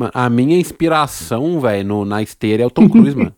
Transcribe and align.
Mano, 0.00 0.12
a 0.14 0.30
minha 0.30 0.58
inspiração, 0.58 1.60
velho, 1.60 2.06
na 2.06 2.22
esteira 2.22 2.62
é 2.62 2.66
o 2.66 2.70
Tom 2.70 2.88
Cruise, 2.88 3.14
mano. 3.14 3.34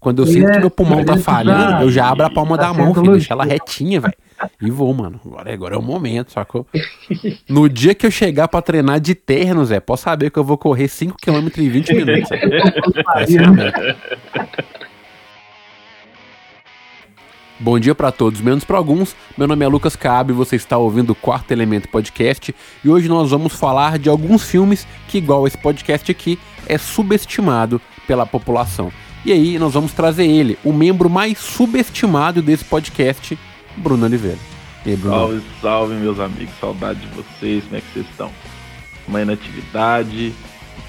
Quando 0.00 0.22
eu 0.22 0.26
sinto 0.26 0.50
que 0.50 0.58
meu 0.58 0.70
pulmão 0.70 1.04
tá 1.04 1.18
falhando, 1.18 1.82
eu 1.82 1.90
já 1.90 2.08
abro 2.08 2.24
a 2.24 2.30
palma 2.30 2.56
da 2.56 2.72
mão, 2.72 2.94
filho, 2.94 3.12
deixa 3.12 3.34
ela 3.34 3.44
retinha, 3.44 4.00
velho. 4.00 4.14
E 4.62 4.70
vou, 4.70 4.94
mano. 4.94 5.20
Agora, 5.22 5.52
agora 5.52 5.74
é 5.74 5.78
o 5.78 5.82
momento, 5.82 6.32
sacou? 6.32 6.66
No 7.46 7.68
dia 7.68 7.94
que 7.94 8.06
eu 8.06 8.10
chegar 8.10 8.48
pra 8.48 8.62
treinar 8.62 9.00
de 9.00 9.14
terno, 9.14 9.62
Zé, 9.66 9.80
posso 9.80 10.04
saber 10.04 10.30
que 10.30 10.38
eu 10.38 10.44
vou 10.44 10.56
correr 10.56 10.86
5km 10.86 11.58
em 11.58 11.68
20 11.68 11.94
minutos. 11.94 12.30
É. 13.18 14.77
Bom 17.60 17.76
dia 17.76 17.92
para 17.92 18.12
todos, 18.12 18.40
menos 18.40 18.62
para 18.62 18.78
alguns. 18.78 19.16
Meu 19.36 19.48
nome 19.48 19.64
é 19.64 19.68
Lucas 19.68 19.96
Cabe, 19.96 20.32
você 20.32 20.54
está 20.54 20.78
ouvindo 20.78 21.10
o 21.10 21.14
Quarto 21.14 21.50
Elemento 21.50 21.88
Podcast 21.88 22.54
e 22.84 22.88
hoje 22.88 23.08
nós 23.08 23.32
vamos 23.32 23.52
falar 23.52 23.98
de 23.98 24.08
alguns 24.08 24.44
filmes 24.44 24.86
que, 25.08 25.18
igual 25.18 25.44
esse 25.44 25.58
podcast 25.58 26.08
aqui, 26.08 26.38
é 26.68 26.78
subestimado 26.78 27.80
pela 28.06 28.24
população. 28.24 28.92
E 29.24 29.32
aí 29.32 29.58
nós 29.58 29.74
vamos 29.74 29.92
trazer 29.92 30.24
ele, 30.24 30.56
o 30.64 30.72
membro 30.72 31.10
mais 31.10 31.38
subestimado 31.38 32.40
desse 32.40 32.64
podcast, 32.64 33.36
Bruno 33.76 34.06
Oliveira. 34.06 34.38
E 34.86 34.90
aí, 34.90 34.96
Bruno? 34.96 35.16
Salve, 35.16 35.42
salve, 35.60 35.94
meus 35.94 36.20
amigos. 36.20 36.54
Saudade 36.60 37.00
de 37.00 37.08
vocês. 37.08 37.64
Como 37.64 37.76
é 37.76 37.80
que 37.80 37.92
vocês 37.92 38.06
estão? 38.08 38.30
Uma 39.08 39.20
inatividade. 39.20 40.32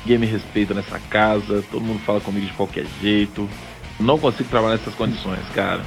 Ninguém 0.01 0.19
me 0.19 0.27
respeita 0.27 0.75
nessa 0.75 0.99
casa. 1.09 1.63
Todo 1.71 1.83
mundo 1.83 1.99
fala 2.05 2.21
comigo 2.21 2.45
de 2.45 2.53
qualquer 2.53 2.85
jeito. 3.01 3.49
Não 3.99 4.19
consigo 4.19 4.47
trabalhar 4.49 4.77
nessas 4.77 4.93
condições, 4.93 5.43
cara. 5.55 5.81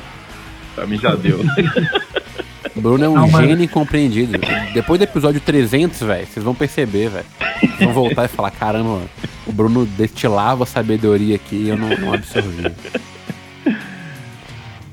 Pra 0.74 0.86
mim 0.86 0.98
já 0.98 1.14
deu. 1.14 1.40
Bruno 2.74 3.04
é 3.04 3.08
um 3.08 3.14
Não, 3.14 3.28
gênio 3.28 3.64
incompreendido. 3.64 4.38
Depois 4.72 4.98
do 4.98 5.04
episódio 5.04 5.40
300, 5.40 6.00
velho, 6.00 6.26
vocês 6.26 6.44
vão 6.44 6.54
perceber, 6.54 7.10
velho. 7.10 7.26
Vão 7.78 7.92
voltar 7.92 8.24
e 8.24 8.28
falar: 8.28 8.50
caramba, 8.50 9.02
o 9.46 9.52
Bruno 9.52 9.84
destilava 9.84 10.64
sabedoria 10.64 11.36
aqui 11.36 11.56
e 11.56 11.68
eu 11.68 11.76
não, 11.76 11.88
não 11.90 12.14
absorvi. 12.14 12.72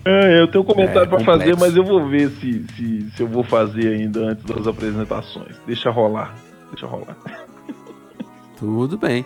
É, 0.06 0.42
eu 0.42 0.48
tenho 0.48 0.64
um 0.64 0.68
comentário 0.68 1.04
é, 1.04 1.08
para 1.08 1.20
fazer, 1.20 1.56
mas 1.58 1.76
eu 1.76 1.84
vou 1.84 2.08
ver 2.08 2.30
se, 2.32 2.66
se, 2.76 3.12
se 3.12 3.22
eu 3.22 3.28
vou 3.28 3.44
fazer 3.44 3.96
ainda 3.96 4.32
antes 4.32 4.44
das 4.44 4.66
apresentações. 4.66 5.56
Deixa 5.68 5.90
rolar. 5.90 6.36
Deixa 6.72 6.88
rolar. 6.88 7.16
Tudo 8.58 8.98
bem. 8.98 9.26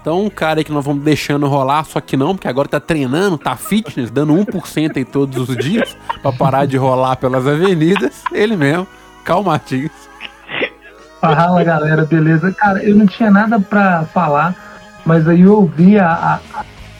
Então, 0.00 0.24
um 0.24 0.30
cara 0.30 0.62
que 0.62 0.72
nós 0.72 0.84
vamos 0.84 1.02
deixando 1.02 1.46
rolar, 1.46 1.84
só 1.84 2.00
que 2.00 2.16
não, 2.16 2.34
porque 2.34 2.48
agora 2.48 2.68
tá 2.68 2.80
treinando, 2.80 3.36
tá 3.36 3.56
fitness, 3.56 4.10
dando 4.10 4.32
1% 4.34 4.96
aí 4.96 5.04
todos 5.04 5.48
os 5.48 5.56
dias, 5.56 5.96
pra 6.22 6.32
parar 6.32 6.66
de 6.66 6.76
rolar 6.76 7.16
pelas 7.16 7.46
avenidas, 7.46 8.22
ele 8.32 8.56
mesmo, 8.56 8.86
Cal. 9.24 9.44
Fala 11.20 11.64
galera, 11.64 12.04
beleza? 12.04 12.52
Cara, 12.52 12.82
eu 12.82 12.94
não 12.94 13.06
tinha 13.06 13.30
nada 13.30 13.58
pra 13.58 14.04
falar, 14.04 14.54
mas 15.04 15.28
aí 15.28 15.40
eu 15.40 15.54
ouvi 15.54 15.98
a, 15.98 16.40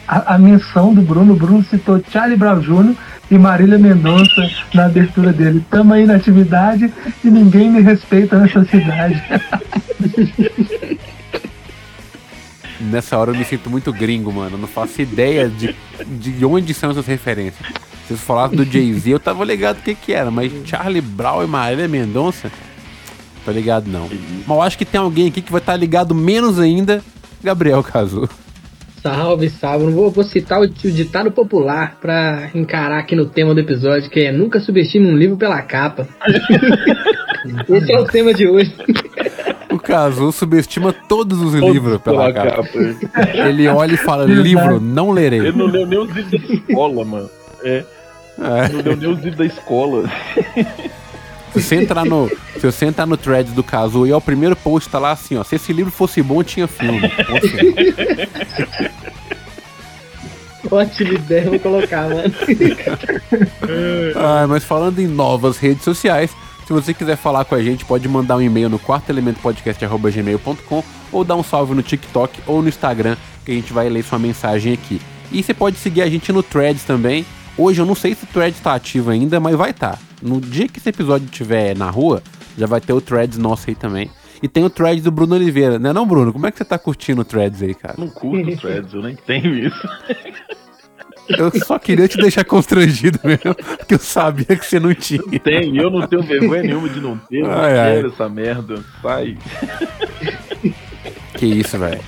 a, 0.07 0.35
a 0.35 0.37
menção 0.37 0.93
do 0.93 1.01
Bruno. 1.01 1.33
O 1.33 1.37
Bruno 1.37 1.63
citou 1.63 2.03
Charlie 2.11 2.37
Brown 2.37 2.59
Jr. 2.59 2.95
e 3.31 3.37
Marília 3.37 3.77
Mendonça 3.77 4.49
na 4.73 4.85
abertura 4.85 5.31
dele. 5.31 5.65
Tamo 5.69 5.93
aí 5.93 6.05
na 6.05 6.15
atividade 6.15 6.93
e 7.23 7.29
ninguém 7.29 7.71
me 7.71 7.81
respeita 7.81 8.37
nessa 8.37 8.65
cidade. 8.65 9.23
nessa 12.79 13.17
hora 13.17 13.31
eu 13.31 13.35
me 13.35 13.43
sinto 13.45 13.69
muito 13.69 13.91
gringo, 13.91 14.31
mano. 14.31 14.55
Eu 14.55 14.59
não 14.59 14.67
faço 14.67 15.01
ideia 15.01 15.49
de, 15.49 15.75
de 16.05 16.45
onde 16.45 16.73
são 16.73 16.91
essas 16.91 17.05
referências. 17.05 17.65
Se 18.07 18.15
vocês 18.15 18.21
falassem 18.21 18.57
do 18.57 18.65
Jay-Z, 18.65 19.11
eu 19.11 19.19
tava 19.19 19.43
ligado 19.45 19.77
o 19.77 19.81
que 19.81 19.93
que 19.93 20.13
era, 20.13 20.31
mas 20.31 20.51
Charlie 20.65 21.01
Brown 21.01 21.43
e 21.43 21.47
Marília 21.47 21.87
Mendonça, 21.87 22.51
tô 23.45 23.51
ligado 23.51 23.87
não. 23.87 24.09
Mas 24.47 24.57
eu 24.57 24.61
acho 24.61 24.77
que 24.77 24.85
tem 24.85 24.99
alguém 24.99 25.27
aqui 25.27 25.41
que 25.41 25.51
vai 25.51 25.61
estar 25.61 25.73
tá 25.73 25.77
ligado 25.77 26.15
menos 26.15 26.59
ainda, 26.59 27.03
Gabriel 27.43 27.83
Casu. 27.83 28.27
Salve, 29.01 29.49
salve. 29.49 29.85
Não 29.85 29.93
vou, 29.93 30.11
vou 30.11 30.23
citar 30.23 30.59
o, 30.59 30.63
o, 30.63 30.91
ditado 30.91 31.31
popular 31.31 31.97
pra 32.01 32.49
encarar 32.53 32.99
aqui 32.99 33.15
no 33.15 33.25
tema 33.27 33.53
do 33.53 33.59
episódio, 33.59 34.09
que 34.09 34.21
é 34.21 34.31
nunca 34.31 34.59
subestime 34.59 35.07
um 35.07 35.17
livro 35.17 35.37
pela 35.37 35.61
capa. 35.61 36.07
Esse 37.69 37.93
é 37.93 37.99
o 37.99 38.05
tema 38.05 38.33
de 38.33 38.47
hoje. 38.47 38.73
O 39.89 39.91
Cazu 39.91 40.31
subestima 40.31 40.93
todos 40.93 41.41
os 41.41 41.55
livros 41.55 41.99
pela, 41.99 42.31
capa. 42.31 42.63
capa. 42.63 42.69
Ele 43.47 43.67
olha 43.67 43.95
e 43.95 43.97
fala, 43.97 44.25
livro, 44.25 44.79
não 44.79 45.09
lerei. 45.09 45.39
Ele 45.39 45.57
não 45.57 45.65
leu 45.65 45.87
nem 45.87 45.97
os 45.97 46.11
livros 46.11 46.31
da 46.31 46.53
escola, 46.53 47.03
mano. 47.03 47.29
É. 47.63 47.83
é. 48.37 48.69
Não 48.69 48.81
leu 48.81 48.95
nem 48.95 49.09
os 49.09 49.19
livros 49.19 49.37
da 49.37 49.45
escola. 49.45 50.09
Se 51.51 51.63
você 51.63 51.75
entrar 51.77 52.05
no, 52.05 52.29
se 52.53 52.59
você 52.61 52.85
entrar 52.85 53.07
no 53.07 53.17
thread 53.17 53.49
do 53.51 53.63
Cazu 53.63 54.05
e 54.05 54.13
o 54.13 54.21
primeiro 54.21 54.55
post 54.55 54.87
tá 54.87 54.99
lá 54.99 55.11
assim, 55.11 55.35
ó. 55.35 55.43
Se 55.43 55.55
esse 55.55 55.73
livro 55.73 55.91
fosse 55.91 56.21
bom, 56.21 56.43
tinha 56.43 56.67
filme. 56.67 57.11
Ótima 60.69 61.13
ideia, 61.13 61.49
vou 61.49 61.59
colocar, 61.59 62.07
mano. 62.07 62.31
ah, 64.15 64.45
mas 64.47 64.63
falando 64.63 64.99
em 64.99 65.07
novas 65.07 65.57
redes 65.57 65.83
sociais, 65.83 66.29
se 66.69 66.73
você 66.73 66.93
quiser 66.93 67.17
falar 67.17 67.45
com 67.45 67.55
a 67.55 67.63
gente, 67.63 67.83
pode 67.83 68.07
mandar 68.07 68.37
um 68.37 68.41
e-mail 68.43 68.69
no 68.69 68.77
quartoelementopodcast.gmail.com 68.77 70.83
ou 71.11 71.23
dar 71.23 71.35
um 71.35 71.41
salve 71.41 71.73
no 71.73 71.81
TikTok 71.81 72.41
ou 72.45 72.61
no 72.61 72.69
Instagram, 72.69 73.17
que 73.43 73.51
a 73.51 73.55
gente 73.55 73.73
vai 73.73 73.89
ler 73.89 74.03
sua 74.03 74.19
mensagem 74.19 74.73
aqui. 74.73 75.01
E 75.31 75.41
você 75.41 75.51
pode 75.51 75.77
seguir 75.77 76.03
a 76.03 76.07
gente 76.07 76.31
no 76.31 76.43
Threads 76.43 76.83
também. 76.83 77.25
Hoje 77.57 77.81
eu 77.81 77.87
não 77.87 77.95
sei 77.95 78.13
se 78.13 78.23
o 78.23 78.27
Threads 78.27 78.59
está 78.59 78.75
ativo 78.75 79.09
ainda, 79.09 79.39
mas 79.39 79.55
vai 79.55 79.71
estar. 79.71 79.93
Tá. 79.93 79.99
No 80.21 80.39
dia 80.39 80.67
que 80.67 80.77
esse 80.77 80.89
episódio 80.89 81.25
estiver 81.25 81.75
na 81.75 81.89
rua, 81.89 82.21
já 82.55 82.67
vai 82.67 82.79
ter 82.79 82.93
o 82.93 83.01
Threads 83.01 83.39
nosso 83.39 83.67
aí 83.67 83.75
também. 83.75 84.11
E 84.43 84.47
tem 84.47 84.63
o 84.63 84.69
thread 84.69 85.01
do 85.01 85.11
Bruno 85.11 85.35
Oliveira, 85.35 85.79
né 85.79 85.91
não, 85.91 86.05
Bruno? 86.05 86.31
Como 86.31 86.45
é 86.45 86.51
que 86.51 86.59
você 86.59 86.63
tá 86.63 86.77
curtindo 86.77 87.21
o 87.21 87.25
threads 87.25 87.61
aí, 87.61 87.73
cara? 87.73 87.95
Não 87.97 88.07
curto 88.07 88.55
threads, 88.57 88.93
eu 88.93 89.01
nem 89.01 89.15
tenho 89.15 89.53
isso. 89.53 89.89
Eu 91.37 91.51
só 91.63 91.77
queria 91.77 92.07
te 92.07 92.17
deixar 92.17 92.43
constrangido 92.43 93.19
mesmo, 93.23 93.55
porque 93.77 93.93
eu 93.93 93.99
sabia 93.99 94.45
que 94.45 94.65
você 94.65 94.79
não 94.79 94.93
tinha. 94.93 95.21
Tem, 95.43 95.77
eu 95.77 95.89
não 95.89 96.07
tenho 96.07 96.23
vergonha 96.23 96.63
nenhuma 96.63 96.89
de 96.89 96.99
não 96.99 97.17
ter, 97.17 97.45
ai, 97.45 97.73
não 97.73 97.95
quero 97.95 98.07
essa 98.07 98.29
merda. 98.29 98.83
Sai. 99.01 99.37
Que 101.35 101.45
isso, 101.45 101.77
velho. 101.77 102.01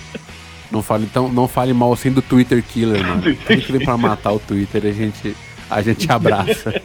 Não 0.71 0.81
fale, 0.81 1.03
então, 1.03 1.27
não 1.29 1.47
fale 1.47 1.73
mal 1.73 1.91
assim 1.91 2.11
do 2.11 2.21
Twitter 2.21 2.63
Killer, 2.63 3.05
mano. 3.05 3.21
Tudo 3.45 3.61
que 3.61 3.71
vem 3.71 3.85
pra 3.85 3.97
matar 3.97 4.31
o 4.31 4.39
Twitter, 4.39 4.85
a 4.85 4.91
gente, 4.91 5.35
a 5.69 5.81
gente 5.81 6.11
abraça. 6.11 6.81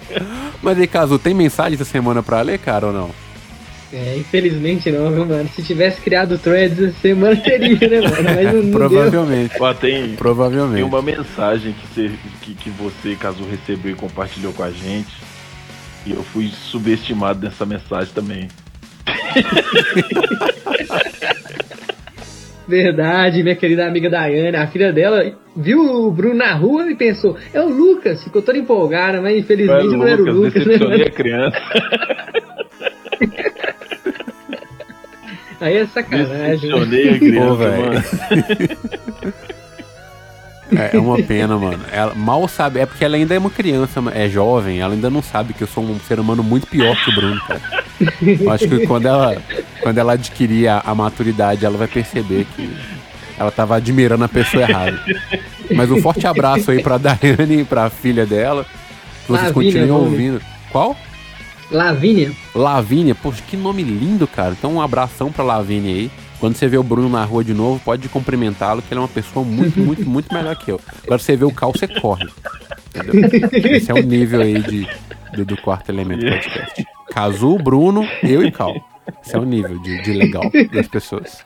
Mas 0.61 0.79
aí, 0.79 0.87
caso 0.87 1.19
tem 1.19 1.33
mensagem 1.33 1.75
essa 1.75 1.85
semana 1.85 2.23
pra 2.23 2.43
ler, 2.43 2.59
cara, 2.59 2.87
ou 2.87 2.93
não? 2.93 3.25
É, 3.93 4.17
infelizmente 4.17 4.91
não, 4.91 5.13
viu, 5.13 5.25
mano? 5.25 5.49
Se 5.55 5.63
tivesse 5.63 6.01
criado 6.01 6.37
threads 6.39 6.79
essa 6.81 6.99
semana 7.01 7.37
teria, 7.37 7.89
né, 7.89 8.01
mano? 8.01 8.35
Mas 8.35 8.53
não, 8.53 8.73
Provavelmente. 8.73 9.55
Ó, 9.61 9.73
tem, 9.73 10.17
Provavelmente. 10.17 10.75
Tem 10.75 10.85
uma 10.85 11.03
mensagem 11.03 11.73
que 11.73 11.87
você, 11.87 12.11
que, 12.43 12.55
que 12.55 12.71
você, 12.71 13.15
caso 13.15 13.45
recebeu 13.45 13.93
e 13.93 13.95
compartilhou 13.95 14.53
com 14.53 14.65
a 14.65 14.71
gente. 14.71 15.15
E 16.05 16.11
eu 16.13 16.23
fui 16.23 16.49
subestimado 16.49 17.45
nessa 17.45 17.65
mensagem 17.65 18.13
também. 18.13 18.49
Verdade, 22.67 23.45
minha 23.45 23.55
querida 23.55 23.87
amiga 23.87 24.11
Daiane, 24.11 24.57
a 24.57 24.67
filha 24.67 24.93
dela 24.93 25.33
viu 25.57 25.81
o 25.81 26.11
Bruno 26.11 26.35
na 26.35 26.53
rua 26.55 26.91
e 26.91 26.97
pensou, 26.97 27.37
é 27.55 27.61
o 27.61 27.69
Lucas, 27.69 28.25
ficou 28.25 28.43
toda 28.43 28.59
empolgada, 28.59 29.23
mas 29.23 29.39
infelizmente 29.39 29.87
não 29.87 30.05
era 30.05 30.21
o 30.21 30.25
Lucas. 30.25 30.67
Não 30.67 30.73
era 30.73 30.85
o 30.85 30.89
Lucas, 30.89 30.99
né? 30.99 31.07
a 31.07 31.11
criança. 31.11 31.57
Aí 35.61 35.77
é 35.77 35.87
sacanagem. 35.87 36.71
Né? 36.71 37.39
Pô, 37.39 37.55
velho. 37.55 38.05
É, 40.75 40.97
é 40.97 41.00
uma 41.00 41.22
pena, 41.22 41.56
mano. 41.56 41.84
Ela 41.93 42.15
mal 42.15 42.47
sabe. 42.49 42.81
É 42.81 42.87
porque 42.87 43.05
ela 43.05 43.17
ainda 43.17 43.34
é 43.34 43.39
uma 43.39 43.50
criança, 43.50 44.03
é 44.12 44.28
jovem. 44.28 44.81
Ela 44.81 44.94
ainda 44.94 45.09
não 45.09 45.22
sabe 45.22 45.53
que 45.53 45.62
eu 45.62 45.67
sou 45.67 45.84
um 45.84 45.99
ser 46.00 46.19
humano 46.19 46.43
muito 46.43 46.67
pior 46.67 46.97
que 46.97 47.11
o 47.11 47.15
Bruno, 47.15 47.41
cara. 47.47 47.84
Eu 48.41 48.50
acho 48.50 48.69
que 48.69 48.87
quando 48.87 49.06
ela, 49.06 49.37
quando 49.81 49.99
ela 49.99 50.15
adquirir 50.15 50.69
a, 50.69 50.83
a 50.84 50.94
maturidade, 50.94 51.65
ela 51.65 51.78
vai 51.78 51.87
perceber 51.87 52.47
que 52.56 52.77
ela 53.38 53.50
tava 53.50 53.76
admirando 53.76 54.25
a 54.25 54.29
pessoa 54.29 54.62
errada. 54.62 55.00
Mas 55.75 55.91
um 55.91 56.00
forte 56.00 56.26
abraço 56.26 56.70
aí 56.70 56.82
pra 56.82 56.99
Daiane 56.99 57.61
e 57.61 57.64
pra 57.64 57.88
filha 57.88 58.26
dela. 58.26 58.67
Vocês 59.29 59.53
continuem 59.53 59.91
ouvindo. 59.91 60.41
Qual? 60.70 60.97
Lavínia. 61.71 62.33
Lavínia, 62.55 63.15
poxa, 63.15 63.43
que 63.47 63.57
nome 63.57 63.83
lindo, 63.83 64.27
cara. 64.27 64.53
Então 64.53 64.75
um 64.75 64.81
abração 64.81 65.33
pra 65.33 65.45
Lavínia 65.45 65.93
aí. 65.93 66.11
Quando 66.39 66.55
você 66.55 66.69
vê 66.69 66.77
o 66.77 66.83
Bruno 66.83 67.09
na 67.09 67.25
rua 67.25 67.43
de 67.43 67.55
novo, 67.55 67.81
pode 67.83 68.09
cumprimentá-lo, 68.09 68.83
que 68.83 68.93
ele 68.93 68.99
é 68.99 69.03
uma 69.03 69.09
pessoa 69.09 69.45
muito, 69.45 69.81
muito, 69.81 70.09
muito 70.09 70.33
melhor 70.33 70.55
que 70.57 70.71
eu. 70.71 70.81
Agora 71.05 71.19
você 71.19 71.35
vê 71.35 71.45
o 71.45 71.51
Cal, 71.51 71.73
você 71.73 71.89
corre. 71.89 72.29
Entendeu? 72.95 73.73
Esse 73.73 73.91
é 73.91 73.95
o 73.95 74.03
nível 74.03 74.43
aí 74.43 74.61
de, 74.61 74.87
do, 75.35 75.45
do 75.47 75.57
quarto 75.57 75.89
elemento 75.91 76.27
podcast. 76.27 76.87
Cazu, 77.11 77.57
Bruno, 77.57 78.07
eu 78.23 78.45
e 78.45 78.51
Cal. 78.51 78.75
Esse 79.25 79.35
é 79.35 79.39
o 79.39 79.45
nível 79.45 79.79
de, 79.79 80.03
de 80.03 80.13
legal 80.13 80.45
das 80.73 80.89
pessoas. 80.89 81.45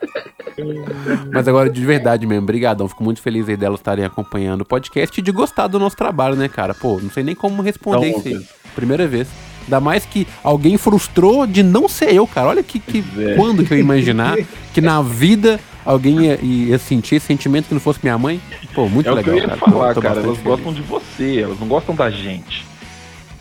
Mas 1.33 1.47
agora, 1.47 1.71
de 1.71 1.85
verdade 1.85 2.27
mesmo, 2.27 2.47
brigadão. 2.47 2.89
Fico 2.89 3.05
muito 3.05 3.21
feliz 3.23 3.49
aí 3.49 3.57
delas 3.57 3.81
estarem 3.81 4.05
acompanhando 4.05 4.63
o 4.63 4.65
podcast 4.65 5.21
e 5.21 5.23
de 5.23 5.31
gostar 5.31 5.67
do 5.67 5.79
nosso 5.79 5.97
trabalho, 5.97 6.35
né, 6.35 6.49
cara? 6.49 6.75
Pô, 6.75 6.99
não 7.01 7.11
sei 7.11 7.23
nem 7.23 7.35
como 7.35 7.63
responder 7.63 8.11
isso 8.11 8.27
aí. 8.27 8.47
Primeira 8.75 9.07
vez. 9.07 9.29
Ainda 9.71 9.79
mais 9.81 10.05
que 10.05 10.27
alguém 10.43 10.77
frustrou 10.77 11.47
de 11.47 11.63
não 11.63 11.89
ser 11.89 12.13
eu, 12.13 12.27
cara. 12.27 12.49
Olha 12.49 12.63
que, 12.63 12.81
que 12.81 13.05
É. 13.19 13.35
quando 13.37 13.65
que 13.65 13.73
eu 13.73 13.77
ia 13.79 13.85
imaginar 13.85 14.37
que 14.75 14.81
na 14.81 15.01
vida 15.01 15.61
alguém 15.85 16.27
ia, 16.27 16.41
ia 16.43 16.77
sentir 16.79 17.15
esse 17.15 17.27
sentimento 17.27 17.69
que 17.69 17.75
não 17.75 17.81
fosse 17.81 18.01
minha 18.03 18.19
mãe. 18.19 18.41
Pô, 18.75 18.89
muito 18.89 19.09
É 19.09 19.13
o 19.13 19.15
legal, 19.15 19.25
que 19.35 19.41
eu 19.41 19.43
ia 19.45 19.49
cara. 19.49 19.57
falar, 19.59 19.95
Tô 19.95 20.03
cara. 20.03 20.15
Elas 20.21 20.27
feliz. 20.39 20.43
gostam 20.43 20.73
de 20.73 20.83
você, 20.83 21.41
elas 21.43 21.61
não 21.61 21.69
gostam 21.69 21.95
da 21.95 22.11
gente. 22.11 22.67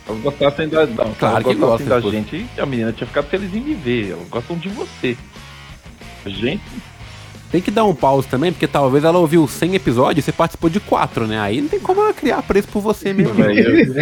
Elas 0.08 0.20
gostassem 0.22 0.68
da, 0.68 0.86
não, 0.86 1.12
Claro 1.18 1.34
elas 1.36 1.44
que 1.46 1.54
gostassem 1.54 1.86
gostam, 1.86 1.86
da 1.88 2.00
pô. 2.00 2.10
gente, 2.10 2.46
a 2.58 2.66
menina 2.66 2.92
tinha 2.92 3.06
ficado 3.08 3.26
feliz 3.26 3.52
em 3.52 3.60
viver. 3.60 4.12
Elas 4.12 4.28
gostam 4.28 4.56
de 4.56 4.68
você. 4.68 5.16
A 6.24 6.28
gente, 6.28 6.62
Tem 7.50 7.60
que 7.60 7.70
dar 7.72 7.84
um 7.84 7.94
pause 7.94 8.28
também, 8.28 8.52
porque 8.52 8.66
talvez 8.68 9.02
ela 9.04 9.18
ouviu 9.18 9.46
100 9.48 9.74
episódios 9.74 10.22
e 10.22 10.26
você 10.26 10.30
participou 10.32 10.70
de 10.70 10.78
4, 10.78 11.26
né? 11.26 11.40
Aí 11.40 11.60
não 11.60 11.68
tem 11.68 11.80
como 11.80 12.00
ela 12.00 12.12
criar 12.14 12.40
preço 12.42 12.68
por 12.68 12.80
você 12.80 13.12
mesmo. 13.12 13.34
não. 13.34 13.44
velho, 13.44 13.92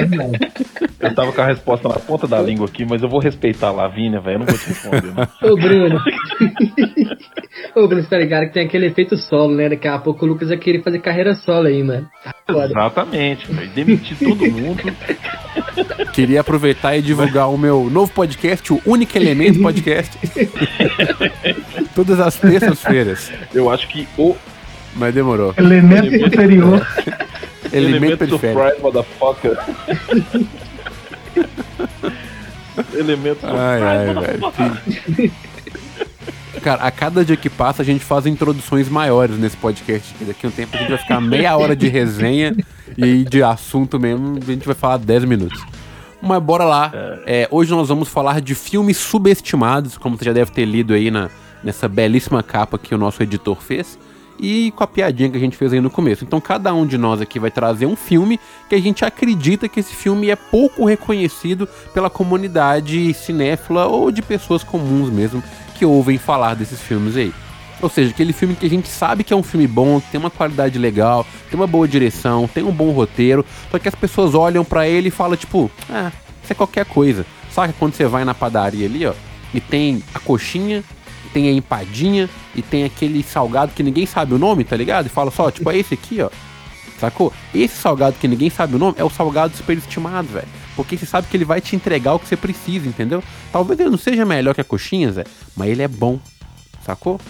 eu, 1.01 1.15
tava 1.15 1.33
com 1.33 1.41
a 1.41 1.47
resposta 1.47 1.89
na 1.89 1.97
ponta 1.97 2.27
da 2.27 2.41
língua 2.41 2.67
aqui, 2.67 2.85
mas 2.85 3.03
eu 3.03 3.09
vou 3.09 3.21
respeitar 3.21 3.69
a 3.69 3.73
Lavínia, 3.73 4.21
velho. 4.21 4.37
Eu 4.37 4.39
não 4.41 4.47
vou 4.47 4.59
te 4.59 4.69
responder. 4.69 5.13
não. 5.15 5.51
Ô, 5.51 5.57
Bruno. 5.57 6.01
Ô, 7.75 7.87
Bruno, 7.87 8.03
você 8.03 8.09
tá 8.09 8.19
ligado 8.19 8.47
que 8.47 8.55
tem 8.55 8.67
aquele 8.67 8.87
efeito 8.87 9.17
solo, 9.17 9.55
né? 9.55 9.69
Daqui 9.69 9.87
a 9.87 9.99
pouco 9.99 10.25
o 10.25 10.29
Lucas 10.29 10.49
vai 10.49 10.59
querer 10.59 10.83
fazer 10.83 10.99
carreira 11.01 11.35
solo 11.35 11.69
aí, 11.69 11.83
mano. 11.83 12.09
Tá 12.25 12.35
foda. 12.51 12.67
Exatamente, 12.67 13.51
velho. 13.51 13.71
Demitir 13.71 14.17
todo 14.19 14.51
mundo. 14.51 14.83
Queria 16.13 16.41
aproveitar 16.41 16.97
e 16.97 17.03
divulgar 17.03 17.49
o 17.49 17.57
meu 17.57 17.89
novo 17.91 18.13
podcast, 18.13 18.73
o 18.73 18.81
Único 18.85 19.17
Elemento 19.17 19.61
Podcast. 19.61 20.19
Todas 21.95 22.19
as 22.19 22.37
terças-feiras. 22.37 23.33
Eu 23.55 23.71
acho 23.71 23.87
que 23.89 24.09
o 24.17 24.35
Mas 24.97 25.15
demorou. 25.15 25.55
Elemento 25.57 26.19
superior. 26.25 26.87
Elemento 27.71 28.15
elemento 28.15 28.19
periférico. 28.19 28.61
surprise, 28.61 28.83
motherfucker. 28.83 29.59
elemento 32.95 33.47
Ai, 33.47 33.83
ai, 33.83 34.15
velho. 34.15 35.33
Cara, 36.63 36.83
a 36.83 36.91
cada 36.91 37.25
dia 37.25 37.37
que 37.37 37.49
passa 37.49 37.83
a 37.83 37.85
gente 37.85 38.05
faz 38.05 38.27
introduções 38.27 38.89
maiores 38.89 39.39
nesse 39.39 39.57
podcast. 39.57 40.15
aqui. 40.15 40.25
Daqui 40.25 40.47
a 40.47 40.49
um 40.49 40.53
tempo 40.53 40.77
a 40.77 40.81
gente 40.81 40.89
vai 40.89 40.99
ficar 40.99 41.21
meia 41.21 41.57
hora 41.57 41.75
de 41.75 41.89
resenha 41.89 42.57
e 42.97 43.25
de 43.25 43.43
assunto 43.43 43.99
mesmo, 43.99 44.39
a 44.39 44.45
gente 44.45 44.67
vai 44.67 44.75
falar 44.75 44.99
10 44.99 45.25
minutos. 45.25 45.63
Mas 46.21 46.43
bora 46.43 46.65
lá. 46.65 46.93
É, 47.27 47.47
hoje 47.51 47.71
nós 47.71 47.89
vamos 47.89 48.09
falar 48.09 48.41
de 48.41 48.55
filmes 48.55 48.97
subestimados, 48.97 49.97
como 49.97 50.17
você 50.17 50.25
já 50.25 50.33
deve 50.33 50.51
ter 50.51 50.65
lido 50.65 50.95
aí 50.95 51.11
na, 51.11 51.31
nessa 51.63 51.89
belíssima 51.89 52.43
capa 52.43 52.79
que 52.79 52.95
o 52.95 52.99
nosso 52.99 53.23
editor 53.23 53.61
fez. 53.63 53.99
E 54.39 54.73
com 54.73 54.85
a 54.85 54.87
piadinha 54.87 55.29
que 55.31 55.37
a 55.37 55.41
gente 55.41 55.57
fez 55.57 55.73
aí 55.73 55.81
no 55.81 55.91
começo. 55.91 56.25
Então 56.25 56.41
cada 56.41 56.73
um 56.73 56.87
de 56.87 56.97
nós 56.97 57.21
aqui 57.21 57.39
vai 57.39 57.51
trazer 57.51 57.87
um 57.87 57.97
filme 57.97 58.39
que 58.69 58.75
a 58.75 58.81
gente 58.81 59.05
acredita 59.05 59.69
que 59.69 59.81
esse 59.81 59.95
filme 59.95 60.31
é 60.31 60.37
pouco 60.37 60.85
reconhecido 60.85 61.69
pela 61.93 62.09
comunidade 62.09 63.13
cinéfila 63.15 63.87
ou 63.87 64.11
de 64.11 64.23
pessoas 64.23 64.63
comuns 64.63 65.11
mesmo 65.11 65.43
que 65.77 65.85
ouvem 65.85 66.19
falar 66.19 66.55
desses 66.55 66.81
filmes 66.81 67.17
aí. 67.17 67.33
Ou 67.81 67.89
seja, 67.89 68.11
aquele 68.11 68.33
filme 68.33 68.57
que 68.57 68.67
a 68.67 68.71
gente 68.71 68.89
sabe 68.89 69.23
que 69.23 69.33
é 69.33 69.37
um 69.37 69.43
filme 69.43 69.67
bom, 69.67 70.01
que 70.01 70.11
tem 70.11 70.19
uma 70.19 70.31
qualidade 70.31 70.79
legal, 70.79 71.25
tem 71.49 71.59
uma 71.59 71.67
boa 71.67 71.87
direção, 71.87 72.49
tem 72.49 72.65
um 72.65 72.73
bom 72.73 72.91
roteiro, 72.91 73.47
só 73.71 73.79
que 73.79 73.89
as 73.89 73.95
pessoas 73.95 74.35
olham 74.35 74.65
pra 74.65 74.89
ele 74.89 75.09
e 75.09 75.13
falam 75.13 75.37
tipo, 75.37 75.71
ah, 75.89 76.11
isso 76.43 76.53
é 76.53 76.55
qualquer 76.57 76.85
coisa. 76.85 77.25
Saca 77.53 77.73
quando 77.79 77.95
você 77.95 78.05
vai 78.07 78.25
na 78.25 78.35
padaria 78.35 78.87
ali, 78.87 79.07
ó, 79.07 79.15
e 79.55 79.61
tem 79.61 80.03
a 80.13 80.19
coxinha, 80.19 80.83
tem 81.29 81.49
a 81.49 81.53
empadinha 81.53 82.29
e 82.55 82.63
tem 82.63 82.85
aquele 82.85 83.23
salgado 83.23 83.73
que 83.73 83.83
ninguém 83.83 84.07
sabe 84.07 84.35
o 84.35 84.39
nome, 84.39 84.65
tá 84.65 84.77
ligado? 84.77 85.07
E 85.07 85.09
fala 85.09 85.31
só, 85.31 85.51
tipo, 85.53 85.71
é 85.71 85.79
esse 85.79 85.95
aqui, 85.95 86.21
ó. 86.21 86.31
Sacou? 86.99 87.33
Esse 87.55 87.77
salgado 87.77 88.17
que 88.19 88.27
ninguém 88.27 88.51
sabe 88.51 88.75
o 88.75 88.79
nome 88.79 88.97
é 88.99 89.05
o 89.05 89.11
salgado 89.11 89.57
superestimado, 89.57 90.29
velho. 90.29 90.49
Porque 90.75 90.97
você 90.97 91.07
sabe 91.07 91.29
que 91.29 91.37
ele 91.37 91.45
vai 91.45 91.61
te 91.61 91.77
entregar 91.77 92.15
o 92.15 92.19
que 92.19 92.27
você 92.27 92.37
precisa, 92.37 92.89
entendeu? 92.89 93.23
Talvez 93.53 93.79
ele 93.79 93.91
não 93.91 93.99
seja 93.99 94.25
melhor 94.25 94.55
que 94.55 94.61
a 94.61 94.65
coxinha, 94.65 95.13
Zé, 95.13 95.25
mas 95.57 95.69
ele 95.71 95.83
é 95.83 95.89
bom. 95.89 96.19
Sacou? 96.85 97.21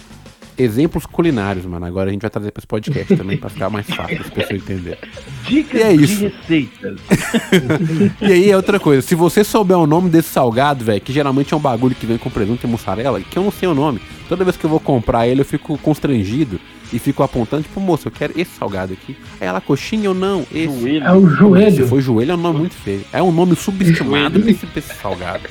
Exemplos 0.59 1.05
culinários, 1.05 1.65
mano. 1.65 1.85
Agora 1.85 2.09
a 2.09 2.11
gente 2.13 2.21
vai 2.21 2.29
trazer 2.29 2.51
pra 2.51 2.59
esse 2.59 2.67
podcast 2.67 3.15
também 3.15 3.37
pra 3.37 3.49
ficar 3.49 3.69
mais 3.69 3.87
fácil 3.87 4.19
as 4.19 4.29
pessoas 4.29 4.61
entenderem. 4.61 4.99
Dicas 5.47 5.79
E 5.79 5.83
é 5.83 5.93
isso. 5.93 6.17
de 6.17 6.27
receitas. 6.27 6.99
E 8.21 8.25
aí 8.33 8.51
é 8.51 8.55
outra 8.55 8.79
coisa, 8.79 9.01
se 9.01 9.15
você 9.15 9.43
souber 9.43 9.77
o 9.77 9.87
nome 9.87 10.09
desse 10.09 10.29
salgado, 10.29 10.83
velho, 10.83 10.99
que 11.01 11.13
geralmente 11.13 11.53
é 11.53 11.57
um 11.57 11.59
bagulho 11.59 11.95
que 11.95 12.05
vem 12.05 12.17
com 12.17 12.29
presunto 12.29 12.67
e 12.67 12.69
mussarela, 12.69 13.19
que 13.21 13.37
eu 13.37 13.43
não 13.43 13.51
sei 13.51 13.69
o 13.69 13.73
nome. 13.73 14.01
Toda 14.27 14.43
vez 14.43 14.57
que 14.57 14.65
eu 14.65 14.69
vou 14.69 14.79
comprar 14.79 15.27
ele, 15.27 15.41
eu 15.41 15.45
fico 15.45 15.77
constrangido 15.77 16.59
e 16.91 16.99
fico 16.99 17.23
apontando, 17.23 17.63
tipo, 17.63 17.79
moço, 17.79 18.07
eu 18.07 18.11
quero 18.11 18.33
esse 18.39 18.51
salgado 18.57 18.93
aqui. 18.93 19.15
Aí 19.39 19.47
ela, 19.47 19.61
coxinha 19.61 20.09
ou 20.09 20.15
não? 20.15 20.41
Esse. 20.53 20.65
Joelho. 20.79 21.05
É 21.05 21.13
o 21.13 21.29
Se 21.29 21.35
joelho. 21.37 21.87
for 21.87 22.01
joelho, 22.01 22.31
é 22.31 22.35
um 22.35 22.37
nome 22.37 22.59
muito 22.59 22.75
feio. 22.75 23.05
É 23.13 23.23
um 23.23 23.31
nome 23.31 23.55
subestimado 23.55 24.39
pra 24.39 24.51
esse, 24.51 24.65
pra 24.65 24.79
esse 24.79 24.93
salgado. 24.95 25.43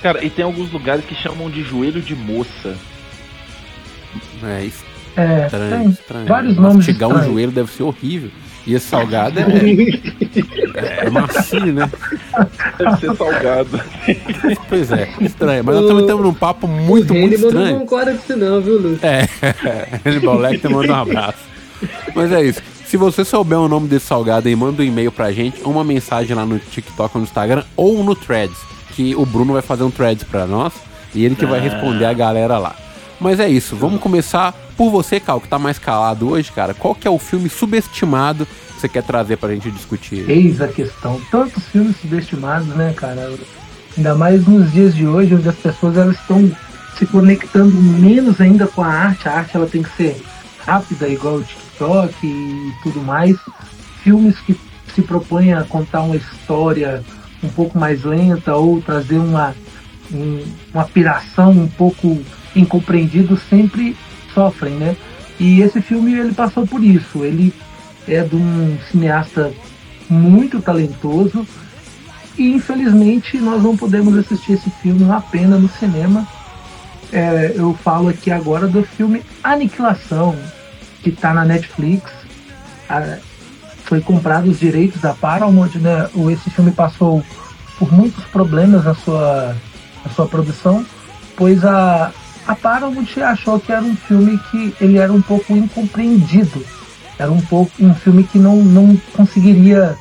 Cara, 0.00 0.24
e 0.24 0.30
tem 0.30 0.44
alguns 0.44 0.70
lugares 0.72 1.04
que 1.04 1.14
chamam 1.14 1.50
de 1.50 1.62
joelho 1.62 2.00
de 2.00 2.14
moça. 2.14 2.76
É 4.46 4.70
É, 5.16 5.44
estranho, 5.46 5.90
estranho. 5.90 6.26
vários 6.26 6.56
nomes 6.56 6.76
Mastigar 6.78 7.08
um 7.08 7.12
estranhos. 7.12 7.32
joelho 7.34 7.52
deve 7.52 7.70
ser 7.72 7.82
horrível. 7.84 8.30
E 8.66 8.72
esse 8.74 8.86
salgado 8.86 9.38
é, 9.40 9.44
é 11.06 11.10
macio, 11.10 11.66
né? 11.72 11.90
Deve 12.78 12.96
ser 12.98 13.14
salgado. 13.16 13.80
Pois 14.68 14.90
é, 14.90 15.08
estranho. 15.20 15.62
Mas 15.64 15.76
nós 15.76 15.86
também 15.86 16.02
estamos 16.02 16.24
num 16.24 16.32
papo 16.34 16.66
muito, 16.66 17.12
o 17.12 17.16
muito 17.16 17.34
Hannibal 17.34 17.52
não 17.52 17.60
estranho. 17.60 17.78
concorda 17.80 18.12
com 18.12 18.18
isso 18.18 18.36
não, 18.36 18.60
viu, 18.60 18.78
Lucas? 18.80 19.02
É, 19.04 19.28
Hannibal 20.04 20.38
Lecter 20.38 20.70
manda 20.70 20.92
um 20.92 20.96
abraço. 20.96 21.38
Mas 22.14 22.32
é 22.32 22.42
isso. 22.42 22.62
Se 22.86 22.96
você 22.96 23.24
souber 23.24 23.58
o 23.58 23.68
nome 23.68 23.86
desse 23.88 24.06
salgado 24.06 24.48
aí, 24.48 24.56
manda 24.56 24.82
um 24.82 24.84
e-mail 24.84 25.12
pra 25.12 25.30
gente, 25.32 25.60
ou 25.62 25.70
uma 25.72 25.84
mensagem 25.84 26.34
lá 26.34 26.46
no 26.46 26.58
TikTok 26.58 27.14
ou 27.14 27.20
no 27.20 27.26
Instagram, 27.26 27.64
ou 27.76 28.02
no 28.02 28.14
Threads, 28.14 28.56
que 28.94 29.14
o 29.14 29.26
Bruno 29.26 29.52
vai 29.52 29.62
fazer 29.62 29.82
um 29.84 29.90
Threads 29.90 30.24
pra 30.24 30.46
nós, 30.46 30.72
e 31.14 31.24
ele 31.24 31.34
que 31.34 31.44
vai 31.46 31.60
responder 31.60 32.04
a 32.06 32.12
galera 32.12 32.56
lá. 32.58 32.74
Mas 33.24 33.40
é 33.40 33.48
isso, 33.48 33.74
vamos 33.74 34.02
começar 34.02 34.52
por 34.76 34.90
você, 34.90 35.18
Cal, 35.18 35.40
que 35.40 35.48
tá 35.48 35.58
mais 35.58 35.78
calado 35.78 36.28
hoje, 36.28 36.52
cara. 36.52 36.74
Qual 36.74 36.94
que 36.94 37.08
é 37.08 37.10
o 37.10 37.18
filme 37.18 37.48
subestimado 37.48 38.44
que 38.44 38.80
você 38.82 38.86
quer 38.86 39.02
trazer 39.02 39.38
pra 39.38 39.48
gente 39.48 39.70
discutir? 39.70 40.28
Eis 40.28 40.60
a 40.60 40.68
questão. 40.68 41.18
Tantos 41.30 41.64
filmes 41.68 41.96
subestimados, 41.98 42.68
né, 42.68 42.92
cara? 42.94 43.32
Ainda 43.96 44.14
mais 44.14 44.46
nos 44.46 44.70
dias 44.70 44.94
de 44.94 45.06
hoje, 45.06 45.34
onde 45.34 45.48
as 45.48 45.54
pessoas 45.56 45.96
elas 45.96 46.16
estão 46.20 46.54
se 46.98 47.06
conectando 47.06 47.74
menos 47.74 48.42
ainda 48.42 48.66
com 48.66 48.82
a 48.82 48.88
arte. 48.88 49.26
A 49.26 49.32
arte 49.38 49.56
ela 49.56 49.66
tem 49.66 49.82
que 49.82 49.96
ser 49.96 50.22
rápida, 50.66 51.08
igual 51.08 51.36
o 51.36 51.42
TikTok 51.42 52.14
e 52.26 52.72
tudo 52.82 53.00
mais. 53.00 53.38
Filmes 54.02 54.38
que 54.40 54.54
se 54.94 55.00
propõem 55.00 55.54
a 55.54 55.64
contar 55.64 56.02
uma 56.02 56.16
história 56.16 57.02
um 57.42 57.48
pouco 57.48 57.78
mais 57.78 58.04
lenta 58.04 58.54
ou 58.54 58.82
trazer 58.82 59.16
uma, 59.16 59.54
um- 60.12 60.44
uma 60.74 60.84
piração 60.84 61.52
um 61.52 61.68
pouco 61.68 62.20
incompreendido 62.54 63.36
sempre 63.48 63.96
sofrem, 64.32 64.74
né? 64.74 64.96
E 65.38 65.60
esse 65.60 65.80
filme 65.80 66.14
ele 66.14 66.32
passou 66.32 66.66
por 66.66 66.82
isso. 66.82 67.24
Ele 67.24 67.52
é 68.06 68.22
de 68.22 68.36
um 68.36 68.78
cineasta 68.90 69.52
muito 70.08 70.60
talentoso 70.60 71.46
e 72.36 72.52
infelizmente 72.52 73.38
nós 73.38 73.62
não 73.62 73.76
podemos 73.76 74.16
assistir 74.16 74.52
esse 74.54 74.70
filme 74.70 75.02
uma 75.02 75.20
pena 75.20 75.56
no 75.56 75.68
cinema. 75.68 76.26
É, 77.12 77.52
eu 77.54 77.74
falo 77.74 78.08
aqui 78.08 78.30
agora 78.30 78.66
do 78.66 78.82
filme 78.82 79.22
Aniquilação, 79.42 80.36
que 81.02 81.10
está 81.10 81.32
na 81.32 81.44
Netflix. 81.44 82.10
Ah, 82.88 83.18
foi 83.84 84.00
comprado 84.00 84.50
os 84.50 84.58
direitos 84.58 85.00
da 85.00 85.12
Paramount, 85.12 85.74
né? 85.76 86.08
Esse 86.32 86.50
filme 86.50 86.72
passou 86.72 87.24
por 87.78 87.92
muitos 87.92 88.24
problemas 88.24 88.84
na 88.84 88.94
sua, 88.94 89.54
na 90.04 90.10
sua 90.12 90.26
produção, 90.26 90.84
pois 91.36 91.64
a, 91.64 92.12
a 92.46 92.54
Paramount 92.54 93.06
achou 93.24 93.58
que 93.58 93.72
era 93.72 93.82
um 93.82 93.96
filme 93.96 94.38
que 94.50 94.74
ele 94.80 94.98
era 94.98 95.12
um 95.12 95.22
pouco 95.22 95.56
incompreendido. 95.56 96.64
Era 97.18 97.30
um 97.30 97.40
pouco 97.40 97.72
um 97.80 97.94
filme 97.94 98.24
que 98.24 98.38
não, 98.38 98.56
não 98.56 98.96
conseguiria 99.14 99.96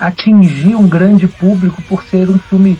atingir 0.00 0.74
um 0.74 0.88
grande 0.88 1.28
público 1.28 1.80
por 1.82 2.02
ser 2.04 2.28
um 2.28 2.38
filme 2.38 2.78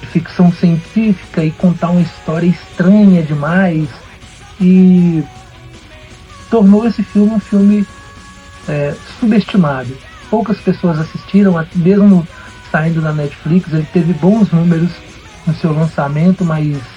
de 0.00 0.06
ficção 0.06 0.50
científica 0.52 1.44
e 1.44 1.50
contar 1.50 1.90
uma 1.90 2.00
história 2.00 2.46
estranha 2.46 3.22
demais 3.22 3.88
e 4.60 5.22
tornou 6.50 6.86
esse 6.86 7.02
filme 7.02 7.32
um 7.32 7.40
filme 7.40 7.86
é, 8.68 8.94
subestimado. 9.20 9.96
Poucas 10.28 10.58
pessoas 10.58 10.98
assistiram, 10.98 11.54
mesmo 11.74 12.26
saindo 12.72 13.00
da 13.00 13.12
Netflix, 13.12 13.72
ele 13.72 13.86
teve 13.92 14.12
bons 14.14 14.50
números 14.50 14.90
no 15.46 15.54
seu 15.54 15.72
lançamento, 15.72 16.44
mas 16.44 16.95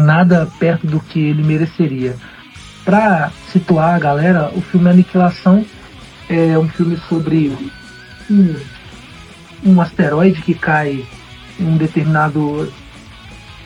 nada 0.00 0.48
perto 0.58 0.86
do 0.86 1.00
que 1.00 1.20
ele 1.20 1.42
mereceria. 1.42 2.16
Para 2.84 3.30
situar 3.52 3.94
a 3.94 3.98
galera, 3.98 4.50
o 4.54 4.60
filme 4.60 4.88
Aniquilação 4.88 5.64
é 6.28 6.58
um 6.58 6.68
filme 6.68 6.96
sobre 7.08 7.56
um, 8.30 8.56
um 9.64 9.80
asteroide 9.80 10.42
que 10.42 10.54
cai 10.54 11.04
em 11.58 11.64
um 11.64 11.76
determinado 11.76 12.72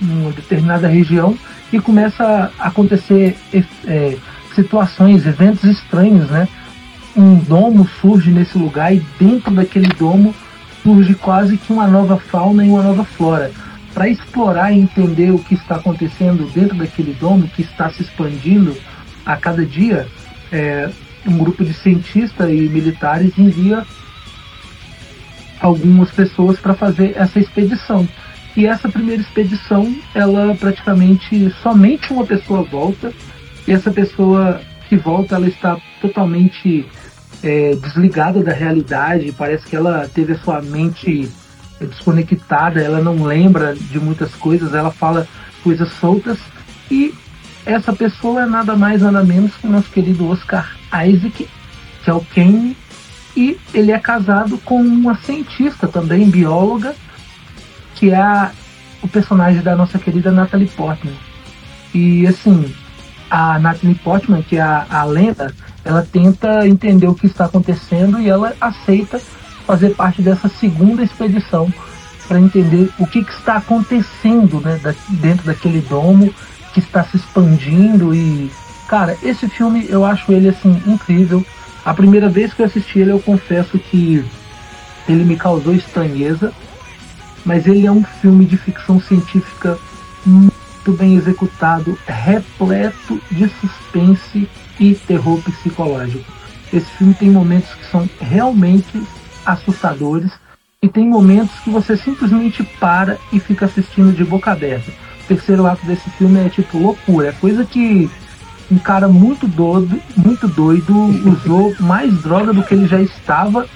uma 0.01 0.33
determinada 0.33 0.89
região 0.89 1.37
e 1.73 1.81
começa 1.81 2.53
a 2.59 2.69
acontecer 2.69 3.37
é, 3.87 4.17
situações, 4.55 5.27
eventos 5.27 5.65
estranhos, 5.65 6.29
né? 6.31 6.49
Um 7.17 7.37
domo 7.37 7.89
surge 8.01 8.31
nesse 8.31 8.59
lugar 8.59 8.95
e 8.95 9.03
dentro 9.19 9.53
daquele 9.55 9.89
domo 9.89 10.35
surge 10.83 11.15
quase 11.15 11.57
que 11.57 11.73
uma 11.73 11.87
nova 11.87 12.19
fauna 12.19 12.65
e 12.65 12.69
uma 12.69 12.83
nova 12.83 13.05
flora. 13.05 13.51
Para 13.95 14.09
explorar 14.09 14.73
e 14.73 14.81
entender 14.81 15.31
o 15.31 15.39
que 15.39 15.55
está 15.55 15.77
acontecendo 15.77 16.51
dentro 16.53 16.77
daquele 16.77 17.15
domo, 17.15 17.49
que 17.49 17.63
está 17.63 17.89
se 17.91 18.03
expandindo 18.03 18.77
a 19.25 19.37
cada 19.37 19.65
dia, 19.65 20.09
é, 20.51 20.91
um 21.27 21.39
grupo 21.39 21.65
de 21.65 21.73
cientistas 21.73 22.51
e 22.51 22.69
militares 22.69 23.39
envia 23.39 23.87
algumas 25.61 26.11
pessoas 26.11 26.59
para 26.59 26.75
fazer 26.75 27.17
essa 27.17 27.39
expedição. 27.39 28.07
E 28.57 28.67
essa 28.67 28.89
primeira 28.89 29.23
expedição, 29.23 29.97
ela 30.15 30.55
praticamente 30.55 31.51
somente 31.63 32.13
uma 32.13 32.27
pessoa 32.27 32.63
volta, 32.63 33.13
e 33.67 33.73
essa 33.73 33.91
pessoa 33.91 34.61
que 34.89 34.97
volta, 34.97 35.37
ela 35.37 35.49
está 35.49 35.79
totalmente 36.01 36.87
é, 37.43 37.75
desligada 37.75 38.43
da 38.43 38.53
realidade, 38.53 39.33
parece 39.33 39.67
que 39.67 39.75
ela 39.75 40.09
teve 40.13 40.35
a 40.35 40.39
sua 40.39 40.61
mente 40.61 41.29
desconectada, 41.87 42.81
ela 42.81 43.01
não 43.01 43.25
lembra 43.25 43.75
de 43.75 43.99
muitas 43.99 44.35
coisas, 44.35 44.75
ela 44.75 44.91
fala 44.91 45.27
coisas 45.63 45.91
soltas, 45.95 46.39
e 46.91 47.15
essa 47.65 47.93
pessoa 47.93 48.43
é 48.43 48.47
nada 48.47 48.77
mais 48.77 49.01
nada 49.01 49.25
menos 49.25 49.55
que 49.57 49.67
o 49.67 49.71
nosso 49.71 49.91
querido 49.91 50.29
Oscar 50.29 50.77
Isaac, 51.07 51.49
que 52.03 52.11
é 52.11 52.13
o 52.13 52.21
Kane, 52.21 52.77
e 53.37 53.59
ele 53.73 53.91
é 53.91 53.99
casado 53.99 54.59
com 54.59 54.81
uma 54.81 55.17
cientista 55.17 55.89
também, 55.89 56.31
bióloga, 56.31 56.95
que 57.95 58.11
é 58.11 58.17
a, 58.17 58.53
o 59.03 59.09
personagem 59.09 59.63
da 59.63 59.75
nossa 59.75 59.99
querida 59.99 60.31
Natalie 60.31 60.69
Portman. 60.69 61.15
E 61.93 62.27
assim, 62.27 62.73
a 63.31 63.59
Natalie 63.59 63.97
Portman, 63.97 64.43
que 64.43 64.57
é 64.57 64.61
a, 64.61 64.87
a 64.89 65.05
lenda, 65.05 65.53
ela 65.85 66.03
tenta 66.03 66.67
entender 66.67 67.09
o 67.09 67.15
que 67.15 67.27
está 67.27 67.47
acontecendo 67.47 68.21
e 68.21 68.29
ela 68.29 68.55
aceita 68.61 69.21
fazer 69.67 69.95
parte 69.95 70.23
dessa 70.23 70.49
segunda 70.49 71.03
expedição 71.03 71.73
para 72.27 72.41
entender 72.41 72.91
o 72.99 73.07
que, 73.07 73.23
que, 73.23 73.33
está 73.33 73.57
acontecendo 73.57 74.61
né, 74.61 74.79
da, 74.83 74.95
dentro 75.09 75.47
daquele 75.47 75.81
domo 75.81 76.33
que 76.73 76.81
está 76.81 77.05
se 77.05 77.17
expandindo 77.17 78.15
e 78.15 78.51
cara 78.89 79.17
esse 79.23 79.49
filme 79.49 79.87
eu 79.89 80.05
acho 80.05 80.33
ele 80.33 80.49
assim 80.49 80.83
incrível 80.87 81.45
a 81.85 81.95
primeira 81.95 82.29
vez 82.29 82.53
que 82.53 82.63
eu 82.63 82.67
assisti 82.67 82.99
ele 82.99 83.13
eu 83.13 83.21
confesso 83.21 83.79
que 83.79 84.25
ele 85.09 85.25
me 85.25 85.37
causou 85.37 85.75
estranheza 85.75 86.53
mas 87.45 87.67
ele 87.67 87.87
é 87.87 87.93
um 87.93 88.03
filme 88.03 88.47
de 88.47 88.57
ficção 88.57 89.01
científica 89.01 89.79
muito 90.25 90.93
bem 90.93 91.17
executado, 91.17 91.99
repleto 92.07 93.21
de 93.31 93.49
suspense 93.61 94.49
e 94.81 94.95
terror 94.95 95.41
psicológico. 95.43 96.33
Esse 96.73 96.87
filme 96.93 97.15
tem 97.15 97.31
momentos 97.31 97.73
que 97.75 97.85
são 97.87 98.09
realmente 98.21 99.03
assustadores 99.45 100.31
e 100.83 100.89
tem 100.89 101.09
momentos 101.09 101.59
que 101.61 101.71
você 101.71 101.97
simplesmente 101.97 102.63
para 102.79 103.19
e 103.33 103.41
fica 103.41 103.65
assistindo 103.65 104.15
de 104.15 104.25
boca 104.25 104.53
aberta. 104.53 104.91
O 104.91 105.27
terceiro 105.27 105.67
ato 105.67 105.87
desse 105.87 106.11
filme 106.11 106.45
é 106.45 106.49
tipo 106.51 106.77
loucura, 106.79 107.29
é 107.29 107.33
coisa 107.33 107.65
que 107.65 108.11
um 108.71 108.79
cara 108.79 109.09
muito 109.09 109.47
doido, 109.47 110.01
muito 110.17 110.47
doido 110.49 110.95
usou 111.27 111.75
mais 111.81 112.13
droga 112.23 112.53
do 112.53 112.63
que 112.63 112.75
ele 112.75 112.87
já 112.87 113.01
estava 113.01 113.67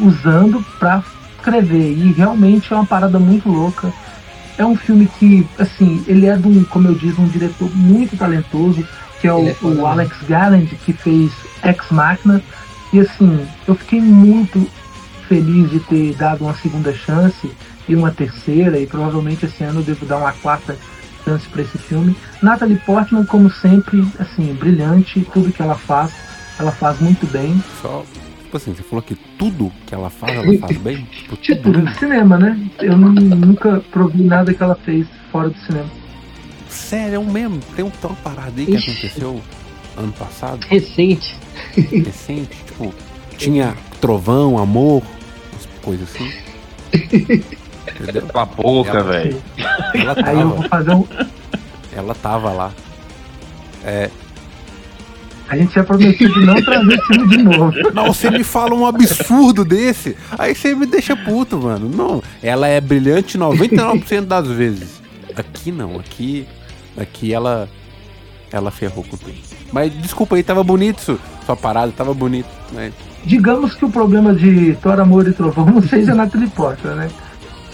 usando 0.00 0.64
para 0.78 1.02
escrever. 1.36 1.92
E 1.92 2.12
realmente 2.12 2.72
é 2.72 2.76
uma 2.76 2.86
parada 2.86 3.18
muito 3.18 3.48
louca. 3.48 3.92
É 4.58 4.64
um 4.64 4.76
filme 4.76 5.06
que, 5.18 5.46
assim, 5.58 6.02
ele 6.06 6.26
é 6.26 6.36
de 6.36 6.48
um, 6.48 6.64
como 6.64 6.88
eu 6.88 6.94
disse, 6.94 7.20
um 7.20 7.28
diretor 7.28 7.70
muito 7.76 8.16
talentoso, 8.16 8.86
que 9.20 9.28
é 9.28 9.32
o, 9.32 9.48
é 9.48 9.56
o 9.62 9.86
Alex 9.86 10.16
Garland, 10.28 10.74
que 10.84 10.92
fez 10.92 11.30
Ex 11.62 11.90
Machina. 11.90 12.42
E 12.92 13.00
assim, 13.00 13.46
eu 13.66 13.74
fiquei 13.74 14.00
muito 14.00 14.66
feliz 15.28 15.70
de 15.70 15.80
ter 15.80 16.14
dado 16.14 16.44
uma 16.44 16.54
segunda 16.54 16.92
chance 16.94 17.50
e 17.88 17.94
uma 17.94 18.10
terceira, 18.10 18.78
e 18.78 18.86
provavelmente 18.86 19.46
esse 19.46 19.62
ano 19.64 19.80
eu 19.80 19.84
devo 19.84 20.06
dar 20.06 20.18
uma 20.18 20.32
quarta 20.32 20.76
chance 21.24 21.46
para 21.48 21.62
esse 21.62 21.78
filme. 21.78 22.16
Natalie 22.42 22.78
Portman, 22.78 23.24
como 23.24 23.50
sempre, 23.50 24.06
assim, 24.18 24.54
brilhante, 24.54 25.26
tudo 25.32 25.52
que 25.52 25.62
ela 25.62 25.76
faz, 25.76 26.12
ela 26.58 26.72
faz 26.72 27.00
muito 27.00 27.26
bem. 27.26 27.62
Só 27.82 28.04
Tipo 28.46 28.56
assim, 28.58 28.74
você 28.74 28.82
falou 28.84 29.02
que 29.02 29.16
tudo 29.36 29.72
que 29.86 29.94
ela 29.94 30.08
faz, 30.08 30.34
ela 30.36 30.58
faz 30.58 30.76
bem? 30.78 31.04
Tipo, 31.04 31.36
tipo 31.42 31.68
no 31.68 31.94
cinema, 31.94 32.38
né? 32.38 32.58
Eu 32.78 32.96
nunca 32.96 33.80
provi 33.90 34.22
nada 34.22 34.54
que 34.54 34.62
ela 34.62 34.76
fez 34.76 35.06
fora 35.32 35.50
do 35.50 35.58
cinema. 35.58 35.90
Sério, 36.68 37.16
é 37.16 37.18
um 37.18 37.30
mesmo? 37.30 37.58
Tem 37.74 37.84
um 37.84 37.90
tal 37.90 38.16
parada 38.22 38.52
aí 38.56 38.66
que 38.66 38.76
Ixi. 38.76 38.90
aconteceu 38.90 39.42
ano 39.96 40.12
passado? 40.12 40.64
Recente. 40.68 41.36
Recente, 41.74 42.56
tipo, 42.64 42.94
tinha 43.36 43.74
trovão, 44.00 44.58
amor, 44.58 45.02
coisas 45.86 46.08
assim. 46.12 46.32
Entendeu? 48.00 48.26
Boca, 48.56 49.02
velho. 49.04 49.40
Aí 50.24 50.40
eu 50.40 50.50
vou 50.50 50.68
fazer 50.68 50.92
um. 50.92 51.06
Ela 51.92 52.14
tava 52.14 52.52
lá. 52.52 52.72
É, 53.84 54.10
a 55.48 55.56
gente 55.56 55.70
tinha 55.70 55.84
prometido 55.84 56.40
não 56.44 56.60
trazer 56.60 57.00
filme 57.06 57.28
de 57.28 57.42
novo. 57.42 57.72
Não, 57.94 58.12
você 58.12 58.30
me 58.30 58.42
fala 58.42 58.74
um 58.74 58.84
absurdo 58.84 59.64
desse, 59.64 60.16
aí 60.36 60.54
você 60.54 60.74
me 60.74 60.86
deixa 60.86 61.16
puto, 61.16 61.56
mano. 61.58 61.88
Não, 61.88 62.20
ela 62.42 62.66
é 62.66 62.80
brilhante 62.80 63.38
99% 63.38 64.22
das 64.22 64.48
vezes. 64.48 65.00
Aqui 65.36 65.70
não, 65.70 66.00
aqui 66.00 66.48
aqui 66.96 67.32
ela 67.32 67.68
ela 68.50 68.70
ferrou 68.70 69.04
com 69.04 69.16
tudo. 69.16 69.34
Mas 69.72 69.92
desculpa 69.92 70.34
aí, 70.34 70.42
tava 70.42 70.64
bonito 70.64 71.20
sua 71.46 71.56
parada, 71.56 71.92
tava 71.92 72.12
bonito, 72.12 72.48
né? 72.72 72.92
Digamos 73.24 73.74
que 73.74 73.84
o 73.84 73.90
problema 73.90 74.34
de 74.34 74.76
Thor, 74.82 75.00
Amor 75.00 75.26
e 75.28 75.32
Trovão 75.32 75.66
não 75.70 75.80
seja 75.80 76.14
na 76.14 76.26
Portman, 76.26 76.96
né? 76.96 77.08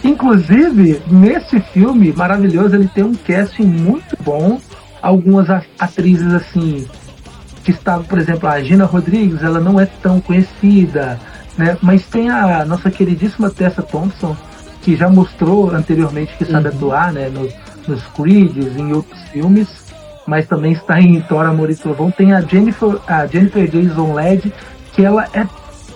Inclusive, 0.05 1.01
nesse 1.11 1.61
filme 1.61 2.13
maravilhoso, 2.13 2.75
ele 2.75 2.89
tem 2.89 3.05
um 3.05 3.15
casting 3.15 3.65
muito 3.65 4.17
bom. 4.23 4.61
Algumas 5.01 5.49
atrizes 5.79 6.33
assim 6.33 6.87
que 7.65 7.71
estava, 7.71 8.03
por 8.03 8.19
exemplo, 8.19 8.49
a 8.49 8.61
Gina 8.61 8.85
Rodrigues, 8.85 9.43
ela 9.43 9.61
não 9.61 9.79
é 9.81 9.87
tão 9.87 10.21
conhecida, 10.21 11.19
né? 11.57 11.77
Mas 11.81 12.05
tem 12.07 12.29
a 12.29 12.65
nossa 12.65 12.91
queridíssima 12.91 13.51
Tessa 13.51 13.83
Thompson, 13.83 14.37
que 14.83 14.97
já 14.97 15.09
mostrou 15.09 15.71
anteriormente 15.71 16.37
que 16.37 16.45
sabe 16.45 16.69
uhum. 16.69 16.75
atuar, 16.75 17.13
né? 17.13 17.29
Nos, 17.29 17.53
nos 17.87 18.05
Creeds, 18.09 18.77
em 18.77 18.93
outros 18.93 19.21
filmes, 19.29 19.69
mas 20.27 20.47
também 20.47 20.73
está 20.73 21.01
em 21.01 21.21
Thor, 21.21 21.47
Amor 21.47 21.71
e 21.71 21.75
Trovão. 21.75 22.11
Tem 22.11 22.33
a 22.33 22.41
Jennifer, 22.41 22.99
a 23.07 23.27
Jennifer 23.27 23.69
Jason 23.69 24.15
Led, 24.15 24.53
que 24.93 25.05
ela 25.05 25.27
é 25.33 25.47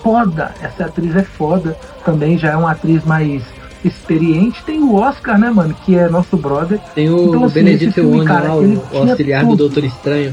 foda, 0.03 0.55
essa 0.63 0.87
atriz 0.87 1.17
é 1.17 1.23
foda, 1.23 1.77
também 2.05 2.39
já 2.39 2.53
é 2.53 2.57
uma 2.57 2.73
atriz 2.73 3.05
mais 3.05 3.43
experiente. 3.85 4.63
Tem 4.65 4.83
o 4.83 4.95
Oscar, 4.95 5.39
né, 5.39 5.51
mano, 5.51 5.75
que 5.85 5.97
é 5.97 6.09
nosso 6.09 6.37
brother. 6.37 6.79
Tem 6.95 7.09
o 7.09 7.29
então, 7.29 7.45
assim, 7.45 7.55
Benedito 7.55 8.03
Wong 8.03 8.25
lá, 8.25 8.55
o, 8.55 8.75
o 8.75 8.99
auxiliar 8.99 9.43
tudo. 9.43 9.51
do 9.51 9.57
Doutor 9.57 9.85
Estranho. 9.85 10.33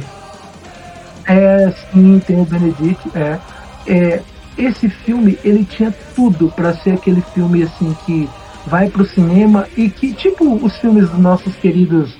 É, 1.26 1.74
sim, 1.92 2.22
tem 2.26 2.40
o 2.40 2.46
Benedict. 2.46 3.10
É, 3.16 3.40
é, 3.88 4.22
esse 4.58 4.90
filme, 4.90 5.38
ele 5.44 5.64
tinha 5.64 5.94
tudo 6.16 6.52
para 6.56 6.74
ser 6.76 6.92
aquele 6.92 7.22
filme 7.34 7.64
assim 7.64 7.96
que 8.06 8.30
vai 8.68 8.90
pro 8.90 9.06
cinema 9.06 9.68
e 9.76 9.90
que, 9.90 10.14
tipo, 10.14 10.56
os 10.56 10.78
filmes 10.78 11.10
dos 11.10 11.20
nossos 11.20 11.56
queridos 11.56 12.16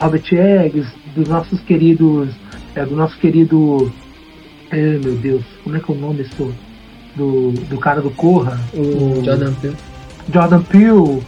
Robert 0.00 0.24
Eggs, 0.32 0.88
dos 1.14 1.28
nossos 1.28 1.60
queridos. 1.60 2.30
É, 2.74 2.84
do 2.84 2.94
nosso 2.94 3.16
querido. 3.18 3.92
É, 4.70 4.98
meu 4.98 5.16
Deus, 5.16 5.42
como 5.64 5.76
é 5.76 5.80
que 5.80 5.90
é 5.90 5.94
o 5.94 5.98
nome 5.98 6.22
isso? 6.22 6.52
Do, 7.16 7.52
do 7.52 7.78
cara 7.78 8.00
do 8.00 8.10
Corra? 8.10 8.60
O, 8.74 9.18
o 9.18 9.24
Jordan 9.24 9.52
Peele. 9.54 9.76
Jordan 10.32 10.62
Peele. 10.62 11.22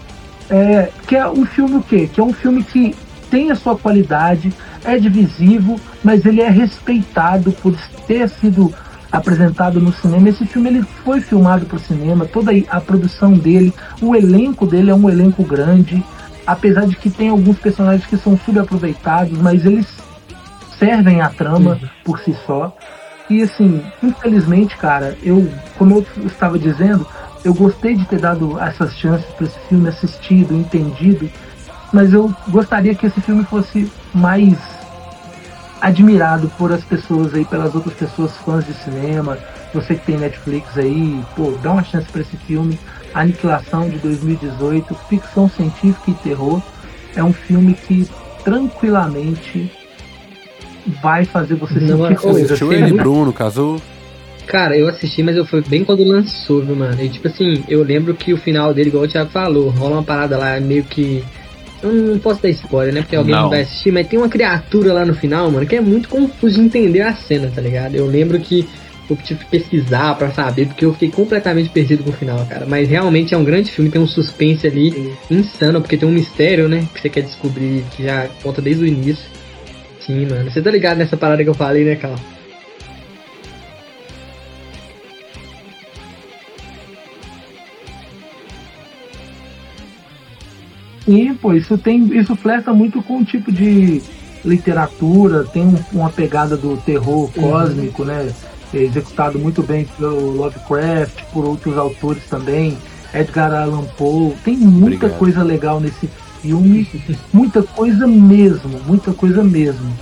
É, 0.51 0.91
que 1.07 1.17
é 1.17 1.29
um 1.29 1.47
filme 1.47 1.77
o 1.77 1.83
quê? 1.83 2.09
Que 2.13 2.21
é 2.21 2.25
um 2.25 2.33
filme 2.33 2.63
que 2.63 2.95
tem 3.31 3.51
a 3.51 3.55
sua 3.55 3.77
qualidade, 3.77 4.53
é 4.85 4.99
divisivo, 4.99 5.81
mas 6.03 6.27
ele 6.27 6.41
é 6.41 6.51
respeitado 6.51 7.53
por 7.53 7.75
ter 8.07 8.29
sido 8.29 8.75
apresentado 9.11 9.81
no 9.81 9.93
cinema. 9.93 10.29
Esse 10.29 10.45
filme 10.47 10.69
ele 10.69 10.83
foi 11.05 11.21
filmado 11.21 11.67
para 11.67 11.77
o 11.77 11.81
cinema, 11.81 12.27
toda 12.27 12.51
a 12.69 12.81
produção 12.81 13.33
dele, 13.33 13.73
o 14.03 14.15
elenco 14.15 14.67
dele 14.67 14.91
é 14.91 14.95
um 14.95 15.09
elenco 15.09 15.45
grande, 15.45 16.03
apesar 16.47 16.87
de 16.87 16.97
que 16.97 17.11
tem 17.11 17.29
alguns 17.29 17.59
personagens 17.59 18.07
que 18.07 18.17
são 18.17 18.39
subaproveitados, 18.39 19.39
mas 19.39 19.65
eles 19.65 19.87
servem 20.79 21.21
à 21.21 21.29
trama 21.29 21.79
uhum. 21.81 21.89
por 22.05 22.19
si 22.21 22.37
só. 22.47 22.75
E 23.29 23.43
assim, 23.43 23.83
infelizmente, 24.03 24.77
cara, 24.77 25.17
eu, 25.23 25.49
como 25.79 25.97
eu 25.97 26.27
estava 26.27 26.59
dizendo, 26.59 27.07
eu 27.45 27.55
gostei 27.55 27.95
de 27.95 28.05
ter 28.07 28.19
dado 28.19 28.59
essas 28.59 28.95
chances 28.97 29.27
para 29.27 29.47
esse 29.47 29.59
filme, 29.69 29.89
assistido, 29.89 30.55
entendido, 30.55 31.31
mas 31.93 32.13
eu 32.13 32.35
gostaria 32.49 32.95
que 32.95 33.07
esse 33.07 33.21
filme 33.21 33.45
fosse 33.45 33.91
mais 34.13 34.59
admirado 35.81 36.51
por 36.59 36.73
as 36.73 36.85
pessoas 36.85 37.35
aí, 37.35 37.45
pelas 37.45 37.75
outras 37.75 37.95
pessoas 37.95 38.37
fãs 38.39 38.67
de 38.67 38.75
cinema. 38.75 39.39
Você 39.73 39.95
que 39.95 40.05
tem 40.05 40.19
Netflix 40.19 40.77
aí, 40.77 41.25
pô, 41.35 41.53
dá 41.63 41.73
uma 41.73 41.85
chance 41.85 42.07
para 42.11 42.21
esse 42.21 42.37
filme. 42.37 42.79
Aniquilação 43.13 43.89
de 43.89 43.99
2018, 43.99 44.95
ficção 45.09 45.49
científica 45.49 46.11
e 46.11 46.15
terror. 46.15 46.63
É 47.17 47.25
um 47.25 47.33
filme 47.33 47.75
que 47.75 48.09
tranquilamente 48.45 49.71
vai 51.03 51.25
fazer 51.25 51.55
você 51.57 51.81
Não, 51.81 52.07
sentir 52.09 52.21
coisas. 52.21 52.45
Assistiu 52.45 52.73
ele, 52.73 52.93
Bruno, 52.93 53.33
casou? 53.33 53.81
Cara, 54.47 54.77
eu 54.77 54.89
assisti, 54.89 55.23
mas 55.23 55.37
eu 55.37 55.45
fui 55.45 55.63
bem 55.63 55.85
quando 55.85 56.03
lançou, 56.03 56.61
viu, 56.63 56.75
mano? 56.75 57.01
E 57.01 57.09
tipo 57.09 57.29
assim, 57.29 57.63
eu 57.69 57.85
lembro 57.85 58.15
que 58.15 58.33
o 58.33 58.37
final 58.37 58.75
dele, 58.75 58.89
igual 58.89 59.05
o 59.05 59.09
Thiago 59.09 59.31
falou, 59.31 59.69
rola 59.69 59.97
uma 59.97 60.03
parada 60.03 60.37
lá 60.37 60.59
meio 60.59 60.83
que. 60.83 61.23
Eu 61.83 61.93
não 61.93 62.19
posso 62.19 62.43
dar 62.43 62.51
spoiler, 62.51 62.93
né? 62.93 63.03
Porque 63.03 63.17
alguém 63.17 63.35
não. 63.35 63.43
não 63.43 63.51
vai 63.51 63.63
assistir, 63.63 63.93
mas 63.93 64.07
tem 64.07 64.19
uma 64.19 64.29
criatura 64.29 64.93
lá 64.93 65.05
no 65.05 65.15
final, 65.15 65.51
mano, 65.51 65.67
que 65.67 65.77
é 65.77 65.81
muito 65.81 66.09
confuso 66.09 66.57
de 66.57 66.61
entender 66.61 67.01
a 67.01 67.15
cena, 67.15 67.51
tá 67.55 67.61
ligado? 67.61 67.95
Eu 67.95 68.07
lembro 68.07 68.39
que 68.41 68.69
eu 69.13 69.17
tive 69.17 69.41
que 69.41 69.51
pesquisar 69.51 70.15
para 70.17 70.31
saber, 70.31 70.67
porque 70.67 70.85
eu 70.85 70.93
fiquei 70.93 71.11
completamente 71.11 71.69
perdido 71.71 72.05
com 72.05 72.11
o 72.11 72.13
final, 72.13 72.45
cara. 72.47 72.65
Mas 72.67 72.89
realmente 72.89 73.35
é 73.35 73.37
um 73.37 73.45
grande 73.45 73.71
filme, 73.71 73.91
tem 73.91 74.01
um 74.01 74.07
suspense 74.07 74.67
ali 74.67 75.13
insano, 75.31 75.81
porque 75.81 75.97
tem 75.97 76.09
um 76.09 76.13
mistério, 76.13 76.69
né? 76.69 76.87
Que 76.95 77.01
você 77.01 77.09
quer 77.09 77.23
descobrir, 77.23 77.85
que 77.91 78.05
já 78.05 78.29
conta 78.43 78.63
desde 78.63 78.85
o 78.85 78.87
início. 78.87 79.25
Sim, 80.01 80.27
mano. 80.27 80.51
Você 80.51 80.63
tá 80.63 80.71
ligado 80.71 80.99
nessa 80.99 81.17
parada 81.17 81.43
que 81.43 81.49
eu 81.49 81.55
falei, 81.55 81.85
né, 81.85 81.97
Carl? 81.97 82.17
Sim, 91.05 91.35
pô, 91.35 91.53
isso 91.53 91.77
tem. 91.77 92.17
Isso 92.17 92.37
flerta 92.37 92.73
muito 92.73 93.03
com 93.03 93.19
o 93.19 93.25
tipo 93.25 93.51
de 93.51 94.01
literatura, 94.45 95.45
tem 95.45 95.63
um, 95.63 95.77
uma 95.93 96.09
pegada 96.09 96.57
do 96.57 96.77
terror 96.77 97.25
uhum. 97.25 97.51
cósmico, 97.51 98.03
uhum. 98.03 98.09
né? 98.09 98.33
Executado 98.73 99.39
muito 99.39 99.63
bem 99.63 99.85
pelo 99.99 100.31
Lovecraft, 100.31 101.25
por 101.33 101.45
outros 101.45 101.77
autores 101.77 102.23
também, 102.29 102.79
Edgar 103.13 103.53
Allan 103.53 103.85
Poe. 103.99 104.35
Tem 104.45 104.57
muita 104.57 105.07
Obrigado. 105.07 105.19
coisa 105.19 105.43
legal 105.43 105.81
nesse 105.81 106.09
filme, 106.41 106.89
muita 107.33 107.63
coisa 107.63 108.07
mesmo, 108.07 108.81
muita 108.87 109.13
coisa 109.13 109.43
mesmo. 109.43 109.93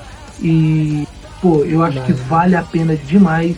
E, 0.40 1.06
pô, 1.40 1.64
eu 1.64 1.82
acho 1.82 2.02
que 2.04 2.12
vale 2.12 2.54
a 2.54 2.62
pena 2.62 2.94
demais 2.94 3.56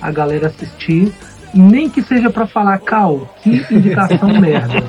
a 0.00 0.10
galera 0.10 0.48
assistir 0.48 1.12
nem 1.54 1.88
que 1.88 2.02
seja 2.02 2.30
para 2.30 2.46
falar, 2.46 2.78
Cal, 2.78 3.34
que 3.42 3.64
indicação 3.70 4.28
merda. 4.40 4.82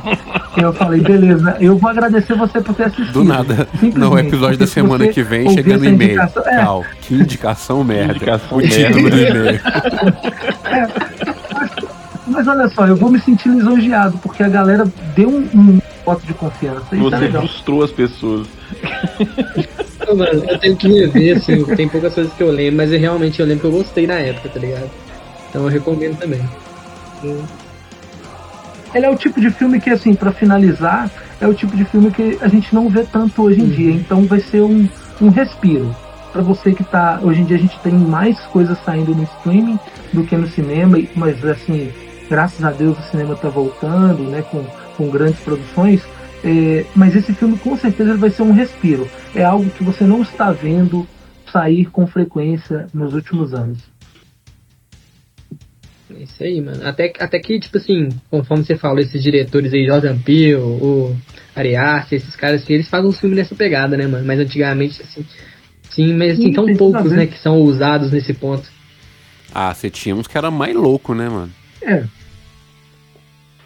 Eu 0.58 0.74
falei, 0.74 1.02
beleza, 1.02 1.58
eu 1.60 1.78
vou 1.78 1.90
agradecer 1.90 2.36
você 2.36 2.62
por 2.62 2.76
ter 2.76 2.84
assistido. 2.84 3.14
Do 3.14 3.24
nada. 3.24 3.68
No 3.96 4.18
episódio 4.18 4.58
da 4.58 4.68
semana 4.68 5.08
que 5.08 5.24
vem, 5.24 5.50
chegando 5.52 5.84
no 5.84 5.90
e-mail. 5.90 6.22
É. 6.22 6.58
Cal, 6.58 6.84
que 7.02 7.16
indicação 7.16 7.84
merda. 7.84 8.14
Indicação 8.14 8.58
o 8.58 8.62
título 8.62 9.10
do 9.10 9.18
e-mail. 9.18 9.60
É, 10.66 10.88
mas, 11.54 11.72
mas, 12.28 12.48
olha 12.48 12.68
só, 12.70 12.88
eu 12.88 12.96
vou 12.96 13.10
me 13.10 13.20
sentir 13.20 13.50
lisonjeado, 13.50 14.18
porque 14.18 14.44
a 14.44 14.50
galera 14.50 14.86
deu 15.16 15.30
um, 15.30 15.48
um 15.54 15.80
voto 16.06 16.26
de 16.26 16.34
confiança. 16.34 16.86
Tá 16.90 16.98
você 16.98 17.28
tá 17.30 17.40
frustrou 17.40 17.84
as 17.84 17.92
pessoas. 17.92 18.48
Mano, 20.16 20.44
eu 20.48 20.58
tenho 20.58 20.76
que 20.76 20.88
rever, 20.88 21.38
assim, 21.38 21.64
tem 21.76 21.88
poucas 21.88 22.14
coisas 22.14 22.34
que 22.34 22.42
eu 22.42 22.52
lembro, 22.52 22.78
mas 22.78 22.92
eu, 22.92 23.00
realmente 23.00 23.40
eu 23.40 23.46
lembro 23.46 23.62
que 23.62 23.68
eu 23.68 23.80
gostei 23.80 24.08
na 24.08 24.16
época, 24.16 24.50
tá 24.50 24.60
ligado? 24.60 24.90
Então 25.50 25.64
eu 25.64 25.68
recomendo 25.68 26.18
também. 26.18 26.42
Ele 28.94 29.06
é 29.06 29.10
o 29.10 29.16
tipo 29.16 29.40
de 29.40 29.52
filme 29.52 29.80
que, 29.80 29.90
assim, 29.90 30.16
para 30.16 30.32
finalizar, 30.32 31.12
é 31.40 31.48
o 31.48 31.54
tipo 31.54 31.76
de 31.76 31.86
filme 31.86 32.12
que 32.12 32.38
a 32.42 32.48
gente 32.48 32.74
não 32.74 32.90
vê 32.90 33.04
tanto 33.04 33.44
hoje 33.44 33.60
em 33.60 33.64
uhum. 33.64 33.70
dia. 33.70 33.92
Então 33.92 34.24
vai 34.24 34.40
ser 34.40 34.62
um, 34.62 34.88
um 35.22 35.30
respiro. 35.30 35.96
para 36.32 36.42
você 36.42 36.74
que 36.74 36.84
tá. 36.84 37.20
Hoje 37.22 37.42
em 37.42 37.46
dia 37.46 37.58
a 37.58 37.60
gente 37.60 37.80
tem 37.80 37.94
mais 37.94 38.40
coisas 38.48 38.78
saindo 38.84 39.14
no 39.14 39.24
streaming 39.24 39.80
do 40.14 40.24
que 40.24 40.36
no 40.36 40.48
cinema, 40.48 40.98
mas 41.16 41.44
assim, 41.46 41.92
graças 42.30 42.64
a 42.64 42.72
Deus 42.72 42.98
o 42.98 43.04
cinema 43.04 43.36
tá 43.36 43.50
voltando, 43.50 44.24
né, 44.24 44.44
com, 44.44 44.64
com 44.98 45.10
grandes 45.10 45.40
produções. 45.40 46.02
É, 46.44 46.86
mas 46.96 47.16
esse 47.16 47.34
filme 47.34 47.58
com 47.58 47.76
certeza 47.76 48.16
vai 48.16 48.30
ser 48.30 48.44
um 48.44 48.54
respiro. 48.54 49.08
É 49.36 49.44
algo 49.44 49.70
que 49.70 49.84
você 49.84 50.06
não 50.06 50.22
está 50.22 50.52
vendo 50.52 51.06
sair 51.52 51.86
com 51.86 52.08
frequência 52.08 52.88
nos 52.94 53.14
últimos 53.14 53.54
anos. 53.54 53.80
É 56.10 56.24
isso 56.24 56.44
aí, 56.44 56.60
mano. 56.60 56.86
Até, 56.88 57.14
até 57.20 57.40
que, 57.40 57.60
tipo 57.60 57.78
assim, 57.78 58.10
conforme 58.30 58.64
você 58.64 58.76
falou, 58.76 59.00
esses 59.00 59.22
diretores 59.22 59.74
aí, 59.74 59.86
Jordan 59.86 60.18
Peele, 60.18 60.56
o 60.56 61.16
Ari 61.56 61.74
esses 62.12 62.36
caras 62.36 62.64
assim, 62.64 62.74
eles 62.74 62.90
fazem 62.90 63.10
um 63.10 63.14
filme 63.14 63.36
nessa 63.36 63.54
pegada, 63.56 63.96
né, 63.96 64.08
mano? 64.08 64.26
Mas 64.26 64.40
antigamente, 64.40 65.02
assim, 65.02 65.26
sim, 65.90 66.14
mas 66.14 66.34
assim, 66.34 66.52
tão 66.52 66.66
poucos, 66.76 67.12
né, 67.12 67.28
que 67.28 67.38
são 67.38 67.60
ousados 67.60 68.12
nesse 68.12 68.34
ponto. 68.34 68.68
Ah, 69.54 69.74
você 69.74 69.90
tinha 69.90 70.16
uns 70.16 70.28
que 70.28 70.38
era 70.38 70.50
mais 70.50 70.76
louco, 70.76 71.14
né, 71.14 71.30
mano? 71.30 71.52
É. 71.82 72.04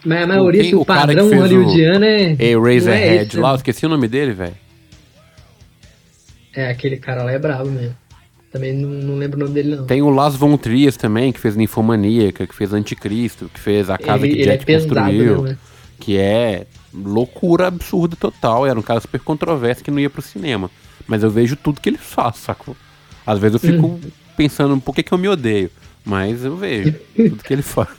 Mas 0.06 0.24
a 0.24 0.28
maioria, 0.28 0.64
Quem, 0.64 0.76
o, 0.76 0.82
o 0.82 0.86
padrão 0.86 1.30
hollywoodiano 1.30 2.04
é. 2.04 2.36
É 2.38 2.56
Razorhead 2.56 3.38
é 3.38 3.40
lá, 3.40 3.50
né? 3.50 3.54
eu 3.54 3.56
esqueci 3.56 3.86
o 3.86 3.90
nome 3.90 4.08
dele, 4.08 4.34
velho. 4.34 4.56
É, 6.56 6.70
aquele 6.70 6.98
cara 6.98 7.24
lá 7.24 7.32
é 7.32 7.40
brabo 7.40 7.70
mesmo. 7.72 7.96
Também 8.54 8.72
não, 8.72 8.88
não, 8.88 9.16
lembro 9.16 9.38
o 9.38 9.40
nome 9.46 9.56
dele, 9.56 9.76
não. 9.76 9.86
Tem 9.88 10.04
o 10.04 10.12
Las 10.12 10.36
Von 10.36 10.56
Trier 10.58 10.96
também, 10.96 11.34
que 11.34 11.40
fez 11.40 11.56
Ninfomaníaca, 11.56 12.46
que 12.46 12.54
fez 12.54 12.72
Anticristo, 12.72 13.50
que 13.52 13.60
fez 13.60 13.90
A 13.90 13.98
Casa 13.98 14.28
ele, 14.28 14.36
que 14.36 14.44
Jack 14.44 14.72
é 14.72 14.76
construiu. 14.76 15.42
Né? 15.42 15.58
Que 16.00 16.18
é 16.20 16.68
loucura 16.94 17.66
absurda 17.66 18.16
total. 18.16 18.68
Era 18.68 18.78
um 18.78 18.84
cara 18.84 19.00
super 19.00 19.20
controverso 19.22 19.84
que 19.84 19.90
não 19.90 20.00
ia 20.00 20.10
pro 20.10 20.22
cinema. 20.22 20.70
Mas 21.08 21.24
eu 21.24 21.32
vejo 21.32 21.56
tudo 21.56 21.82
que 21.82 21.90
ele 21.90 21.98
faz, 21.98 22.36
sacou? 22.38 22.78
Às 23.26 23.40
vezes 23.40 23.56
eu 23.56 23.72
fico 23.72 23.88
hum. 23.88 24.00
pensando 24.38 24.80
por 24.80 24.94
que, 24.94 25.02
que 25.02 25.12
eu 25.12 25.18
me 25.18 25.28
odeio. 25.28 25.72
Mas 26.06 26.46
eu 26.46 26.56
vejo 26.56 26.94
tudo 27.16 27.44
que 27.44 27.54
ele 27.54 27.64
faz. 27.64 27.90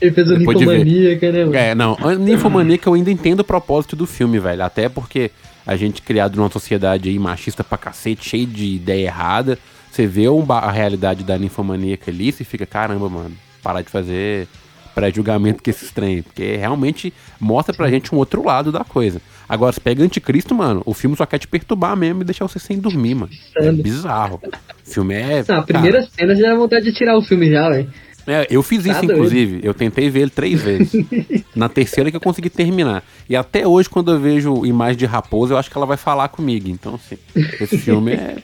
Ele 0.00 0.12
fez 0.12 0.28
o 0.28 0.36
Ninfomaníaca, 0.36 1.30
né? 1.30 1.44
Mano? 1.44 1.56
É, 1.56 1.72
não. 1.72 1.96
A 2.00 2.16
Ninfomaníaca 2.16 2.88
eu 2.88 2.94
ainda 2.94 3.12
entendo 3.12 3.40
o 3.40 3.44
propósito 3.44 3.94
do 3.94 4.08
filme, 4.08 4.40
velho. 4.40 4.64
Até 4.64 4.88
porque 4.88 5.30
a 5.64 5.76
gente 5.76 6.02
criado 6.02 6.34
numa 6.34 6.50
sociedade 6.50 7.08
aí 7.08 7.16
machista 7.16 7.62
pra 7.62 7.78
cacete, 7.78 8.28
cheio 8.28 8.46
de 8.46 8.74
ideia 8.74 9.06
errada. 9.06 9.56
Você 9.94 10.08
vê 10.08 10.24
a 10.48 10.72
realidade 10.72 11.22
da 11.22 11.38
ninfomaníaca 11.38 12.10
ali, 12.10 12.30
e 12.30 12.32
fica, 12.32 12.66
caramba, 12.66 13.08
mano, 13.08 13.30
parar 13.62 13.80
de 13.80 13.88
fazer 13.88 14.48
pré-julgamento 14.92 15.62
que 15.62 15.70
esse 15.70 15.94
trem, 15.94 16.20
porque 16.20 16.56
realmente 16.56 17.14
mostra 17.38 17.72
pra 17.72 17.88
gente 17.88 18.12
um 18.12 18.18
outro 18.18 18.44
lado 18.44 18.72
da 18.72 18.82
coisa. 18.82 19.22
Agora, 19.48 19.70
se 19.72 19.80
pega 19.80 20.02
Anticristo, 20.02 20.52
mano, 20.52 20.82
o 20.84 20.92
filme 20.92 21.16
só 21.16 21.24
quer 21.24 21.38
te 21.38 21.46
perturbar 21.46 21.96
mesmo 21.96 22.22
e 22.22 22.24
deixar 22.24 22.48
você 22.48 22.58
sem 22.58 22.80
dormir, 22.80 23.14
mano. 23.14 23.30
É 23.56 23.70
bizarro. 23.70 24.40
O 24.84 24.90
filme 24.90 25.14
é. 25.14 25.44
Não, 25.46 25.58
a 25.58 25.62
primeira 25.62 25.98
cara... 25.98 26.10
cena 26.10 26.34
já 26.34 26.48
dá 26.48 26.54
vontade 26.56 26.84
de 26.86 26.92
tirar 26.92 27.16
o 27.16 27.22
filme 27.22 27.48
já, 27.48 27.70
velho. 27.70 27.88
É, 28.26 28.48
eu 28.50 28.64
fiz 28.64 28.84
isso, 28.84 28.98
tá 28.98 29.04
inclusive. 29.04 29.60
Eu 29.62 29.74
tentei 29.74 30.10
ver 30.10 30.22
ele 30.22 30.30
três 30.30 30.60
vezes. 30.60 30.92
Na 31.54 31.68
terceira 31.68 32.10
que 32.10 32.16
eu 32.16 32.20
consegui 32.20 32.50
terminar. 32.50 33.04
E 33.28 33.36
até 33.36 33.64
hoje, 33.64 33.88
quando 33.88 34.10
eu 34.10 34.18
vejo 34.18 34.66
imagem 34.66 34.96
de 34.96 35.06
raposa, 35.06 35.54
eu 35.54 35.58
acho 35.58 35.70
que 35.70 35.76
ela 35.76 35.86
vai 35.86 35.96
falar 35.96 36.28
comigo. 36.28 36.68
Então, 36.68 36.94
assim, 36.96 37.16
esse 37.60 37.78
filme 37.78 38.12
é 38.12 38.38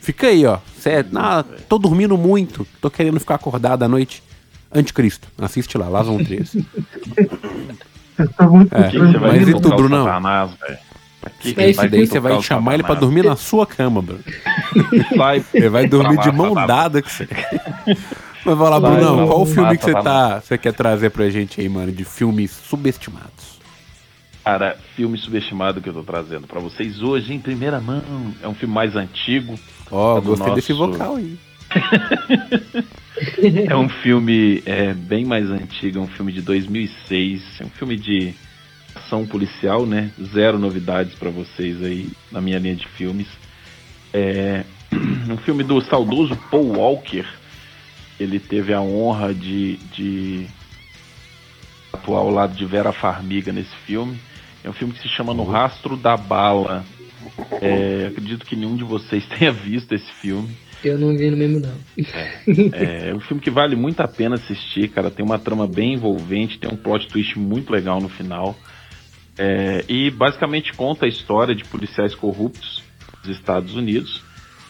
Fica 0.00 0.28
aí, 0.28 0.46
ó. 0.46 0.58
Cê, 0.78 1.04
ah, 1.14 1.44
tô 1.68 1.78
dormindo 1.78 2.16
muito, 2.16 2.66
tô 2.80 2.90
querendo 2.90 3.20
ficar 3.20 3.34
acordado 3.34 3.82
à 3.82 3.88
noite. 3.88 4.22
Anticristo. 4.72 5.28
Assiste 5.38 5.76
lá, 5.76 5.88
lá 5.88 6.02
vão 6.02 6.22
três. 6.22 6.54
é, 6.56 6.64
mas 9.20 9.48
e 9.48 9.60
tu, 9.60 9.68
Brunão? 9.70 10.06
Que 11.40 11.54
é 11.60 11.70
isso 11.70 11.88
daí 11.88 12.06
você 12.06 12.20
vai 12.20 12.40
chamar 12.40 12.74
ele 12.74 12.82
pra 12.82 12.94
dormir 12.94 13.24
na 13.24 13.36
sua 13.36 13.66
cama, 13.66 14.00
Bruno. 14.00 14.24
ele 15.52 15.68
vai 15.68 15.86
dormir 15.86 16.18
de 16.18 16.32
mão 16.32 16.54
dada 16.54 17.02
com 17.02 17.08
você. 17.08 17.28
Mas 18.44 18.56
vai 18.56 18.70
lá, 18.70 18.80
Brunão, 18.80 19.26
qual 19.26 19.42
o 19.42 19.46
filme 19.46 19.76
que 19.76 19.84
você 19.84 19.92
tá, 19.92 20.40
você 20.40 20.56
quer 20.56 20.72
trazer 20.72 21.10
pra 21.10 21.28
gente 21.28 21.60
aí, 21.60 21.68
mano, 21.68 21.92
de 21.92 22.04
filmes 22.04 22.50
subestimados? 22.50 23.60
Cara, 24.44 24.78
filme 24.96 25.18
subestimado 25.18 25.80
que 25.82 25.88
eu 25.88 25.92
tô 25.92 26.02
trazendo 26.02 26.46
para 26.46 26.58
vocês 26.60 27.02
hoje 27.02 27.34
em 27.34 27.38
primeira 27.38 27.80
mão. 27.80 28.02
É 28.42 28.48
um 28.48 28.54
filme 28.54 28.74
mais 28.74 28.96
antigo. 28.96 29.58
Ó, 29.90 30.16
oh, 30.16 30.22
gostei 30.22 30.46
nosso... 30.46 30.54
desse 30.56 30.72
vocal 30.72 31.16
aí. 31.16 31.38
é 33.68 33.76
um 33.76 33.88
filme 33.88 34.62
é, 34.66 34.92
bem 34.92 35.24
mais 35.24 35.50
antigo, 35.50 35.98
é 35.98 36.02
um 36.02 36.08
filme 36.08 36.32
de 36.32 36.42
2006. 36.42 37.60
É 37.60 37.64
um 37.64 37.70
filme 37.70 37.96
de 37.96 38.34
ação 38.94 39.26
policial, 39.26 39.86
né? 39.86 40.10
Zero 40.32 40.58
novidades 40.58 41.14
para 41.14 41.30
vocês 41.30 41.82
aí 41.82 42.10
na 42.30 42.40
minha 42.40 42.58
linha 42.58 42.76
de 42.76 42.86
filmes. 42.88 43.26
É 44.12 44.64
um 45.28 45.36
filme 45.38 45.62
do 45.62 45.80
saudoso 45.80 46.36
Paul 46.50 46.76
Walker. 46.76 47.26
Ele 48.18 48.38
teve 48.38 48.74
a 48.74 48.80
honra 48.80 49.32
de, 49.32 49.76
de 49.94 50.46
atuar 51.92 52.18
ao 52.18 52.30
lado 52.30 52.54
de 52.54 52.64
Vera 52.64 52.92
Farmiga 52.92 53.52
nesse 53.52 53.74
filme. 53.86 54.18
É 54.62 54.68
um 54.68 54.72
filme 54.74 54.92
que 54.92 55.00
se 55.00 55.08
chama 55.08 55.32
No 55.32 55.44
Rastro 55.44 55.96
da 55.96 56.16
Bala. 56.16 56.84
É, 57.60 58.08
acredito 58.08 58.44
que 58.44 58.56
nenhum 58.56 58.76
de 58.76 58.84
vocês 58.84 59.24
tenha 59.38 59.52
visto 59.52 59.94
esse 59.94 60.10
filme. 60.20 60.48
Eu 60.82 60.98
não 60.98 61.14
vi 61.16 61.30
no 61.30 61.36
mesmo, 61.36 61.60
não. 61.60 61.74
É, 62.72 63.10
é, 63.10 63.14
um 63.14 63.20
filme 63.20 63.42
que 63.42 63.50
vale 63.50 63.76
muito 63.76 64.00
a 64.00 64.08
pena 64.08 64.36
assistir, 64.36 64.88
cara. 64.88 65.10
Tem 65.10 65.24
uma 65.24 65.38
trama 65.38 65.66
bem 65.66 65.94
envolvente, 65.94 66.58
tem 66.58 66.70
um 66.70 66.76
plot 66.76 67.06
twist 67.08 67.38
muito 67.38 67.70
legal 67.70 68.00
no 68.00 68.08
final. 68.08 68.56
É, 69.36 69.84
e 69.88 70.10
basicamente 70.10 70.72
conta 70.72 71.04
a 71.04 71.08
história 71.08 71.54
de 71.54 71.64
policiais 71.64 72.14
corruptos 72.14 72.82
dos 73.22 73.36
Estados 73.36 73.74
Unidos. 73.74 74.22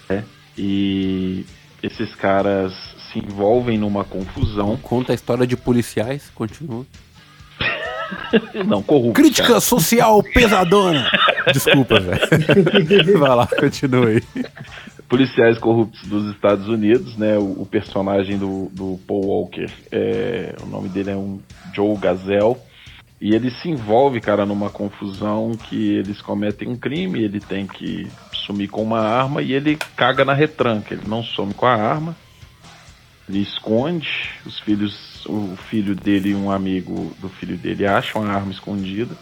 Né? 0.09 0.25
E 0.59 1.44
esses 1.83 2.14
caras 2.16 2.73
se 3.12 3.18
envolvem 3.18 3.79
numa 3.79 4.05
confusão. 4.05 4.77
Conta 4.77 5.12
a 5.12 5.14
história 5.14 5.46
de 5.46 5.57
policiais, 5.57 6.31
continua. 6.35 6.85
Não, 8.66 8.83
corrupto. 8.83 9.20
Crítica 9.20 9.49
cara. 9.49 9.61
social 9.61 10.23
pesadona. 10.23 11.11
Desculpa, 11.53 12.00
velho. 12.00 12.20
Vai 13.18 13.37
lá, 13.37 13.46
continue 13.46 14.22
aí. 14.35 14.44
policiais 15.09 15.59
corruptos 15.59 16.07
dos 16.09 16.33
Estados 16.35 16.68
Unidos, 16.68 17.16
né? 17.16 17.37
O, 17.37 17.62
o 17.62 17.66
personagem 17.66 18.38
do, 18.38 18.70
do, 18.72 18.98
Paul 19.07 19.26
Walker, 19.26 19.70
é, 19.90 20.55
o 20.62 20.66
nome 20.66 20.88
dele 20.88 21.11
é 21.11 21.16
um 21.16 21.40
Joe 21.74 21.96
Gazelle. 21.96 22.57
E 23.20 23.35
ele 23.35 23.50
se 23.50 23.68
envolve, 23.68 24.18
cara, 24.18 24.46
numa 24.46 24.70
confusão 24.70 25.53
que 25.68 25.92
eles 25.92 26.22
cometem 26.22 26.68
um 26.68 26.76
crime, 26.76 27.22
ele 27.22 27.38
tem 27.38 27.66
que 27.66 28.09
sumir 28.33 28.68
com 28.68 28.83
uma 28.83 29.00
arma 29.00 29.42
e 29.42 29.53
ele 29.53 29.76
caga 29.94 30.24
na 30.24 30.33
retranca. 30.33 30.94
Ele 30.94 31.03
não 31.07 31.22
some 31.22 31.53
com 31.53 31.66
a 31.66 31.74
arma, 31.74 32.16
ele 33.29 33.40
esconde. 33.40 34.31
Os 34.46 34.59
filhos, 34.61 35.26
o 35.26 35.55
filho 35.68 35.94
dele 35.94 36.31
e 36.31 36.35
um 36.35 36.50
amigo 36.50 37.14
do 37.20 37.29
filho 37.29 37.59
dele 37.59 37.87
acham 37.87 38.24
a 38.24 38.33
arma 38.33 38.53
escondida 38.53 39.14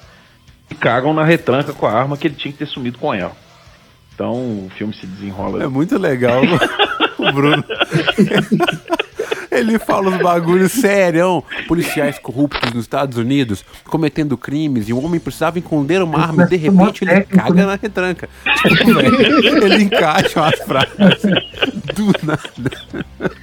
e 0.71 0.75
cagam 0.75 1.15
na 1.15 1.25
retranca 1.25 1.73
com 1.73 1.87
a 1.87 1.93
arma 1.93 2.17
que 2.17 2.27
ele 2.27 2.35
tinha 2.35 2.53
que 2.53 2.59
ter 2.59 2.67
sumido 2.67 2.99
com 2.99 3.13
ela. 3.13 3.33
Então 4.15 4.33
o 4.33 4.71
filme 4.77 4.93
se 4.93 5.07
desenrola. 5.07 5.63
É 5.63 5.69
muito 5.69 5.97
legal 5.97 6.43
o 7.19 7.33
Bruno. 7.33 7.65
Ele 9.51 9.79
fala 9.79 10.11
os 10.11 10.23
bagulhos 10.23 10.73
sério. 10.73 11.43
Policiais 11.67 12.19
corruptos 12.19 12.73
nos 12.73 12.85
Estados 12.85 13.17
Unidos 13.17 13.65
cometendo 13.85 14.37
crimes 14.37 14.89
e 14.89 14.93
um 14.93 15.05
homem 15.05 15.21
precisava 15.21 15.59
esconder 15.59 16.03
uma 16.03 16.21
arma 16.21 16.45
e 16.45 16.49
de 16.49 16.57
repente 16.57 17.05
ele 17.05 17.23
caga 17.23 17.55
né? 17.55 17.67
na 17.67 17.75
retranca. 17.77 18.29
Tipo, 18.67 19.67
ele 19.67 19.85
encaixa 19.85 20.47
as 20.47 20.59
frases 20.61 21.23
do 21.95 22.13
nada. 22.23 23.41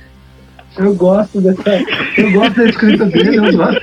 Eu 0.77 0.93
gosto 0.95 1.41
dessa. 1.41 1.83
Eu 2.17 2.31
gosto 2.31 2.55
da 2.55 2.65
escrita 2.65 3.05
dele, 3.05 3.37
eu 3.37 3.57
gosto. 3.57 3.81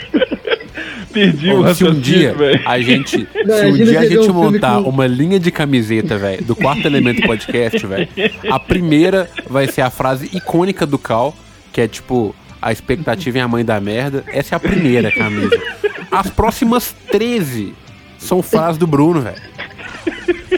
Perdi 1.12 1.50
o 1.50 1.74
Se 1.74 1.85
um 1.85 1.94
dia 1.94 2.35
a 2.64 2.81
gente, 2.81 3.28
Não, 3.44 3.59
se 3.59 3.66
um 3.66 3.72
dia 3.72 4.00
a 4.00 4.07
gente 4.07 4.28
montar 4.31 4.83
com... 4.83 4.88
uma 4.88 5.07
linha 5.07 5.38
de 5.38 5.50
camiseta, 5.50 6.16
velho, 6.16 6.42
do 6.44 6.57
quarto 6.57 6.87
elemento 6.87 7.22
podcast, 7.22 7.87
velho, 7.87 8.09
a 8.50 8.59
primeira 8.59 9.28
vai 9.48 9.66
ser 9.66 9.83
a 9.83 9.90
frase 9.90 10.31
icônica 10.33 10.87
do 10.87 10.98
Cal, 10.98 11.35
que 11.70 11.83
é 11.83 11.88
tipo 11.88 12.35
a 12.62 12.70
expectativa 12.70 13.38
é 13.38 13.40
a 13.40 13.48
mãe 13.48 13.64
da 13.64 13.81
merda. 13.81 14.24
Essa 14.28 14.55
é 14.55 14.57
a 14.57 14.61
primeira 14.61 15.11
camisa. 15.11 15.61
As 16.11 16.31
próximas 16.31 16.94
13 17.11 17.74
são 18.16 18.40
frases 18.40 18.78
do 18.78 18.87
Bruno, 18.87 19.20
velho. 19.20 19.42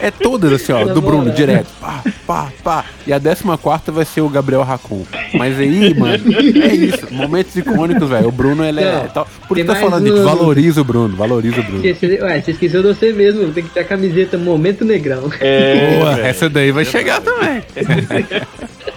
É 0.01 0.11
todas 0.11 0.51
assim, 0.51 0.71
ó, 0.71 0.85
do 0.85 1.01
Bruno, 1.01 1.31
direto. 1.31 1.67
Pá, 1.79 2.03
pá, 2.25 2.51
pá. 2.63 2.85
E 3.05 3.13
a 3.13 3.19
14 3.19 3.91
vai 3.91 4.05
ser 4.05 4.21
o 4.21 4.29
Gabriel 4.29 4.63
Racun. 4.63 5.03
Mas 5.33 5.59
aí, 5.59 5.93
mano, 5.97 6.23
é 6.63 6.73
isso. 6.75 7.07
Momentos 7.11 7.55
icônicos, 7.55 8.09
velho. 8.09 8.27
O 8.27 8.31
Bruno, 8.31 8.63
ele 8.63 8.81
é. 8.81 9.09
Tal. 9.13 9.27
Por 9.47 9.57
que 9.57 9.63
tá 9.63 9.75
falando 9.75 10.03
disso? 10.03 10.23
Valoriza 10.23 10.81
o 10.81 10.83
Bruno, 10.83 11.15
valoriza 11.15 11.59
o 11.59 11.63
Bruno. 11.63 11.81
Você, 11.81 12.19
ué, 12.21 12.41
você 12.41 12.51
esqueceu 12.51 12.81
de 12.81 12.87
você 12.89 13.13
mesmo. 13.13 13.51
Tem 13.51 13.63
que 13.63 13.69
ter 13.69 13.81
a 13.81 13.85
camiseta 13.85 14.37
Momento 14.37 14.83
Negrão. 14.83 15.31
É, 15.39 15.97
Boa, 15.97 16.19
essa 16.19 16.49
daí 16.49 16.71
vai 16.71 16.85
chegar 16.85 17.21
também. 17.21 17.63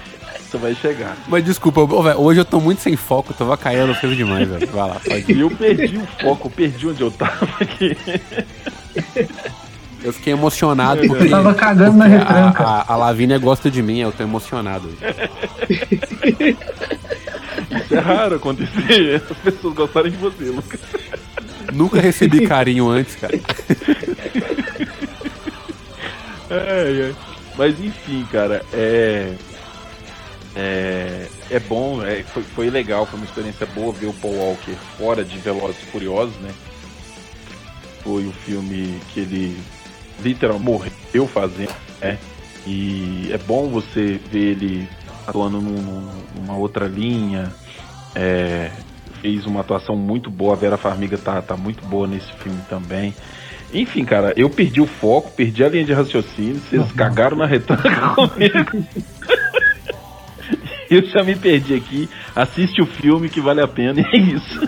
Isso 0.48 0.58
vai 0.58 0.74
chegar. 0.74 1.14
Mas 1.28 1.44
desculpa, 1.44 1.84
véio, 2.02 2.18
hoje 2.20 2.40
eu 2.40 2.44
tô 2.44 2.58
muito 2.58 2.80
sem 2.80 2.96
foco, 2.96 3.34
tô 3.34 3.44
vacaiando 3.44 3.94
cedo 3.96 4.16
demais, 4.16 4.48
velho. 4.48 4.66
Vai 4.68 4.88
lá, 4.88 4.96
pode 5.06 5.30
ir. 5.30 5.40
Eu 5.40 5.50
perdi 5.50 5.98
o 5.98 6.06
foco, 6.22 6.48
perdi 6.48 6.86
onde 6.86 7.02
eu 7.02 7.10
tava 7.10 7.46
aqui. 7.60 7.94
Eu 10.08 10.12
fiquei 10.14 10.32
emocionado 10.32 11.06
porque. 11.06 11.24
Eu 11.24 11.30
tava 11.30 11.52
cagando 11.54 11.98
na 11.98 12.06
retranca. 12.06 12.64
A, 12.64 12.80
a, 12.80 12.94
a 12.94 12.96
Lavínia 12.96 13.38
gosta 13.38 13.70
de 13.70 13.82
mim, 13.82 13.98
eu 13.98 14.10
tô 14.10 14.22
emocionado. 14.22 14.88
Isso 17.70 17.94
é 17.94 17.98
raro 17.98 18.36
acontecer. 18.36 19.22
As 19.30 19.36
pessoas 19.36 19.74
gostarem 19.74 20.10
de 20.10 20.16
você, 20.16 20.44
Lucas. 20.44 20.80
Nunca 21.74 22.00
recebi 22.00 22.46
carinho 22.46 22.88
antes, 22.88 23.16
cara. 23.16 23.38
É, 26.50 27.10
é. 27.10 27.12
Mas 27.58 27.78
enfim, 27.78 28.26
cara, 28.32 28.64
é. 28.72 29.34
É, 30.56 31.26
é 31.50 31.60
bom, 31.60 32.02
é, 32.02 32.22
foi, 32.22 32.42
foi 32.42 32.70
legal, 32.70 33.04
foi 33.04 33.18
uma 33.20 33.26
experiência 33.26 33.66
boa 33.66 33.92
ver 33.92 34.06
o 34.06 34.14
Paul 34.14 34.34
Walker 34.34 34.74
fora 34.96 35.22
de 35.22 35.36
Velozes 35.38 35.82
e 35.82 35.86
Furiosos, 35.86 36.34
né? 36.36 36.50
Foi 38.02 38.26
o 38.26 38.32
filme 38.32 38.98
que 39.12 39.20
ele 39.20 39.56
literalmente 40.22 40.64
morreu 40.64 41.26
fazendo, 41.26 41.74
né? 42.00 42.18
E 42.66 43.30
é 43.32 43.38
bom 43.38 43.68
você 43.68 44.20
ver 44.30 44.50
ele 44.50 44.88
atuando 45.26 45.60
num, 45.60 46.08
numa 46.36 46.56
outra 46.56 46.86
linha. 46.86 47.52
É, 48.14 48.70
fez 49.20 49.46
uma 49.46 49.60
atuação 49.60 49.96
muito 49.96 50.30
boa. 50.30 50.54
A 50.54 50.56
Vera 50.56 50.76
Farmiga 50.76 51.16
tá, 51.16 51.40
tá 51.40 51.56
muito 51.56 51.84
boa 51.86 52.06
nesse 52.06 52.32
filme 52.34 52.60
também. 52.68 53.14
Enfim, 53.72 54.04
cara, 54.04 54.32
eu 54.36 54.48
perdi 54.48 54.80
o 54.80 54.86
foco, 54.86 55.30
perdi 55.32 55.62
a 55.62 55.68
linha 55.68 55.84
de 55.84 55.92
raciocínio. 55.92 56.60
Vocês 56.60 56.92
cagaram 56.92 57.36
na 57.36 57.46
retranca 57.46 58.08
comigo. 58.14 58.86
eu 60.90 61.02
já 61.06 61.22
me 61.22 61.36
perdi 61.36 61.74
aqui. 61.74 62.08
Assiste 62.34 62.80
o 62.80 62.86
filme 62.86 63.28
que 63.28 63.40
vale 63.40 63.60
a 63.60 63.68
pena 63.68 64.00
e 64.00 64.04
é 64.04 64.18
isso. 64.18 64.60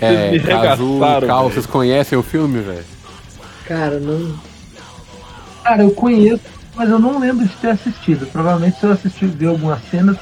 É, 0.00 0.38
Cazu, 0.38 0.98
Cal, 1.26 1.50
vocês 1.50 1.66
conhecem 1.66 2.18
o 2.18 2.22
filme, 2.22 2.60
velho? 2.60 2.84
Cara, 3.66 3.98
não. 3.98 4.34
Cara, 5.62 5.82
eu 5.82 5.90
conheço, 5.90 6.42
mas 6.74 6.88
eu 6.90 6.98
não 6.98 7.18
lembro 7.18 7.46
de 7.46 7.54
ter 7.56 7.70
assistido. 7.70 8.26
Provavelmente 8.26 8.78
se 8.78 8.84
eu 8.84 8.92
assistir 8.92 9.26
ver 9.26 9.46
algumas 9.46 9.80
cenas, 9.90 10.16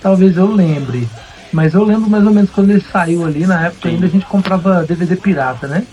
talvez 0.00 0.36
eu 0.36 0.50
lembre. 0.50 1.08
Mas 1.52 1.74
eu 1.74 1.84
lembro 1.84 2.10
mais 2.10 2.24
ou 2.24 2.32
menos 2.32 2.50
quando 2.50 2.70
ele 2.70 2.84
saiu 2.92 3.24
ali, 3.24 3.46
na 3.46 3.66
época 3.66 3.88
ainda 3.88 4.06
a 4.06 4.08
gente 4.08 4.26
comprava 4.26 4.84
DVD 4.84 5.16
pirata, 5.16 5.66
né? 5.66 5.84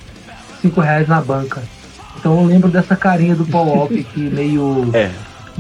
Cinco 0.62 0.82
reais 0.82 1.08
na 1.08 1.22
banca. 1.22 1.62
Então 2.18 2.40
eu 2.42 2.46
lembro 2.48 2.70
dessa 2.70 2.96
carinha 2.96 3.36
do 3.36 3.46
Paul 3.46 3.68
Walker 3.68 4.04
que 4.04 4.20
meio. 4.30 4.90
É. 4.94 5.12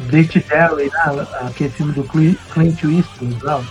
Dirty 0.10 0.40
Valley, 0.40 0.90
né? 0.90 1.28
aquele 1.42 1.70
filme 1.70 1.92
do 1.92 2.04
Clint 2.04 2.84
Eastwood, 2.84 3.38
não? 3.44 3.64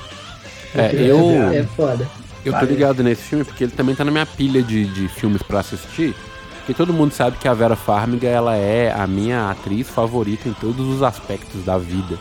É, 0.75 0.93
eu. 0.95 1.53
É 1.53 1.65
foda. 1.77 2.07
Eu 2.45 2.53
tô 2.59 2.65
ligado 2.65 3.03
nesse 3.03 3.23
filme 3.23 3.45
porque 3.45 3.65
ele 3.65 3.73
também 3.73 3.95
tá 3.95 4.05
na 4.05 4.11
minha 4.11 4.27
pilha 4.27 4.63
de, 4.63 4.85
de 4.87 5.09
filmes 5.09 5.43
para 5.43 5.61
assistir. 5.61 6.15
Porque 6.59 6.75
todo 6.75 6.93
mundo 6.93 7.13
sabe 7.13 7.37
que 7.39 7.49
a 7.49 7.55
Vera 7.55 7.75
Farmiga 7.75 8.29
ela 8.29 8.57
é 8.57 8.93
a 8.93 9.07
minha 9.07 9.51
atriz 9.51 9.89
favorita 9.89 10.49
em 10.49 10.53
todos 10.53 10.87
os 10.87 11.03
aspectos 11.03 11.65
da 11.65 11.77
vida. 11.77 12.17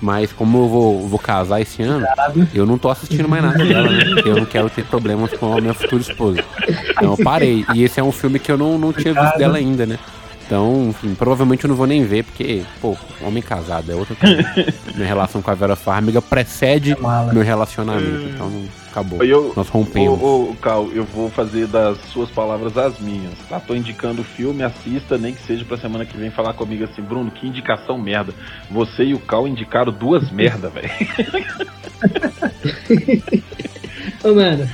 Mas 0.00 0.32
como 0.32 0.58
eu 0.58 0.68
vou, 0.68 1.08
vou 1.08 1.18
casar 1.18 1.60
esse 1.60 1.82
ano, 1.82 2.04
eu 2.52 2.66
não 2.66 2.76
tô 2.76 2.88
assistindo 2.88 3.28
mais 3.28 3.42
nada 3.42 3.64
dela, 3.64 3.88
né? 3.88 4.04
Porque 4.04 4.28
eu 4.28 4.36
não 4.36 4.44
quero 4.44 4.68
ter 4.68 4.84
problemas 4.84 5.32
com 5.32 5.56
a 5.56 5.60
minha 5.60 5.74
futura 5.74 6.02
esposa. 6.02 6.44
Então 6.90 7.12
eu 7.12 7.16
parei. 7.24 7.64
E 7.72 7.84
esse 7.84 8.00
é 8.00 8.02
um 8.02 8.10
filme 8.10 8.40
que 8.40 8.50
eu 8.50 8.58
não, 8.58 8.76
não 8.78 8.92
tinha 8.92 9.14
visto 9.14 9.38
dela 9.38 9.58
ainda, 9.58 9.86
né? 9.86 9.98
Então, 10.52 10.90
enfim, 10.90 11.14
provavelmente 11.14 11.64
eu 11.64 11.68
não 11.68 11.74
vou 11.74 11.86
nem 11.86 12.04
ver, 12.04 12.24
porque, 12.24 12.62
pô, 12.78 12.94
homem 13.22 13.42
casado 13.42 13.90
é 13.90 13.94
outra 13.94 14.14
coisa. 14.14 14.44
Minha 14.94 15.06
relação 15.06 15.40
com 15.40 15.50
a 15.50 15.54
Vera 15.54 15.74
Farmiga 15.74 16.20
precede 16.20 16.94
meu 17.32 17.42
relacionamento. 17.42 18.28
Então 18.28 18.64
acabou. 18.90 19.24
Eu, 19.24 19.54
Nós 19.56 19.70
rompemos. 19.70 20.20
Ô, 20.20 20.50
ô, 20.50 20.56
Cal, 20.60 20.90
eu 20.92 21.04
vou 21.04 21.30
fazer 21.30 21.66
das 21.68 21.96
suas 22.12 22.30
palavras 22.30 22.76
as 22.76 22.98
minhas, 22.98 23.32
tá? 23.48 23.58
Tô 23.60 23.74
indicando 23.74 24.20
o 24.20 24.24
filme, 24.24 24.62
assista, 24.62 25.16
nem 25.16 25.32
que 25.32 25.40
seja 25.46 25.64
pra 25.64 25.78
semana 25.78 26.04
que 26.04 26.18
vem 26.18 26.30
falar 26.30 26.52
comigo 26.52 26.84
assim, 26.84 27.00
Bruno, 27.00 27.30
que 27.30 27.46
indicação 27.46 27.96
merda. 27.96 28.34
Você 28.70 29.04
e 29.04 29.14
o 29.14 29.20
Cal 29.20 29.48
indicaram 29.48 29.90
duas 29.90 30.30
merda, 30.30 30.68
velho. 30.68 30.90
Ô, 34.22 34.34
mano, 34.34 34.68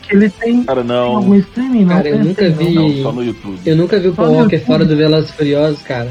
que 0.00 0.14
ele 0.16 0.30
tem 0.30 0.64
cara, 0.64 0.82
não. 0.84 1.16
algum 1.16 1.34
streaming, 1.36 1.84
não? 1.84 1.96
Cara, 1.96 2.08
eu 2.08 2.18
nunca 2.24 2.48
vi. 2.50 2.74
Não, 2.74 3.02
só 3.02 3.12
no 3.12 3.24
YouTube. 3.24 3.58
Eu 3.66 3.76
nunca 3.76 3.98
vi 4.00 4.08
o 4.08 4.14
Paul 4.14 4.32
Walker 4.34 4.58
fora 4.60 4.84
do 4.84 4.96
Velozes 4.96 5.30
Furiosos, 5.32 5.82
cara. 5.82 6.10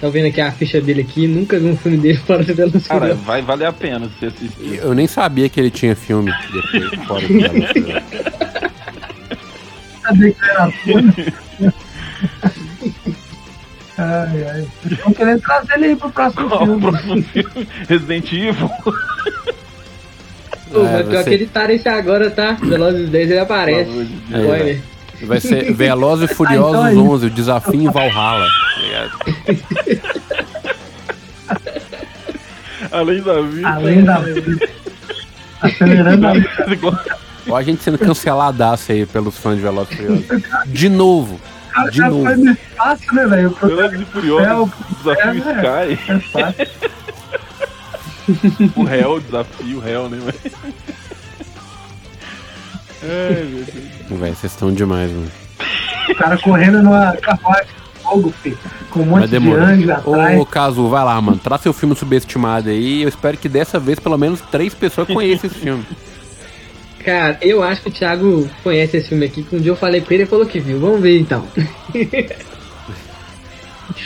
Tá 0.00 0.08
vendo 0.08 0.28
aqui 0.28 0.40
a 0.40 0.50
ficha 0.50 0.80
dele 0.80 1.02
aqui, 1.02 1.28
nunca 1.28 1.58
vi 1.58 1.66
um 1.66 1.76
filme 1.76 1.98
dele 1.98 2.16
fora 2.26 2.42
do 2.42 2.54
Velozes 2.54 2.86
Cara, 2.86 3.00
Furiosos. 3.00 3.24
vai 3.24 3.42
valer 3.42 3.66
a 3.66 3.72
pena 3.72 4.08
você 4.18 4.26
assistir. 4.26 4.76
Eu 4.82 4.94
nem 4.94 5.06
sabia 5.06 5.48
que 5.48 5.60
ele 5.60 5.70
tinha 5.70 5.94
filme 5.94 6.32
depois 6.52 6.94
fora 7.06 7.20
do 7.20 7.28
Velozes 7.28 7.68
Furiosos. 7.72 8.02
Sabia 10.02 10.32
que 10.32 10.44
era 10.44 10.70
filme? 10.70 11.14
Ai, 13.98 14.44
ai. 14.44 14.66
Estão 14.90 15.12
querendo 15.12 15.42
trazer 15.42 15.74
ele 15.74 15.84
aí 15.86 15.96
pro 15.96 16.10
próximo 16.10 16.48
Qual 16.48 16.64
filme. 16.64 16.80
próximo 16.80 17.22
filme? 17.22 17.68
Resident 17.86 18.32
Evil. 18.32 18.70
Pô, 20.72 20.86
é, 20.86 21.02
pior 21.02 21.22
você... 21.22 21.30
que 21.30 21.34
ele 21.34 21.46
tá 21.46 21.66
nesse 21.66 21.88
agora, 21.88 22.30
tá? 22.30 22.52
Velozes 22.52 23.08
10 23.08 23.30
ele 23.30 23.40
aparece. 23.40 24.08
É, 24.32 24.78
vai 25.26 25.40
ser 25.40 25.72
Velozes 25.74 26.30
e 26.30 26.34
Furiosos 26.34 26.76
ah, 26.76 26.92
então 26.92 27.08
11, 27.08 27.24
é 27.24 27.28
o 27.28 27.30
desafio 27.30 27.82
em 27.82 27.90
Valhalla. 27.90 28.46
Além 32.92 33.22
da 33.22 33.40
vida. 33.42 33.68
Além 33.68 34.02
da 34.04 34.18
vida. 34.18 34.68
Acelerando 35.60 36.26
a 36.26 36.32
vida. 36.32 36.48
Olha 37.48 37.56
a 37.56 37.62
gente 37.62 37.82
sendo 37.82 37.98
canceladaço 37.98 38.92
aí 38.92 39.06
pelos 39.06 39.36
fãs 39.36 39.56
de 39.56 39.62
Velozes 39.62 39.92
e 39.92 39.96
Furiosos. 39.96 40.26
De 40.66 40.88
novo. 40.88 41.40
De 41.90 42.00
novo. 42.00 42.28
É 42.28 42.54
fácil, 42.76 43.14
né, 43.14 43.26
velho? 43.26 43.50
Velozes 43.60 44.00
e 44.00 44.04
Furiosos, 44.04 44.70
desafio 44.98 45.38
Sky. 45.38 45.98
É 46.08 46.18
fácil. 46.20 46.66
O 48.76 48.84
réu, 48.84 49.14
o 49.14 49.20
desafio, 49.20 49.76
o 49.78 49.80
réu, 49.80 50.08
né? 50.08 50.18
Ai, 53.02 53.44
meu 53.44 53.64
Deus. 53.64 54.20
Véi, 54.20 54.34
vocês 54.34 54.52
estão 54.52 54.72
demais, 54.72 55.10
mano. 55.10 55.30
O 56.08 56.14
cara 56.14 56.36
correndo 56.38 56.82
numa 56.82 57.16
carruagem 57.16 57.80
fogo, 58.02 58.34
filho. 58.42 58.58
Com 58.90 59.00
um 59.00 59.06
monte 59.06 59.28
de 59.28 59.36
anjo 59.36 59.92
atrás. 59.92 60.40
Ô, 60.40 60.46
Caso, 60.46 60.88
vai 60.88 61.04
lá, 61.04 61.20
mano. 61.20 61.38
Traz 61.38 61.62
seu 61.62 61.72
filme 61.72 61.94
subestimado 61.94 62.68
aí. 62.68 63.02
Eu 63.02 63.08
espero 63.08 63.36
que 63.38 63.48
dessa 63.48 63.78
vez 63.78 63.98
pelo 63.98 64.18
menos 64.18 64.40
três 64.40 64.74
pessoas 64.74 65.06
conheçam 65.06 65.48
esse 65.48 65.58
filme. 65.58 65.86
Cara, 67.04 67.38
eu 67.40 67.62
acho 67.62 67.82
que 67.82 67.88
o 67.88 67.92
Thiago 67.92 68.50
conhece 68.62 68.98
esse 68.98 69.08
filme 69.08 69.24
aqui, 69.24 69.42
que 69.42 69.56
um 69.56 69.60
dia 69.60 69.72
eu 69.72 69.76
falei 69.76 70.02
com 70.02 70.12
ele 70.12 70.24
e 70.24 70.26
falou 70.26 70.44
que 70.44 70.60
viu. 70.60 70.78
Vamos 70.78 71.00
ver 71.00 71.18
então. 71.18 71.46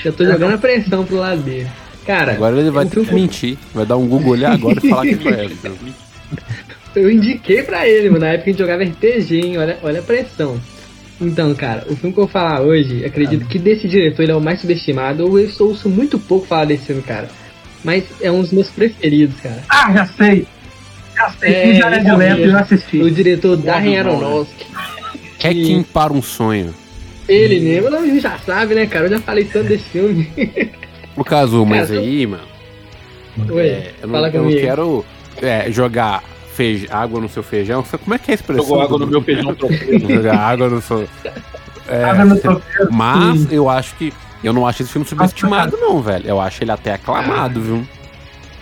Já 0.02 0.12
tô 0.12 0.24
jogando 0.24 0.54
a 0.54 0.58
pressão 0.58 1.04
pro 1.04 1.16
lado 1.16 1.42
dele. 1.42 1.68
Cara. 2.06 2.32
Agora 2.32 2.58
ele 2.58 2.70
vai 2.70 2.86
ter 2.86 3.04
que 3.04 3.14
mentir. 3.14 3.58
Vai 3.72 3.86
dar 3.86 3.96
um 3.96 4.06
Google 4.06 4.32
olhar 4.32 4.52
agora 4.52 4.78
e 4.82 4.88
falar 4.88 5.02
que 5.02 5.16
conhece. 5.16 5.56
Eu 6.94 7.10
indiquei 7.10 7.62
pra 7.62 7.88
ele, 7.88 8.08
mano, 8.08 8.20
na 8.20 8.28
época 8.28 8.44
que 8.44 8.50
a 8.50 8.52
gente 8.52 8.60
jogava 8.60 8.84
RPG, 8.84 9.40
hein? 9.40 9.58
Olha, 9.58 9.78
olha 9.82 9.98
a 9.98 10.02
pressão. 10.02 10.60
Então, 11.20 11.52
cara, 11.54 11.84
o 11.88 11.96
filme 11.96 12.12
que 12.12 12.20
eu 12.20 12.24
vou 12.24 12.28
falar 12.28 12.60
hoje, 12.60 13.04
acredito 13.04 13.46
que 13.46 13.58
desse 13.58 13.88
diretor 13.88 14.22
ele 14.22 14.32
é 14.32 14.36
o 14.36 14.40
mais 14.40 14.60
subestimado. 14.60 15.22
Eu 15.22 15.50
ouço 15.60 15.88
muito 15.88 16.18
pouco 16.20 16.46
falar 16.46 16.66
desse 16.66 16.86
filme, 16.86 17.02
cara. 17.02 17.28
Mas 17.82 18.04
é 18.20 18.30
um 18.30 18.40
dos 18.40 18.52
meus 18.52 18.70
preferidos, 18.70 19.40
cara. 19.40 19.62
Ah, 19.68 19.92
já 19.92 20.06
sei! 20.06 20.46
Já 21.16 21.30
sei, 21.30 21.52
é, 21.52 21.74
já 21.74 21.90
é 21.90 21.98
de 21.98 22.16
lento, 22.16 22.50
já 22.50 22.60
assisti. 22.60 22.98
O 22.98 23.10
diretor 23.10 23.56
Darren 23.56 23.98
Aronofsky. 23.98 24.66
Hacking 25.42 25.82
para 25.82 26.12
um 26.12 26.22
sonho. 26.22 26.74
Ele 27.28 27.60
mesmo, 27.60 27.90
não, 27.90 28.00
a 28.00 28.06
gente 28.06 28.20
já 28.20 28.38
sabe, 28.38 28.74
né, 28.74 28.86
cara? 28.86 29.06
Eu 29.06 29.10
já 29.10 29.20
falei 29.20 29.44
tanto 29.44 29.68
desse 29.68 29.84
filme. 29.84 30.28
No 31.16 31.24
caso, 31.24 31.64
mas 31.64 31.88
cara, 31.88 32.00
aí, 32.00 32.26
mano. 32.26 32.42
Ué, 33.50 33.66
é, 33.66 33.94
eu, 34.02 34.08
não, 34.08 34.26
eu 34.26 34.42
não 34.44 34.50
quero 34.50 35.04
é, 35.42 35.70
jogar 35.70 36.22
feij... 36.54 36.86
água 36.90 37.20
no 37.20 37.28
seu 37.28 37.42
feijão. 37.42 37.82
Como 37.82 38.14
é 38.14 38.18
que 38.18 38.30
é 38.30 38.32
a 38.32 38.34
expressão? 38.34 38.64
Jogou 38.64 38.82
água 38.82 38.98
no 38.98 39.06
meu 39.06 39.22
feijão 39.22 39.54
Jogar 40.08 40.38
água 40.38 40.68
no 40.68 40.80
seu. 40.80 41.08
É, 41.88 42.04
mas 42.90 43.52
eu 43.52 43.68
acho 43.68 43.94
que. 43.96 44.12
Eu 44.42 44.52
não 44.52 44.66
acho 44.66 44.82
esse 44.82 44.92
filme 44.92 45.06
subestimado, 45.06 45.76
não, 45.78 46.02
velho. 46.02 46.26
Eu 46.26 46.40
acho 46.40 46.62
ele 46.62 46.70
até 46.70 46.94
aclamado, 46.94 47.60
viu? 47.60 47.86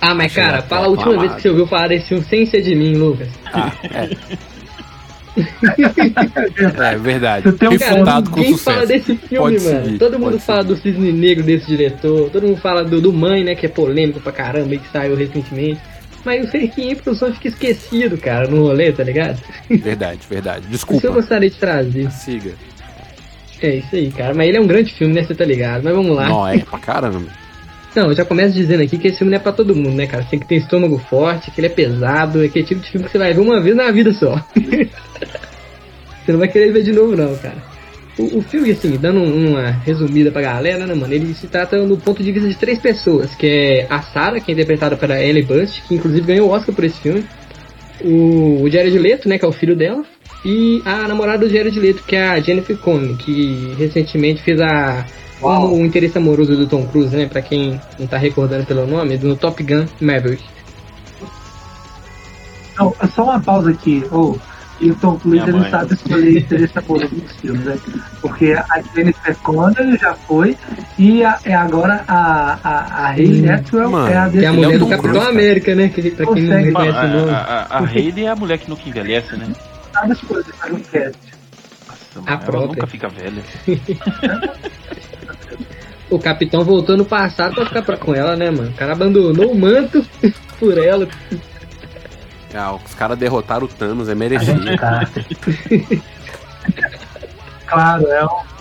Ah, 0.00 0.14
mas 0.14 0.32
cara, 0.32 0.62
fala 0.62 0.86
a 0.86 0.88
última 0.88 1.12
aclamado. 1.12 1.28
vez 1.28 1.36
que 1.36 1.42
você 1.42 1.48
ouviu 1.48 1.66
falar 1.66 1.88
desse 1.88 2.08
filme 2.08 2.24
sem 2.24 2.46
ser 2.46 2.62
de 2.62 2.74
mim, 2.74 2.94
Lucas. 2.94 3.28
Ah, 3.52 3.72
é. 3.84 4.10
é 5.36 6.98
verdade. 6.98 7.46
Refutado 7.60 8.30
com 8.30 8.42
Quem 8.42 8.56
fala 8.56 8.86
desse 8.86 9.16
filme, 9.16 9.58
pode 9.58 9.64
mano? 9.64 9.84
Seguir, 9.84 9.98
todo 9.98 10.18
mundo 10.18 10.38
fala 10.38 10.62
seguir. 10.62 10.74
do 10.74 10.80
Cisne 10.80 11.12
Negro 11.12 11.44
desse 11.44 11.66
diretor, 11.66 12.30
todo 12.30 12.46
mundo 12.46 12.58
fala 12.58 12.84
do, 12.84 13.00
do 13.00 13.12
Mãe, 13.12 13.42
né? 13.42 13.54
Que 13.54 13.66
é 13.66 13.68
polêmico 13.68 14.20
pra 14.20 14.32
caramba 14.32 14.74
e 14.74 14.78
que 14.78 14.88
saiu 14.88 15.16
recentemente. 15.16 15.80
Mas 16.24 16.46
o 16.46 16.50
Cerquinho 16.50 16.92
em 16.92 16.96
produção 16.96 17.32
fica 17.34 17.48
esquecido, 17.48 18.16
cara, 18.16 18.46
no 18.46 18.62
rolê, 18.62 18.92
tá 18.92 19.02
ligado? 19.02 19.42
Verdade, 19.68 20.20
verdade. 20.28 20.66
Desculpa. 20.70 20.98
Isso 20.98 21.06
eu 21.06 21.14
gostaria 21.14 21.50
de 21.50 21.56
trazer. 21.56 22.10
Siga. 22.12 22.52
É 23.60 23.76
isso 23.76 23.94
aí, 23.94 24.10
cara. 24.10 24.34
Mas 24.34 24.48
ele 24.48 24.56
é 24.56 24.60
um 24.60 24.66
grande 24.66 24.92
filme, 24.92 25.14
né? 25.14 25.22
Você 25.22 25.34
tá 25.34 25.44
ligado? 25.44 25.82
Mas 25.84 25.94
vamos 25.94 26.16
lá. 26.16 26.28
Não, 26.28 26.46
é 26.46 26.58
pra 26.58 26.78
caramba. 26.78 27.41
Não, 27.94 28.08
eu 28.08 28.14
já 28.14 28.24
começo 28.24 28.54
dizendo 28.54 28.82
aqui 28.82 28.96
que 28.96 29.08
esse 29.08 29.18
filme 29.18 29.30
não 29.30 29.36
é 29.36 29.42
pra 29.42 29.52
todo 29.52 29.76
mundo, 29.76 29.94
né, 29.94 30.06
cara? 30.06 30.24
Tem 30.24 30.38
que 30.38 30.46
ter 30.46 30.56
estômago 30.56 30.98
forte, 30.98 31.50
que 31.50 31.60
ele 31.60 31.66
é 31.66 31.70
pesado, 31.70 32.42
é 32.42 32.46
aquele 32.46 32.64
tipo 32.64 32.80
de 32.80 32.90
filme 32.90 33.04
que 33.04 33.12
você 33.12 33.18
vai 33.18 33.34
ver 33.34 33.40
uma 33.40 33.60
vez 33.60 33.76
na 33.76 33.90
vida 33.90 34.12
só. 34.12 34.42
você 36.24 36.32
não 36.32 36.38
vai 36.38 36.48
querer 36.48 36.72
ver 36.72 36.82
de 36.82 36.92
novo, 36.92 37.14
não, 37.14 37.36
cara. 37.36 37.72
O, 38.18 38.38
o 38.38 38.42
filme, 38.42 38.70
assim, 38.70 38.96
dando 38.96 39.22
uma 39.22 39.70
resumida 39.70 40.30
pra 40.30 40.40
galera, 40.40 40.86
né, 40.86 40.94
mano? 40.94 41.12
Ele 41.12 41.34
se 41.34 41.46
trata 41.46 41.84
do 41.86 41.98
ponto 41.98 42.22
de 42.22 42.32
vista 42.32 42.48
de 42.48 42.56
três 42.56 42.78
pessoas, 42.78 43.34
que 43.34 43.46
é 43.46 43.86
a 43.90 44.00
Sarah, 44.00 44.40
que 44.40 44.50
é 44.50 44.54
interpretada 44.54 44.96
pela 44.96 45.20
Ellie 45.20 45.42
Bust, 45.42 45.82
que 45.86 45.94
inclusive 45.94 46.26
ganhou 46.26 46.48
o 46.48 46.52
Oscar 46.52 46.74
por 46.74 46.84
esse 46.84 46.98
filme. 46.98 47.24
O, 48.02 48.62
o 48.62 48.70
Jared 48.70 48.98
Leto, 48.98 49.28
né, 49.28 49.38
que 49.38 49.44
é 49.44 49.48
o 49.48 49.52
filho 49.52 49.76
dela. 49.76 50.02
E 50.44 50.82
a 50.84 51.06
namorada 51.06 51.46
do 51.46 51.52
Jared 51.52 51.78
Leto, 51.78 52.02
que 52.04 52.16
é 52.16 52.26
a 52.26 52.40
Jennifer 52.40 52.76
Connelly, 52.78 53.16
que 53.16 53.74
recentemente 53.78 54.42
fez 54.42 54.60
a 54.60 55.06
o, 55.42 55.74
o 55.74 55.84
interesse 55.84 56.18
amoroso 56.18 56.56
do 56.56 56.66
Tom 56.66 56.86
Cruise, 56.86 57.14
né? 57.14 57.26
Pra 57.26 57.42
quem 57.42 57.80
não 57.98 58.06
tá 58.06 58.16
recordando 58.16 58.64
pelo 58.64 58.86
nome, 58.86 59.18
do 59.18 59.36
Top 59.36 59.62
Gun 59.62 59.86
Maverick. 60.00 60.44
Não, 62.78 62.94
só 63.14 63.24
uma 63.24 63.40
pausa 63.40 63.70
aqui. 63.70 64.04
Oh, 64.10 64.36
e 64.80 64.90
o 64.90 64.94
Tom 64.96 65.16
Cruise 65.18 65.48
ele 65.48 65.70
sabe 65.70 65.94
escolher 65.94 66.38
interesse 66.38 66.78
amoroso 66.78 67.14
dos 67.14 67.36
filmes, 67.36 67.64
né? 67.64 67.78
Porque 68.20 68.52
a 68.52 68.82
Jennifer 68.94 69.36
Connelly 69.36 69.96
já 69.96 70.14
foi 70.14 70.56
e 70.98 71.24
a, 71.24 71.38
é 71.44 71.54
agora 71.54 72.04
a, 72.08 72.58
a, 72.64 73.04
a 73.04 73.10
Hayley 73.10 73.48
Atwell 73.48 74.08
é 74.08 74.16
a 74.16 74.28
desse 74.28 74.44
é 74.44 74.48
a 74.48 74.52
mulher 74.52 74.78
do 74.78 74.88
Capitão 74.88 75.22
América, 75.22 75.74
né? 75.74 75.88
Que, 75.88 76.10
pra 76.10 76.26
quem 76.26 76.42
não 76.42 76.56
reconhece 76.56 76.98
o 76.98 77.08
nome. 77.08 77.30
A, 77.30 77.66
a, 77.70 77.78
a 77.78 77.84
Hayley 77.84 78.24
é 78.24 78.28
a 78.28 78.36
mulher 78.36 78.58
que 78.58 78.68
nunca 78.68 78.88
envelhece, 78.88 79.36
né? 79.36 79.52
Sabe 79.92 80.12
as 80.12 80.20
coisas 80.20 80.52
que 80.52 80.70
no 80.70 80.80
cast. 80.80 81.18
Nossa, 82.16 82.30
a 82.30 82.32
ela 82.32 82.40
própria. 82.40 82.68
nunca 82.68 82.86
fica 82.86 83.08
velha. 83.08 83.42
o 86.12 86.18
capitão 86.18 86.62
voltou 86.62 86.96
no 86.96 87.04
passado 87.04 87.54
pra 87.54 87.66
ficar 87.66 87.82
pra, 87.82 87.96
com 87.96 88.14
ela, 88.14 88.36
né, 88.36 88.50
mano? 88.50 88.70
O 88.70 88.74
cara 88.74 88.92
abandonou 88.92 89.50
o 89.50 89.58
manto 89.58 90.04
por 90.60 90.76
ela. 90.76 91.08
Ah, 92.54 92.74
os 92.74 92.94
caras 92.94 93.18
derrotaram 93.18 93.64
o 93.64 93.68
Thanos, 93.68 94.10
é 94.10 94.14
merecido. 94.14 94.60
claro, 97.66 98.06
é 98.06 98.24
um. 98.24 98.52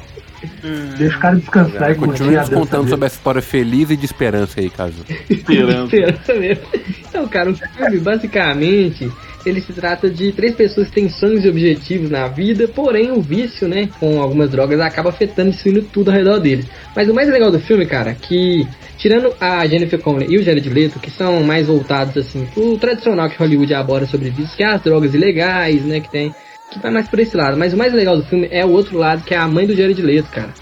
Deixa 0.98 1.18
o 1.18 1.20
cara 1.20 1.36
descansar 1.36 1.90
é, 1.90 1.92
e 1.92 1.96
Continue 1.96 2.36
nos 2.36 2.50
contando 2.50 2.90
sobre 2.90 3.06
essa 3.06 3.16
história 3.16 3.42
feliz 3.42 3.90
e 3.92 3.98
de 3.98 4.06
esperança 4.06 4.60
aí, 4.60 4.70
caso. 4.70 5.06
Esperança. 5.30 5.96
esperança 5.96 6.34
mesmo. 6.34 6.64
Então, 7.08 7.28
cara, 7.28 7.52
o 7.52 7.56
filme 7.56 8.00
basicamente 8.00 9.12
ele 9.46 9.62
se 9.62 9.74
trata 9.74 10.10
de 10.10 10.32
três 10.32 10.56
pessoas 10.56 10.88
que 10.88 10.96
têm 10.96 11.10
sonhos 11.10 11.44
e 11.44 11.50
objetivos 11.50 12.10
na 12.10 12.28
vida, 12.28 12.68
porém 12.68 13.12
o 13.12 13.22
vício, 13.22 13.68
né, 13.68 13.90
com 14.00 14.22
algumas 14.22 14.50
drogas 14.50 14.80
acaba 14.80 15.10
afetando 15.10 15.50
e 15.50 15.52
destruindo 15.54 15.84
tudo 15.84 16.10
ao 16.10 16.18
redor 16.18 16.40
deles. 16.40 16.66
Mas 16.96 17.10
o 17.10 17.14
mais 17.14 17.30
legal 17.30 17.52
do 17.52 17.60
filme, 17.60 17.86
cara, 17.86 18.14
que 18.14 18.68
tirando 18.98 19.34
a 19.40 19.66
Jennifer 19.66 20.00
Connelly 20.00 20.36
e 20.36 20.38
o 20.38 20.44
Jared 20.44 20.70
Leto, 20.70 21.00
que 21.00 21.10
são 21.10 21.44
mais 21.44 21.68
voltados 21.68 22.16
assim 22.18 22.46
pro 22.54 22.78
tradicional 22.78 23.30
que 23.30 23.38
Hollywood 23.38 23.74
aborda 23.74 24.06
sobre 24.06 24.30
vício, 24.30 24.56
que 24.56 24.64
é 24.64 24.68
as 24.68 24.82
drogas 24.82 25.14
ilegais, 25.14 25.84
né, 25.84 26.00
que 26.00 26.10
tem 26.10 26.34
que 26.70 26.80
vai 26.80 26.92
mais 26.92 27.10
por 27.10 27.20
esse 27.20 27.36
lado. 27.36 27.58
Mas 27.58 27.74
o 27.74 27.78
mais 27.78 27.94
legal 27.94 28.16
do 28.16 28.24
filme 28.24 28.48
é 28.50 28.66
o 28.66 28.70
outro 28.70 28.98
lado, 28.98 29.24
que 29.24 29.34
é 29.34 29.38
a 29.38 29.48
mãe 29.48 29.68
do 29.68 29.76
Jared 29.76 30.02
Leto, 30.02 30.30
cara. 30.30 30.54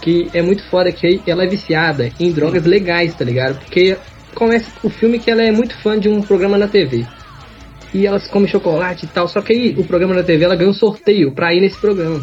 Que 0.00 0.30
é 0.32 0.40
muito 0.40 0.62
foda 0.70 0.92
que 0.92 1.20
ela 1.26 1.42
é 1.42 1.48
viciada 1.48 2.08
em 2.20 2.30
drogas 2.30 2.64
legais, 2.64 3.12
tá 3.14 3.24
ligado? 3.24 3.58
Porque 3.58 3.96
começa 4.32 4.70
o 4.84 4.88
filme 4.88 5.18
que 5.18 5.28
ela 5.28 5.42
é 5.42 5.50
muito 5.50 5.76
fã 5.82 5.98
de 5.98 6.08
um 6.08 6.22
programa 6.22 6.56
na 6.56 6.68
TV 6.68 7.04
e 7.92 8.06
elas 8.06 8.26
comem 8.28 8.48
chocolate 8.48 9.04
e 9.04 9.08
tal. 9.08 9.28
Só 9.28 9.40
que 9.40 9.52
aí 9.52 9.74
o 9.78 9.84
programa 9.84 10.14
da 10.14 10.22
TV 10.22 10.44
ela 10.44 10.56
ganha 10.56 10.70
um 10.70 10.74
sorteio 10.74 11.32
pra 11.32 11.54
ir 11.54 11.60
nesse 11.60 11.78
programa. 11.78 12.20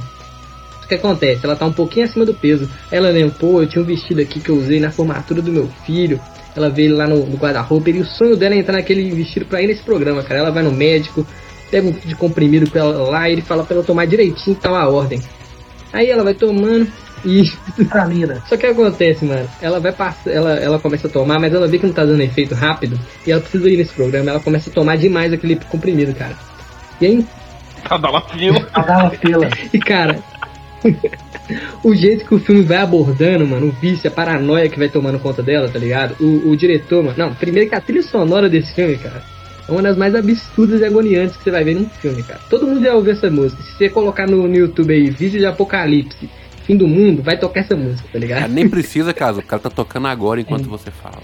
O 0.84 0.88
que 0.88 0.96
acontece? 0.96 1.46
Ela 1.46 1.56
tá 1.56 1.66
um 1.66 1.74
pouquinho 1.74 2.06
acima 2.06 2.26
do 2.26 2.34
peso. 2.34 2.70
Ela 2.92 3.10
lembra, 3.10 3.36
pô, 3.40 3.62
eu 3.62 3.68
tinha 3.68 3.82
um 3.82 3.86
vestido 3.86 4.22
aqui 4.22 4.40
que 4.40 4.50
eu 4.50 4.58
usei 4.58 4.80
na 4.80 4.92
formatura 4.92 5.42
do 5.42 5.52
meu 5.52 5.68
filho. 5.86 6.20
Ela 6.56 6.70
veio 6.70 6.96
lá 6.96 7.08
no, 7.08 7.26
no 7.26 7.38
guarda-roupa 7.38 7.90
e 7.90 8.00
o 8.00 8.06
sonho 8.06 8.36
dela 8.36 8.54
é 8.54 8.60
entrar 8.60 8.74
naquele 8.74 9.10
vestido 9.12 9.46
pra 9.46 9.62
ir 9.62 9.68
nesse 9.68 9.82
programa, 9.82 10.22
cara. 10.24 10.42
Ela 10.42 10.52
vai 10.52 10.62
no 10.62 10.72
médico, 10.72 11.26
pega 11.72 11.88
um 11.88 11.92
de 11.92 12.16
comprimido 12.16 12.70
pra 12.70 12.82
ela 12.82 13.10
lá 13.10 13.30
e 13.30 13.34
ele 13.34 13.42
fala 13.42 13.64
pra 13.64 13.76
ela 13.76 13.84
tomar 13.84 14.06
direitinho, 14.06 14.56
tá 14.56 14.70
uma 14.70 14.88
ordem. 14.88 15.20
Aí 15.92 16.10
ela 16.10 16.24
vai 16.24 16.34
tomando, 16.34 16.88
e 17.26 17.52
vitamina. 17.78 18.42
Só 18.48 18.58
que 18.58 18.66
acontece, 18.66 19.26
mano, 19.26 19.48
ela 19.62 19.80
vai 19.80 19.92
passar, 19.92 20.30
ela, 20.32 20.54
ela 20.56 20.80
começa 20.80 21.08
a 21.08 21.10
tomar, 21.10 21.40
mas 21.40 21.54
ela 21.54 21.68
vê 21.68 21.80
que 21.80 21.86
não 21.86 21.94
tá 21.94 22.06
dando 22.06 22.22
efeito 22.22 22.56
rápido 22.56 23.00
e 23.26 23.32
ela 23.32 23.42
precisa 23.42 23.70
ir 23.70 23.78
nesse 23.78 23.94
programa, 23.94 24.32
ela 24.32 24.40
começa 24.40 24.70
a 24.70 24.74
tomar 24.74 24.98
demais 24.98 25.34
aquele 25.34 25.56
comprimido, 25.56 26.14
cara. 26.14 26.36
E 27.00 27.06
aí. 27.06 27.26
Tadalafila. 27.88 28.62
Tadalafila. 28.66 29.50
e 29.74 29.80
cara, 29.80 30.20
o 31.84 31.96
jeito 31.96 32.26
que 32.26 32.36
o 32.36 32.40
filme 32.40 32.62
vai 32.62 32.78
abordando, 32.78 33.46
mano, 33.46 33.68
o 33.68 33.72
vício, 33.72 34.10
a 34.10 34.14
paranoia 34.14 34.70
que 34.70 34.80
vai 34.80 34.90
tomando 34.90 35.20
conta 35.20 35.42
dela, 35.42 35.70
tá 35.70 35.80
ligado? 35.80 36.16
O, 36.20 36.50
o 36.50 36.56
diretor, 36.56 37.04
mano. 37.04 37.18
Não, 37.18 37.34
primeiro 37.34 37.70
que 37.70 37.76
a 37.76 37.82
trilha 37.82 38.04
sonora 38.04 38.50
desse 38.50 38.74
filme, 38.74 38.98
cara, 38.98 39.24
é 39.68 39.72
uma 39.72 39.82
das 39.82 39.98
mais 39.98 40.14
absurdas 40.16 40.82
e 40.82 40.86
agoniantes 40.86 41.38
que 41.38 41.44
você 41.44 41.52
vai 41.52 41.64
ver 41.64 41.76
num 41.76 41.90
filme, 41.90 42.22
cara. 42.24 42.40
Todo 42.50 42.68
mundo 42.68 42.84
já 42.84 42.94
ouviu 42.94 43.14
essa 43.14 43.30
música. 43.30 43.62
Se 43.64 43.78
você 43.78 43.90
colocar 43.90 44.28
no, 44.28 44.48
no 44.48 44.56
YouTube 44.56 44.94
aí, 44.94 45.10
vídeo 45.10 45.40
de 45.40 45.46
apocalipse 45.46 46.30
fim 46.66 46.76
do 46.76 46.88
mundo, 46.88 47.22
vai 47.22 47.38
tocar 47.38 47.62
essa 47.62 47.76
música, 47.76 48.08
tá 48.12 48.20
ligado? 48.20 48.52
nem 48.52 48.68
precisa, 48.68 49.14
caso. 49.14 49.40
O 49.40 49.44
cara 49.44 49.62
tá 49.62 49.70
tocando 49.70 50.08
agora 50.08 50.42
enquanto 50.42 50.66
é. 50.66 50.70
você 50.70 50.92
fala. 50.92 51.22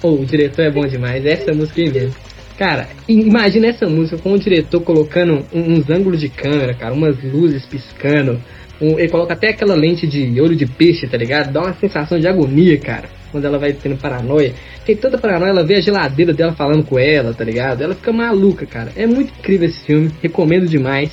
Pô, 0.00 0.12
o 0.12 0.26
diretor 0.26 0.62
é 0.62 0.70
bom 0.70 0.86
demais. 0.86 1.24
Essa 1.24 1.52
música 1.52 1.80
aí 1.80 1.90
mesmo. 1.90 2.14
Cara, 2.58 2.88
imagina 3.08 3.66
essa 3.66 3.86
música 3.88 4.16
com 4.18 4.32
o 4.32 4.38
diretor 4.38 4.80
colocando 4.80 5.44
uns 5.52 5.90
ângulos 5.90 6.20
de 6.20 6.28
câmera, 6.28 6.72
cara, 6.74 6.94
umas 6.94 7.20
luzes 7.24 7.66
piscando. 7.66 8.40
Um, 8.80 8.98
ele 8.98 9.08
coloca 9.08 9.32
até 9.32 9.48
aquela 9.48 9.74
lente 9.74 10.06
de 10.06 10.40
olho 10.40 10.54
de 10.54 10.66
peixe, 10.66 11.06
tá 11.06 11.16
ligado? 11.16 11.52
Dá 11.52 11.62
uma 11.62 11.74
sensação 11.74 12.18
de 12.18 12.28
agonia, 12.28 12.78
cara. 12.78 13.08
Quando 13.32 13.44
ela 13.44 13.58
vai 13.58 13.72
tendo 13.72 13.96
paranoia. 13.96 14.52
Tem 14.84 14.94
tanta 14.94 15.18
paranoia, 15.18 15.50
ela 15.50 15.64
vê 15.64 15.76
a 15.76 15.80
geladeira 15.80 16.32
dela 16.32 16.52
falando 16.52 16.84
com 16.84 16.98
ela, 16.98 17.34
tá 17.34 17.42
ligado? 17.42 17.82
Ela 17.82 17.94
fica 17.94 18.12
maluca, 18.12 18.66
cara. 18.66 18.92
É 18.94 19.06
muito 19.06 19.32
incrível 19.38 19.68
esse 19.68 19.80
filme. 19.80 20.12
Recomendo 20.22 20.68
demais 20.68 21.10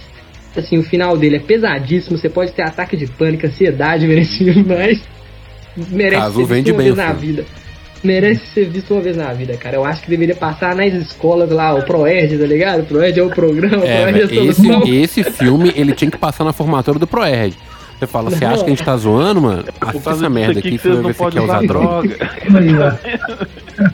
assim, 0.55 0.77
o 0.77 0.83
final 0.83 1.17
dele 1.17 1.37
é 1.37 1.39
pesadíssimo, 1.39 2.17
você 2.17 2.29
pode 2.29 2.51
ter 2.51 2.63
ataque 2.63 2.97
de 2.97 3.07
pânico, 3.07 3.45
ansiedade 3.47 4.05
merece 4.07 4.43
mas 4.65 5.01
merece 5.89 6.21
Caso 6.21 6.45
ser 6.45 6.53
visto 6.53 6.71
uma 6.71 6.83
vez 6.83 6.95
na 6.95 7.13
vida. 7.13 7.45
Merece 8.03 8.45
ser 8.47 8.65
visto 8.65 8.93
uma 8.93 9.01
vez 9.01 9.15
na 9.15 9.31
vida, 9.31 9.55
cara. 9.57 9.75
Eu 9.75 9.85
acho 9.85 10.01
que 10.01 10.09
deveria 10.09 10.35
passar 10.35 10.75
nas 10.75 10.91
escolas 10.93 11.51
lá, 11.51 11.73
o 11.75 11.83
Proerd, 11.83 12.37
tá 12.37 12.45
ligado? 12.45 12.81
O 12.81 12.85
Proerd 12.85 13.19
é 13.19 13.23
o 13.23 13.29
programa, 13.29 13.85
é, 13.85 13.99
o 13.99 14.11
Proerd 14.11 14.39
é 14.39 14.45
esse, 14.45 15.19
esse 15.19 15.31
filme, 15.31 15.71
ele 15.75 15.93
tinha 15.93 16.09
que 16.09 16.17
passar 16.17 16.43
na 16.43 16.51
formatura 16.51 16.97
do 16.97 17.05
Proerd. 17.05 17.55
Você 18.01 18.07
fala, 18.07 18.31
você 18.31 18.43
acha 18.43 18.63
que 18.63 18.65
a 18.65 18.69
gente 18.69 18.83
tá 18.83 18.97
zoando, 18.97 19.39
mano? 19.39 19.63
Assista 19.79 20.09
essa 20.09 20.27
merda 20.27 20.57
aqui, 20.57 20.71
que 20.71 20.77
você 20.79 20.89
vai 20.89 21.03
ver 21.03 21.13
se 21.13 21.29
quer 21.29 21.41
usar 21.41 21.61
droga. 21.61 22.17
droga. 22.49 22.99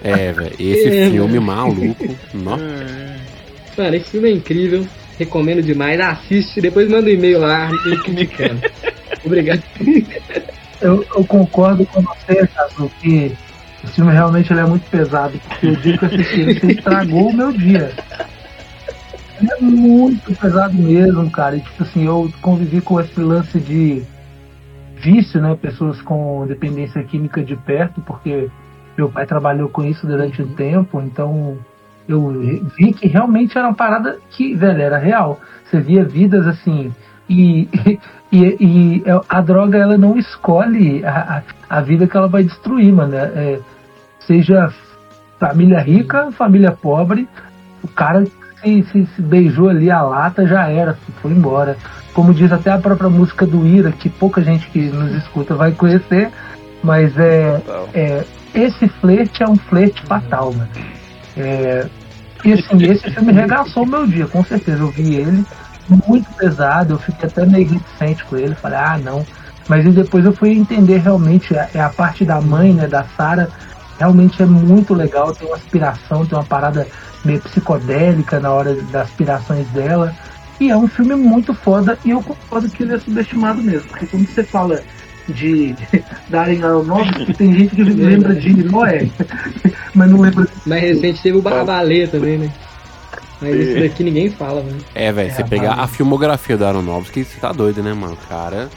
é, 0.02 0.32
velho, 0.32 0.54
esse 0.58 0.88
é, 0.88 1.10
filme 1.10 1.40
maluco. 1.42 2.16
Nossa. 2.34 2.64
Mano, 3.78 3.96
esse 3.98 4.10
filme 4.10 4.30
é 4.30 4.32
incrível. 4.32 4.88
Recomendo 5.18 5.62
demais. 5.62 6.00
Assiste, 6.00 6.62
depois 6.62 6.90
manda 6.90 7.08
um 7.08 7.14
e-mail 7.14 7.40
lá 7.40 7.70
criticando. 8.04 8.62
Obrigado. 9.26 9.64
Eu, 10.80 11.06
eu, 11.16 11.26
concordo 11.26 11.86
com 11.88 12.02
você, 12.02 12.48
Caso, 12.48 12.92
que 13.02 13.36
o 13.84 13.88
filme 13.88 14.12
realmente 14.12 14.52
ele 14.54 14.60
é 14.60 14.66
muito 14.66 14.90
pesado. 14.90 15.40
Porque 15.40 15.68
o 15.68 15.76
dia 15.78 15.98
que 15.98 16.06
eu 16.06 16.10
assisti 16.10 16.44
você 16.44 16.68
estragou 16.74 17.30
o 17.30 17.34
meu 17.34 17.52
dia. 17.52 17.92
Ele 19.40 19.52
é 19.52 19.62
muito 19.62 20.36
pesado 20.36 20.74
mesmo, 20.76 21.30
cara. 21.32 21.58
E, 21.58 21.62
tipo 21.62 21.84
assim, 21.84 22.06
eu 22.06 22.32
convivi 22.42 22.82
com 22.82 23.00
esse 23.00 23.20
lance 23.20 23.60
de 23.60 24.04
vício, 24.96 25.42
né? 25.42 25.56
Pessoas 25.60 26.02
com 26.02 26.46
dependência 26.48 27.04
química 27.04 27.44
de 27.44 27.56
perto, 27.56 28.02
porque 28.02 28.50
meu 28.98 29.10
pai 29.10 29.26
trabalhou 29.26 29.70
com 29.70 29.84
isso 29.84 30.08
durante 30.08 30.42
um 30.42 30.54
tempo, 30.56 31.00
então 31.02 31.58
eu 32.08 32.32
vi 32.78 32.94
que 32.94 33.08
realmente 33.08 33.58
era 33.58 33.68
uma 33.68 33.74
parada 33.74 34.18
que, 34.30 34.54
velho, 34.56 34.82
era 34.82 34.98
real. 34.98 35.40
Você 35.66 35.80
via 35.80 36.04
vidas 36.04 36.48
assim. 36.48 36.94
E, 37.30 37.68
e, 38.32 38.58
e 38.60 39.04
a 39.28 39.42
droga 39.42 39.78
ela 39.78 39.98
não 39.98 40.18
escolhe 40.18 41.04
a, 41.06 41.44
a, 41.70 41.78
a 41.78 41.82
vida 41.82 42.08
que 42.08 42.16
ela 42.16 42.28
vai 42.28 42.44
destruir, 42.44 42.94
mano. 42.94 43.16
É, 43.16 43.20
é 43.20 43.60
seja 44.28 44.72
família 45.40 45.80
rica, 45.80 46.32
família 46.32 46.72
pobre, 46.72 47.28
o 47.84 47.88
cara 47.88 48.26
se, 48.62 48.84
se, 48.92 49.06
se, 49.16 49.22
beijou 49.22 49.70
ali 49.70 49.90
a 49.90 50.02
lata, 50.02 50.46
já 50.48 50.68
era, 50.68 50.98
foi 51.22 51.32
embora. 51.32 51.78
Como 52.14 52.34
diz 52.34 52.52
até 52.52 52.72
a 52.72 52.78
própria 52.78 53.10
música 53.10 53.46
do 53.46 53.66
Ira, 53.66 53.92
que 53.92 54.10
pouca 54.10 54.42
gente 54.42 54.68
que 54.70 54.80
nos 54.90 55.12
escuta 55.14 55.56
vai 55.56 55.72
conhecer, 55.72 56.32
mas 56.84 57.18
é, 57.18 57.62
é 57.94 58.26
esse 58.54 58.88
flerte 58.88 59.44
é 59.44 59.48
um 59.48 59.56
flerte 59.56 60.02
fatal, 60.04 60.52
mano. 60.52 60.70
É, 61.38 61.88
e 62.44 62.54
assim, 62.54 62.84
esse 62.84 63.10
filme 63.12 63.32
regaçou 63.32 63.84
o 63.84 63.88
meu 63.88 64.06
dia, 64.08 64.28
com 64.28 64.44
certeza. 64.44 64.82
Eu 64.82 64.92
vi 64.92 65.16
ele 65.16 65.46
muito 66.06 66.32
pesado, 66.34 66.94
eu 66.94 67.00
fiquei 67.00 67.28
até 67.28 67.46
meio 67.46 67.68
reticente 67.68 68.24
com 68.26 68.38
ele, 68.38 68.56
falei, 68.56 68.78
ah 68.78 68.98
não. 68.98 69.26
Mas 69.68 69.84
depois 69.94 70.26
eu 70.26 70.34
fui 70.34 70.52
entender 70.52 70.98
realmente 70.98 71.56
é, 71.56 71.70
é 71.74 71.82
a 71.82 71.90
parte 71.90 72.24
da 72.24 72.40
mãe, 72.40 72.74
né, 72.74 72.88
da 72.88 73.04
Sara, 73.16 73.50
realmente 73.98 74.42
é 74.42 74.46
muito 74.46 74.94
legal, 74.94 75.34
tem 75.36 75.48
uma 75.48 75.58
aspiração, 75.58 76.26
tem 76.26 76.38
uma 76.38 76.46
parada 76.46 76.88
meio 77.26 77.42
psicodélica 77.42 78.40
na 78.40 78.52
hora 78.52 78.76
das 78.76 79.08
aspirações 79.08 79.68
dela. 79.70 80.16
E 80.60 80.72
é 80.72 80.78
um 80.78 80.88
filme 80.88 81.16
muito 81.16 81.54
foda 81.54 81.98
e 82.04 82.12
eu 82.12 82.22
concordo 82.22 82.70
que 82.70 82.84
ele 82.84 82.96
é 82.96 83.00
subestimado 83.00 83.62
mesmo, 83.62 83.88
porque 83.90 84.08
quando 84.08 84.28
você 84.28 84.44
fala 84.44 84.82
de 85.30 85.76
darem 86.30 86.64
Aronofsky, 86.64 87.34
tem 87.34 87.54
gente 87.54 87.76
que 87.76 87.84
lembra 87.84 88.36
de 88.36 88.64
Noé, 88.64 89.10
mas 89.94 90.10
não 90.10 90.22
lembra. 90.22 90.48
Mais 90.66 90.82
recente 90.82 91.22
teve 91.22 91.38
o 91.38 91.42
Barbalê 91.42 92.08
também, 92.08 92.38
né? 92.38 92.54
Mas 93.42 93.56
esse 93.56 93.80
daqui 93.80 94.04
ninguém 94.04 94.32
fala, 94.32 94.62
velho. 94.62 94.78
É, 94.96 95.12
velho, 95.12 95.30
é, 95.30 95.34
você 95.34 95.44
pegar 95.44 95.74
a 95.74 95.88
filmografia 95.88 96.58
do 96.58 96.66
Aronofsky, 96.66 97.24
você 97.24 97.40
tá 97.40 97.52
doido, 97.52 97.84
né, 97.84 97.94
mano? 97.94 98.18
Cara. 98.28 98.70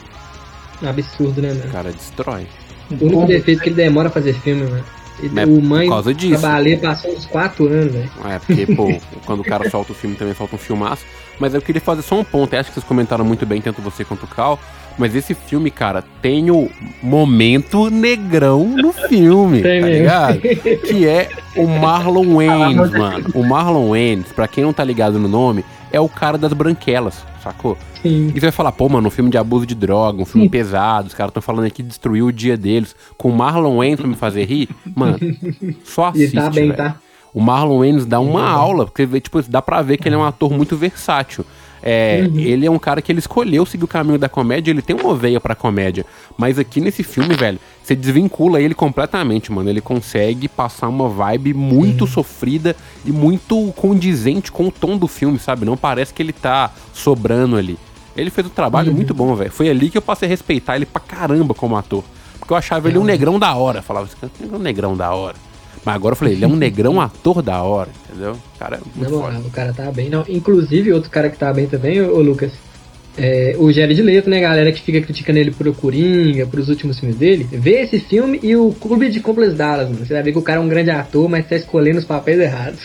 Absurdo, 0.82 1.40
né, 1.40 1.48
mano? 1.48 1.64
O 1.66 1.72
cara 1.72 1.92
destrói. 1.92 2.46
O 2.90 3.04
único 3.04 3.26
defeito 3.26 3.60
é 3.60 3.62
que 3.62 3.68
ele 3.70 3.76
demora 3.76 4.08
a 4.08 4.10
fazer 4.10 4.34
filme. 4.34 4.82
É 5.36 5.44
o 5.44 5.60
mãe 5.62 5.86
por 5.86 5.94
causa 5.94 6.14
disso. 6.14 6.40
Balé 6.40 6.76
passou 6.76 7.12
uns 7.12 7.26
4 7.26 7.66
anos, 7.66 7.92
velho. 7.92 8.10
É, 8.24 8.38
porque, 8.38 8.66
pô, 8.74 9.00
quando 9.26 9.40
o 9.40 9.44
cara 9.44 9.68
solta 9.68 9.92
o 9.92 9.94
filme 9.94 10.16
também 10.16 10.34
solta 10.34 10.56
um 10.56 10.58
filmaço. 10.58 11.04
Mas 11.38 11.54
eu 11.54 11.62
queria 11.62 11.80
fazer 11.80 12.02
só 12.02 12.18
um 12.18 12.24
ponto. 12.24 12.52
Eu 12.52 12.60
acho 12.60 12.70
que 12.70 12.74
vocês 12.74 12.86
comentaram 12.86 13.24
muito 13.24 13.46
bem, 13.46 13.60
tanto 13.60 13.80
você 13.80 14.04
quanto 14.04 14.24
o 14.24 14.28
Cal. 14.28 14.58
Mas 14.98 15.14
esse 15.16 15.34
filme, 15.34 15.70
cara, 15.70 16.04
tem 16.20 16.50
o 16.50 16.68
momento 17.02 17.90
negrão 17.90 18.64
no 18.66 18.92
filme, 18.92 19.62
tem 19.62 19.80
tá 19.80 19.86
mesmo. 19.86 20.02
ligado? 20.02 20.40
Que 20.86 21.06
é 21.06 21.28
o 21.56 21.66
Marlon 21.66 22.36
Wayans, 22.36 22.90
mano. 22.90 23.30
O 23.34 23.42
Marlon 23.42 23.90
Wayans, 23.90 24.32
pra 24.32 24.46
quem 24.46 24.64
não 24.64 24.72
tá 24.72 24.84
ligado 24.84 25.18
no 25.18 25.26
nome, 25.28 25.64
é 25.92 25.98
o 26.00 26.08
cara 26.08 26.36
das 26.36 26.52
branquelas, 26.52 27.24
sacou? 27.42 27.76
Sim. 28.02 28.28
E 28.28 28.32
você 28.34 28.40
vai 28.46 28.50
falar, 28.52 28.72
pô, 28.72 28.88
mano, 28.88 29.08
um 29.08 29.10
filme 29.10 29.30
de 29.30 29.38
abuso 29.38 29.66
de 29.66 29.74
droga, 29.74 30.22
um 30.22 30.26
filme 30.26 30.46
Sim. 30.46 30.50
pesado, 30.50 31.08
os 31.08 31.14
caras 31.14 31.30
estão 31.30 31.42
falando 31.42 31.64
aqui 31.66 31.76
que 31.76 31.82
destruiu 31.82 32.26
o 32.26 32.32
dia 32.32 32.56
deles, 32.56 32.94
com 33.16 33.30
o 33.30 33.36
Marlon 33.36 33.78
Wayans 33.78 34.00
pra 34.00 34.08
me 34.08 34.14
fazer 34.16 34.44
rir, 34.44 34.68
mano, 34.94 35.18
só 35.84 36.06
assiste, 36.06 36.32
E 36.36 36.40
tá 36.40 36.50
bem, 36.50 36.64
véio. 36.66 36.76
tá? 36.76 36.96
O 37.32 37.40
Marlon 37.40 37.78
Wayans 37.78 38.04
dá 38.06 38.18
uma 38.20 38.48
aula, 38.48 38.84
porque 38.86 39.06
tipo, 39.20 39.40
dá 39.42 39.62
pra 39.62 39.82
ver 39.82 39.96
que 39.98 40.08
ele 40.08 40.16
é 40.16 40.18
um 40.18 40.24
ator 40.24 40.50
muito 40.52 40.76
versátil. 40.76 41.44
É, 41.82 42.28
uhum. 42.28 42.38
Ele 42.38 42.66
é 42.66 42.70
um 42.70 42.78
cara 42.78 43.00
que 43.00 43.10
ele 43.10 43.18
escolheu 43.18 43.64
seguir 43.64 43.84
o 43.84 43.88
caminho 43.88 44.18
da 44.18 44.28
comédia, 44.28 44.70
ele 44.70 44.82
tem 44.82 44.96
uma 44.96 45.14
veia 45.14 45.40
pra 45.40 45.54
comédia. 45.54 46.04
Mas 46.36 46.58
aqui 46.58 46.80
nesse 46.80 47.02
filme, 47.02 47.34
velho, 47.34 47.58
você 47.82 47.94
desvincula 47.96 48.60
ele 48.60 48.74
completamente, 48.74 49.50
mano. 49.50 49.70
Ele 49.70 49.80
consegue 49.80 50.48
passar 50.48 50.88
uma 50.88 51.08
vibe 51.08 51.54
muito 51.54 52.02
uhum. 52.02 52.06
sofrida 52.06 52.76
e 53.04 53.12
muito 53.12 53.72
condizente 53.76 54.52
com 54.52 54.68
o 54.68 54.70
tom 54.70 54.96
do 54.96 55.08
filme, 55.08 55.38
sabe? 55.38 55.64
Não 55.64 55.76
parece 55.76 56.12
que 56.12 56.22
ele 56.22 56.32
tá 56.32 56.70
sobrando 56.92 57.56
ali. 57.56 57.78
Ele 58.16 58.30
fez 58.30 58.46
um 58.46 58.50
trabalho 58.50 58.90
uhum. 58.90 58.96
muito 58.96 59.14
bom, 59.14 59.34
velho. 59.34 59.50
Foi 59.50 59.68
ali 59.68 59.88
que 59.88 59.96
eu 59.96 60.02
passei 60.02 60.26
a 60.26 60.30
respeitar 60.30 60.76
ele 60.76 60.86
pra 60.86 61.00
caramba 61.00 61.54
como 61.54 61.76
ator. 61.76 62.04
Porque 62.38 62.52
eu 62.52 62.56
achava 62.56 62.88
ele 62.88 62.98
um 62.98 63.04
negrão 63.04 63.38
da 63.38 63.54
hora. 63.54 63.82
falava, 63.82 64.08
é 64.22 64.56
um 64.56 64.58
negrão 64.58 64.96
da 64.96 65.14
hora. 65.14 65.36
Mas 65.84 65.94
agora 65.94 66.12
eu 66.12 66.16
falei, 66.16 66.34
ele 66.34 66.44
é 66.44 66.48
um 66.48 66.56
negrão 66.56 67.00
ator 67.00 67.42
da 67.42 67.62
hora, 67.62 67.88
entendeu? 68.08 68.32
O 68.32 68.58
cara 68.58 68.76
é 68.76 68.80
muito 68.98 69.10
Não, 69.10 69.40
o 69.40 69.50
cara 69.50 69.72
tá 69.72 69.90
bem. 69.90 70.10
Não, 70.10 70.24
inclusive, 70.28 70.92
outro 70.92 71.10
cara 71.10 71.30
que 71.30 71.38
tá 71.38 71.52
bem 71.52 71.66
também, 71.66 72.02
ô, 72.02 72.20
Lucas, 72.20 72.52
é, 73.16 73.56
o 73.58 73.72
Jared 73.72 74.00
Leto, 74.02 74.30
né, 74.30 74.40
galera 74.40 74.70
que 74.72 74.82
fica 74.82 75.00
criticando 75.00 75.38
ele 75.38 75.50
por 75.50 75.66
o 75.66 75.74
Coringa, 75.74 76.46
por 76.46 76.60
os 76.60 76.68
últimos 76.68 76.98
filmes 76.98 77.16
dele, 77.16 77.48
vê 77.50 77.80
esse 77.80 77.98
filme 77.98 78.38
e 78.42 78.54
o 78.56 78.72
Clube 78.72 79.10
de 79.10 79.20
Compras 79.20 79.54
Dallas, 79.54 79.88
mano. 79.88 80.06
Você 80.06 80.12
vai 80.12 80.22
ver 80.22 80.32
que 80.32 80.38
o 80.38 80.42
cara 80.42 80.58
é 80.58 80.62
um 80.62 80.68
grande 80.68 80.90
ator, 80.90 81.28
mas 81.28 81.48
tá 81.48 81.56
escolhendo 81.56 81.98
os 81.98 82.04
papéis 82.04 82.38
errados. 82.38 82.80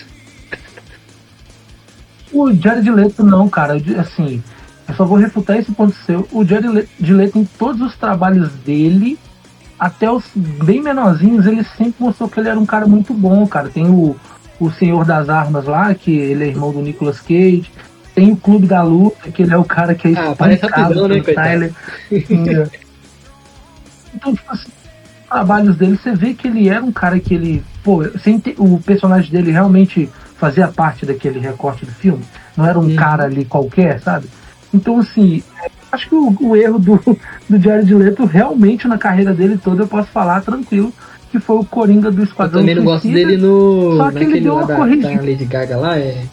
O 2.31 2.51
Jared 2.53 2.89
Leto 2.89 3.23
não, 3.23 3.47
cara, 3.47 3.81
assim, 3.97 4.43
eu 4.87 4.95
só 4.95 5.05
vou 5.05 5.17
refutar 5.17 5.57
esse 5.57 5.71
ponto 5.71 5.95
seu. 6.05 6.27
O 6.31 6.43
Jared 6.43 6.89
Leto, 6.99 7.39
em 7.39 7.45
todos 7.45 7.81
os 7.81 7.95
trabalhos 7.95 8.51
dele, 8.65 9.17
até 9.79 10.09
os 10.09 10.23
bem 10.35 10.81
menorzinhos, 10.81 11.45
ele 11.45 11.63
sempre 11.63 11.95
mostrou 12.03 12.29
que 12.29 12.39
ele 12.39 12.49
era 12.49 12.59
um 12.59 12.65
cara 12.65 12.87
muito 12.87 13.13
bom, 13.13 13.45
cara. 13.45 13.69
Tem 13.69 13.85
o, 13.87 14.15
o 14.59 14.71
Senhor 14.71 15.05
das 15.05 15.29
Armas 15.29 15.65
lá, 15.65 15.93
que 15.93 16.11
ele 16.11 16.45
é 16.45 16.47
irmão 16.47 16.71
do 16.71 16.81
Nicolas 16.81 17.19
Cage. 17.19 17.71
Tem 18.13 18.31
o 18.31 18.37
Clube 18.37 18.65
da 18.65 18.81
Luta, 18.81 19.29
que 19.29 19.43
ele 19.43 19.53
é 19.53 19.57
o 19.57 19.65
cara 19.65 19.93
que 19.93 20.07
é 20.07 20.13
ah, 20.17 20.33
parece 20.37 20.65
rapidão, 20.65 21.07
né, 21.09 21.21
Tyler. 21.21 21.73
então, 24.13 24.33
tipo 24.33 24.51
assim, 24.51 24.69
os 24.69 25.27
trabalhos 25.27 25.75
dele, 25.75 25.99
você 26.01 26.15
vê 26.15 26.33
que 26.33 26.47
ele 26.47 26.69
era 26.69 26.83
um 26.83 26.93
cara 26.93 27.19
que 27.19 27.33
ele. 27.33 27.61
Pô, 27.83 28.03
o 28.57 28.79
personagem 28.79 29.29
dele 29.29 29.51
realmente 29.51 30.09
fazia 30.37 30.69
parte 30.69 31.05
daquele 31.05 31.39
recorte 31.39 31.85
do 31.85 31.91
filme. 31.91 32.23
Não 32.55 32.65
era 32.65 32.79
um 32.79 32.85
hum. 32.85 32.95
cara 32.95 33.25
ali 33.25 33.43
qualquer, 33.43 33.99
sabe? 33.99 34.29
Então, 34.73 34.99
assim, 34.99 35.43
acho 35.95 36.09
que 36.09 36.15
o, 36.15 36.35
o, 36.39 36.55
erro 36.55 36.77
do, 36.77 36.99
do 37.49 37.59
Jared 37.59 37.93
Leto, 37.93 38.25
realmente 38.25 38.87
na 38.87 38.97
carreira 38.97 39.33
dele 39.33 39.57
toda, 39.57 39.83
eu 39.83 39.87
posso 39.87 40.09
falar 40.09 40.41
tranquilo, 40.41 40.93
que 41.31 41.39
foi 41.39 41.57
o 41.57 41.65
Coringa 41.65 42.11
do 42.11 42.23
Esquadrão 42.23 42.59
Eu 42.59 42.61
também 42.61 42.75
não 42.75 42.83
gosto 42.83 43.07
dele 43.07 43.37
no. 43.37 43.97
Só 43.97 44.11
que 44.11 44.23
ele 44.23 44.41
deu 44.41 44.53
uma 44.53 44.67
da, 44.67 44.75
corrigida. 44.75 45.15
Da 45.15 45.21
Lady 45.21 45.45
Gaga 45.45 45.77
lá, 45.77 45.97
é. 45.97 46.23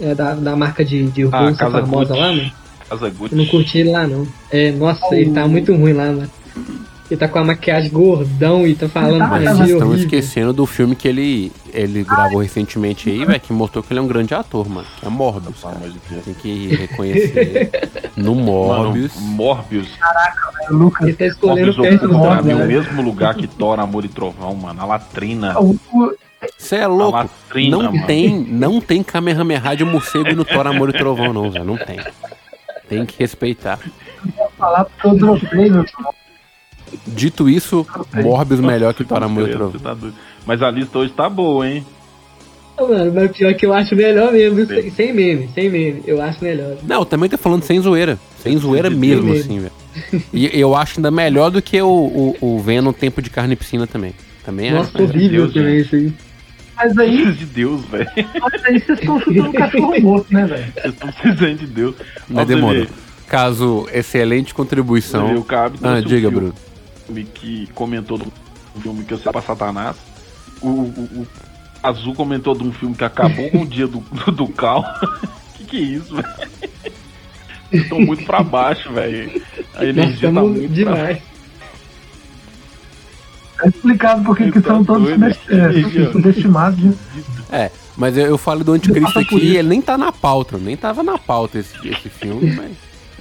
É 0.00 0.14
da, 0.14 0.34
da 0.34 0.56
marca 0.56 0.84
de, 0.84 1.04
de 1.10 1.24
ah, 1.30 1.42
bolsa 1.42 1.70
famosa 1.70 2.14
Gucci. 2.14 2.20
lá, 2.20 2.32
mano. 2.32 2.52
Casa 2.88 3.10
Gucci. 3.10 3.32
Eu 3.34 3.38
não 3.38 3.46
curti 3.46 3.78
ele 3.78 3.90
lá, 3.90 4.06
não. 4.06 4.26
É, 4.50 4.72
nossa, 4.72 5.06
oh. 5.10 5.14
ele 5.14 5.30
tá 5.30 5.46
muito 5.46 5.74
ruim 5.74 5.92
lá, 5.92 6.06
mano. 6.06 6.30
Ele 7.10 7.18
tá 7.18 7.26
com 7.26 7.40
a 7.40 7.44
maquiagem 7.44 7.90
gordão 7.90 8.64
e 8.64 8.72
tá 8.76 8.88
falando 8.88 9.18
tá, 9.18 9.26
Mas 9.26 9.42
vocês 9.42 9.70
estão 9.70 9.94
esquecendo 9.96 10.52
do 10.52 10.64
filme 10.64 10.94
que 10.94 11.08
ele, 11.08 11.50
ele 11.72 12.04
gravou 12.04 12.40
recentemente 12.40 13.10
aí, 13.10 13.24
velho, 13.24 13.40
que 13.40 13.52
mostrou 13.52 13.82
que 13.82 13.92
ele 13.92 13.98
é 13.98 14.02
um 14.02 14.06
grande 14.06 14.32
ator, 14.32 14.68
mano. 14.68 14.86
Que 15.00 15.06
é 15.06 15.08
Morbius. 15.08 15.60
Tem 16.24 16.34
que 16.34 16.68
reconhecer. 16.68 17.90
no 18.16 18.36
Morbius. 18.36 19.16
Mano, 19.16 19.26
Morbius. 19.26 19.88
Caraca, 19.98 20.52
velho, 20.52 20.76
Lucas. 20.78 21.08
Ele 21.08 21.16
tá 21.16 21.26
escolhendo 21.26 21.72
Morbius, 21.72 22.04
o 22.04 22.08
Morbius, 22.12 22.58
no 22.58 22.66
mesmo 22.66 23.02
lugar 23.02 23.34
que 23.34 23.48
Thor, 23.48 23.80
Amor 23.80 24.04
e 24.04 24.08
Trovão, 24.08 24.54
mano. 24.54 24.80
A 24.80 24.84
latrina. 24.84 25.56
Você 26.56 26.76
é 26.76 26.86
louco. 26.86 27.18
Latrina, 27.18 27.76
não 27.76 27.92
mano. 27.92 28.06
tem, 28.06 28.38
não 28.38 28.80
tem 28.80 29.02
Kamehameha 29.02 29.74
de 29.74 29.84
morcego 29.84 30.32
no 30.36 30.44
Thor, 30.44 30.64
Amor 30.64 30.90
e 30.90 30.92
Trovão, 30.92 31.32
não, 31.32 31.50
velho. 31.50 31.64
Não 31.64 31.76
tem. 31.76 31.98
Tem 32.88 33.04
que 33.04 33.18
respeitar. 33.18 33.80
Eu 34.38 34.48
falar 34.56 34.84
porque 34.84 35.06
eu 35.08 35.16
dropei, 35.16 35.70
meu 35.70 35.84
Dito 37.06 37.48
isso, 37.48 37.86
Morbius 38.14 38.60
melhor 38.60 38.94
que 38.94 39.02
e 39.02 39.06
Trovão. 39.06 39.72
Tá 39.80 39.96
mas 40.46 40.62
a 40.62 40.70
lista 40.70 40.98
hoje 40.98 41.12
tá 41.12 41.28
boa, 41.28 41.68
hein? 41.68 41.84
Mano, 42.80 43.12
mas 43.12 43.30
pior 43.36 43.52
que 43.54 43.66
eu 43.66 43.74
acho 43.74 43.94
melhor 43.94 44.32
mesmo, 44.32 44.64
sem, 44.66 44.90
sem 44.90 45.12
meme, 45.12 45.50
sem 45.54 45.68
meme, 45.68 46.02
eu 46.06 46.20
acho 46.22 46.42
melhor. 46.42 46.76
Não, 46.82 47.04
também 47.04 47.28
tô 47.28 47.36
falando 47.36 47.62
sem 47.62 47.78
zoeira, 47.80 48.18
sem 48.38 48.56
zoeira 48.56 48.88
mesmo, 48.88 49.32
assim, 49.32 49.60
velho. 49.60 49.72
E 50.32 50.58
eu 50.58 50.74
acho 50.74 50.98
ainda 50.98 51.10
melhor 51.10 51.50
do 51.50 51.60
que 51.60 51.80
o, 51.82 51.88
o, 51.88 52.36
o 52.40 52.60
Venom 52.60 52.92
Tempo 52.92 53.20
de 53.20 53.28
Carne 53.28 53.52
e 53.52 53.56
Piscina 53.56 53.86
também. 53.86 54.14
Também 54.44 54.70
Nossa, 54.70 54.90
acho. 54.94 55.02
horrível 55.02 55.42
Deus, 55.42 55.54
também 55.54 55.80
isso 55.80 55.94
aí. 55.94 56.12
Mas 56.76 56.98
aí. 56.98 57.32
de 57.32 57.44
Deus, 57.44 57.84
velho. 57.84 58.08
Mas 58.16 58.64
aí 58.64 58.80
vocês 58.80 58.98
estão 58.98 59.20
chutando 59.20 59.52
cachorro 59.52 59.94
morto, 60.00 60.32
né, 60.32 60.46
velho? 60.46 60.72
Vocês 60.72 60.94
estão 60.94 61.12
precisando 61.12 61.58
de 61.58 61.66
Deus. 61.66 61.94
Mas 62.28 62.48
demorou. 62.48 62.86
Caso, 63.28 63.86
excelente 63.92 64.54
contribuição. 64.54 65.36
O 65.36 65.44
Cabe 65.44 65.78
ah, 65.82 66.00
diga, 66.00 66.28
um 66.28 66.52
Que 67.34 67.68
comentou 67.74 68.18
do 68.18 68.32
filme 68.80 69.04
que 69.04 69.14
eu 69.14 69.18
sei 69.18 69.32
pra 69.32 69.42
Satanás. 69.42 69.96
O, 70.60 70.68
o, 70.68 71.08
o, 71.22 71.26
Azul 71.82 72.14
comentou 72.14 72.54
de 72.54 72.62
um 72.62 72.72
filme 72.72 72.94
que 72.94 73.04
acabou 73.04 73.50
com 73.50 73.62
o 73.62 73.66
dia 73.66 73.86
do, 73.86 74.00
do, 74.00 74.32
do 74.32 74.48
Cal. 74.48 74.84
que 75.56 75.64
que 75.64 75.76
é 75.76 75.80
isso, 75.80 76.14
velho? 76.14 76.50
Estão 77.72 78.00
muito 78.00 78.24
pra 78.24 78.42
baixo, 78.42 78.92
velho. 78.92 79.42
A 79.74 79.84
energia 79.84 80.32
tá 80.32 80.40
muito 80.40 80.72
demais. 80.72 81.18
Pra... 81.18 81.30
É 83.62 83.68
explicado 83.68 84.24
porque 84.24 84.50
que 84.50 84.60
são 84.60 84.82
todos 84.84 85.10
subestimados. 86.12 86.96
É, 87.52 87.70
mas 87.96 88.16
eu, 88.16 88.26
eu 88.26 88.38
falo 88.38 88.64
do 88.64 88.72
Anticristo 88.72 89.18
aqui 89.18 89.36
e 89.36 89.56
ele 89.56 89.68
nem 89.68 89.82
tá 89.82 89.98
na 89.98 90.10
pauta, 90.10 90.56
nem 90.56 90.76
tava 90.76 91.02
na 91.02 91.18
pauta 91.18 91.58
esse, 91.58 91.76
esse 91.86 92.08
filme, 92.08 92.52
mas 92.56 92.72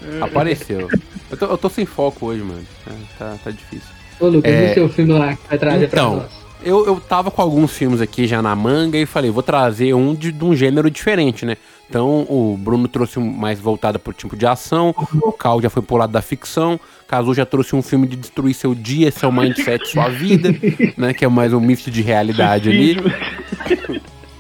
é. 0.08 0.22
apareceu. 0.22 0.88
Eu 1.30 1.38
tô, 1.38 1.46
eu 1.46 1.58
tô 1.58 1.70
sem 1.70 1.86
foco 1.86 2.28
hoje, 2.28 2.42
mano. 2.42 2.66
É, 2.88 2.94
tá, 3.18 3.36
tá 3.44 3.52
difícil. 3.52 3.90
Ô, 4.20 4.28
Lucas, 4.28 4.52
é... 4.52 4.68
e 4.68 4.72
o 4.72 4.74
seu 4.74 4.90
filme 4.90 5.14
lá 5.14 5.36
que 5.36 5.48
vai 5.48 5.58
trazer 5.58 5.86
então, 5.86 6.12
pra 6.12 6.24
nós? 6.24 6.40
Eu, 6.62 6.86
eu 6.86 7.00
tava 7.00 7.32
com 7.32 7.42
alguns 7.42 7.72
filmes 7.72 8.02
aqui 8.02 8.28
já 8.28 8.42
na 8.42 8.54
manga 8.54 8.98
e 8.98 9.06
falei, 9.06 9.32
vou 9.32 9.42
trazer 9.42 9.94
um 9.94 10.14
de, 10.14 10.32
de 10.32 10.44
um 10.44 10.54
gênero 10.54 10.92
diferente, 10.92 11.46
né? 11.46 11.56
Então 11.90 12.26
o 12.30 12.58
Bruno 12.58 12.88
trouxe 12.88 13.18
um 13.18 13.24
mais 13.24 13.60
voltado 13.60 13.98
pro 13.98 14.14
tipo 14.14 14.36
de 14.36 14.46
ação, 14.46 14.94
o 15.24 15.32
Cal 15.32 15.62
já 15.62 15.70
foi 15.70 15.82
pro 15.82 15.96
lado 15.96 16.12
da 16.12 16.22
ficção, 16.22 16.80
Cazu 17.08 17.34
já 17.34 17.46
trouxe 17.46 17.76
um 17.76 17.82
filme 17.82 18.06
de 18.08 18.16
destruir 18.16 18.54
seu 18.54 18.76
dia, 18.76 19.10
seu 19.10 19.32
mindset, 19.32 19.88
sua 19.88 20.10
vida, 20.10 20.50
né? 20.98 21.14
Que 21.14 21.24
é 21.24 21.28
mais 21.30 21.54
um 21.54 21.60
misto 21.62 21.90
de 21.90 22.02
realidade 22.02 22.70
ali. 22.70 22.98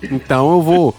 Então 0.03 0.51
eu 0.51 0.61
vou, 0.61 0.95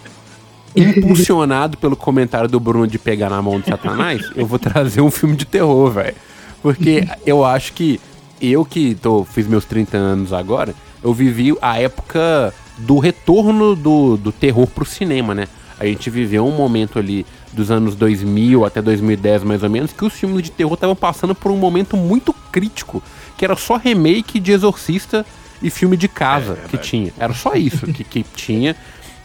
impulsionado 0.75 1.77
pelo 1.77 1.97
comentário 1.97 2.49
do 2.49 2.61
Bruno 2.61 2.87
de 2.87 2.99
pegar 2.99 3.31
na 3.31 3.43
mão 3.43 3.61
de 3.61 3.67
Satanás, 3.67 4.31
eu 4.37 4.47
vou 4.47 4.59
trazer 4.59 5.01
um 5.01 5.11
filme 5.11 5.37
de 5.37 5.45
terror, 5.45 5.91
velho. 5.91 6.15
Porque 6.63 7.09
eu 7.27 7.45
acho 7.45 7.73
que 7.73 8.01
eu 8.41 8.65
que 8.65 8.95
tô, 8.95 9.25
fiz 9.25 9.47
meus 9.47 9.65
30 9.65 9.97
anos 9.97 10.33
agora, 10.33 10.75
eu 11.03 11.13
vivi 11.13 11.55
a 11.61 11.79
época 11.79 12.55
do 12.79 12.99
retorno 12.99 13.75
do, 13.75 14.17
do 14.17 14.33
terror 14.33 14.67
pro 14.67 14.85
cinema, 14.85 15.35
né? 15.35 15.49
A 15.79 15.87
gente 15.87 16.11
viveu 16.11 16.47
um 16.47 16.55
momento 16.55 16.99
ali 16.99 17.25
dos 17.53 17.71
anos 17.71 17.95
2000 17.95 18.65
até 18.65 18.81
2010 18.81 19.45
mais 19.45 19.63
ou 19.63 19.71
menos, 19.71 19.93
que 19.93 20.05
os 20.05 20.13
filmes 20.13 20.45
de 20.45 20.51
terror 20.51 20.75
estavam 20.75 20.95
passando 20.95 21.35
por 21.35 21.51
um 21.51 21.57
momento 21.57 21.97
muito 21.97 22.33
crítico, 22.53 23.03
que 23.37 23.45
era 23.45 23.57
só 23.57 23.77
remake 23.77 24.39
de 24.39 24.53
Exorcista 24.53 25.25
e 25.63 25.71
filme 25.71 25.97
de 25.97 26.09
casa 26.09 26.59
é, 26.65 26.69
que 26.69 26.79
tinha. 26.79 27.13
Era 27.19 27.35
só 27.35 27.55
isso 27.55 27.87
que, 27.87 28.05
que 28.05 28.23
tinha. 28.35 28.77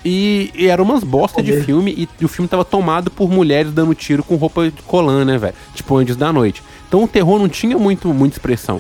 E, 0.08 0.52
e 0.54 0.68
eram 0.68 0.84
umas 0.84 1.04
bosta 1.04 1.42
de 1.42 1.64
filme 1.64 1.92
e, 1.98 2.10
e, 2.22 2.26
o 2.26 2.28
filme 2.28 2.48
tava 2.48 2.64
tomado 2.64 3.10
por 3.10 3.28
mulheres 3.28 3.72
dando 3.74 3.96
tiro 3.96 4.24
com 4.24 4.36
roupa 4.36 4.70
de 4.70 4.84
colã, 4.84 5.26
né, 5.26 5.36
velho? 5.36 5.56
Tipo, 5.74 5.98
antes 5.98 6.16
da 6.16 6.32
noite. 6.32 6.62
Então 6.88 7.04
o 7.04 7.08
terror 7.08 7.40
não 7.40 7.50
tinha 7.50 7.76
muito, 7.76 8.14
muita 8.14 8.36
expressão. 8.36 8.80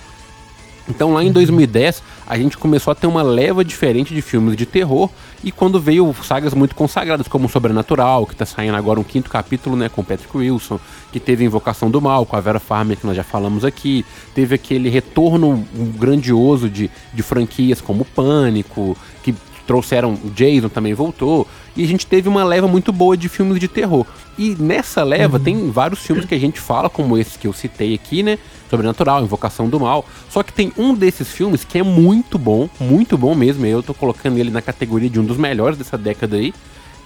Então 0.88 1.14
lá 1.14 1.24
em 1.24 1.32
2010 1.32 2.04
a 2.28 2.38
gente 2.38 2.56
começou 2.56 2.92
a 2.92 2.96
ter 2.96 3.08
uma 3.08 3.24
leva 3.24 3.66
diferente 3.66 4.14
de 4.14 4.22
filmes 4.22 4.56
de 4.56 4.68
terror 4.68 5.10
e 5.44 5.52
quando 5.52 5.80
veio 5.80 6.14
sagas 6.24 6.54
muito 6.54 6.76
consagradas 6.76 7.28
como 7.28 7.50
Sobrenatural, 7.50 8.28
que 8.28 8.34
está 8.34 8.46
saindo 8.46 8.78
agora 8.78 9.00
um 9.00 9.04
quinto 9.04 9.28
capítulo, 9.28 9.76
né, 9.76 9.90
com 9.90 10.04
Patrick 10.04 10.38
Wilson, 10.38 10.80
que 11.12 11.20
teve 11.20 11.44
Invocação 11.44 11.90
do 11.90 12.00
Mal 12.00 12.24
com 12.28 12.36
a 12.36 12.40
Vera 12.40 12.60
Farmer 12.60 12.98
que 12.98 13.08
nós 13.08 13.16
já 13.16 13.24
falamos 13.24 13.66
aqui, 13.66 14.06
teve 14.36 14.54
aquele 14.54 14.90
retorno 14.90 15.66
grandioso 15.98 16.70
de, 16.70 16.92
de 17.12 17.24
franquias 17.24 17.82
como 17.82 18.06
Pânico, 18.06 18.96
que 19.24 19.34
trouxeram 19.66 20.14
o 20.14 20.30
Jason 20.30 20.70
também 20.70 20.94
voltou 20.94 21.48
e 21.76 21.84
a 21.84 21.88
gente 21.88 22.06
teve 22.06 22.30
uma 22.30 22.44
leva 22.44 22.68
muito 22.68 22.92
boa 22.92 23.18
de 23.18 23.28
filmes 23.28 23.60
de 23.60 23.68
terror. 23.68 24.06
E 24.38 24.56
nessa 24.60 25.04
leva 25.04 25.38
uhum. 25.38 25.44
tem 25.44 25.72
vários 25.72 26.00
filmes 26.00 26.26
que 26.26 26.36
a 26.36 26.40
gente 26.40 26.60
fala, 26.60 26.90
como 26.90 27.18
esse 27.18 27.38
que 27.38 27.48
eu 27.48 27.54
citei 27.54 27.94
aqui, 27.94 28.24
né? 28.24 28.38
Sobrenatural, 28.70 29.24
Invocação 29.24 29.70
do 29.70 29.80
Mal. 29.80 30.06
Só 30.30 30.44
que 30.44 30.54
tem 30.54 30.72
um 30.78 30.94
desses 30.94 31.30
filmes 31.30 31.64
que 31.64 31.78
é 31.78 31.84
muito 31.84 32.38
bom, 32.38 32.70
muito 32.80 33.18
bom 33.18 33.36
mesmo. 33.36 33.66
Eu 33.66 33.84
tô 33.84 33.94
colocando 33.94 34.38
ele 34.38 34.52
na 34.52 34.62
categoria 34.62 35.10
de 35.10 35.20
um 35.20 35.26
dos 35.26 35.38
melhores 35.38 35.78
dessa 35.78 35.98
década 35.98 36.38
aí, 36.38 36.54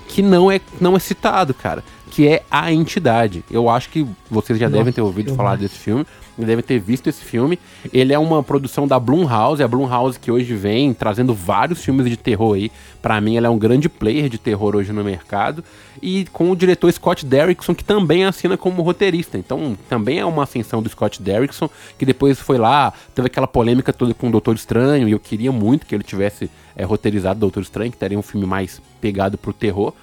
que 0.07 0.21
não 0.21 0.51
é, 0.51 0.59
não 0.81 0.95
é 0.95 0.99
citado, 0.99 1.53
cara. 1.53 1.83
Que 2.11 2.27
é 2.27 2.43
A 2.49 2.71
Entidade. 2.71 3.43
Eu 3.49 3.69
acho 3.69 3.89
que 3.89 4.05
vocês 4.29 4.57
já 4.57 4.67
Nossa, 4.67 4.77
devem 4.77 4.93
ter 4.93 5.01
ouvido 5.01 5.35
falar 5.35 5.55
desse 5.55 5.77
filme 5.77 6.05
devem 6.45 6.63
ter 6.63 6.79
visto 6.79 7.07
esse 7.07 7.23
filme. 7.23 7.59
Ele 7.91 8.13
é 8.13 8.19
uma 8.19 8.41
produção 8.43 8.87
da 8.87 8.99
Blumhouse, 8.99 9.61
a 9.63 9.67
Blumhouse 9.67 10.19
que 10.19 10.31
hoje 10.31 10.53
vem 10.55 10.93
trazendo 10.93 11.33
vários 11.33 11.83
filmes 11.83 12.09
de 12.09 12.17
terror 12.17 12.55
aí. 12.55 12.71
Para 13.01 13.19
mim, 13.21 13.37
ela 13.37 13.47
é 13.47 13.49
um 13.49 13.57
grande 13.57 13.87
player 13.87 14.29
de 14.29 14.37
terror 14.37 14.75
hoje 14.75 14.91
no 14.91 15.03
mercado. 15.03 15.63
E 16.01 16.25
com 16.31 16.49
o 16.51 16.55
diretor 16.55 16.91
Scott 16.91 17.25
Derrickson, 17.25 17.75
que 17.75 17.83
também 17.83 18.23
assina 18.25 18.57
como 18.57 18.81
roteirista. 18.81 19.37
Então, 19.37 19.77
também 19.87 20.19
é 20.19 20.25
uma 20.25 20.43
ascensão 20.43 20.81
do 20.81 20.89
Scott 20.89 21.21
Derrickson, 21.21 21.69
que 21.97 22.05
depois 22.05 22.39
foi 22.39 22.57
lá, 22.57 22.93
teve 23.13 23.27
aquela 23.27 23.47
polêmica 23.47 23.91
toda 23.91 24.13
com 24.13 24.29
o 24.29 24.31
Doutor 24.31 24.55
Estranho, 24.55 25.07
e 25.07 25.11
eu 25.11 25.19
queria 25.19 25.51
muito 25.51 25.85
que 25.85 25.93
ele 25.93 26.03
tivesse 26.03 26.49
é, 26.75 26.83
roteirizado 26.83 27.39
Doutor 27.39 27.63
Estranho, 27.63 27.91
que 27.91 27.97
teria 27.97 28.17
um 28.17 28.21
filme 28.21 28.45
mais 28.45 28.81
pegado 29.01 29.37
pro 29.37 29.51
terror. 29.51 29.93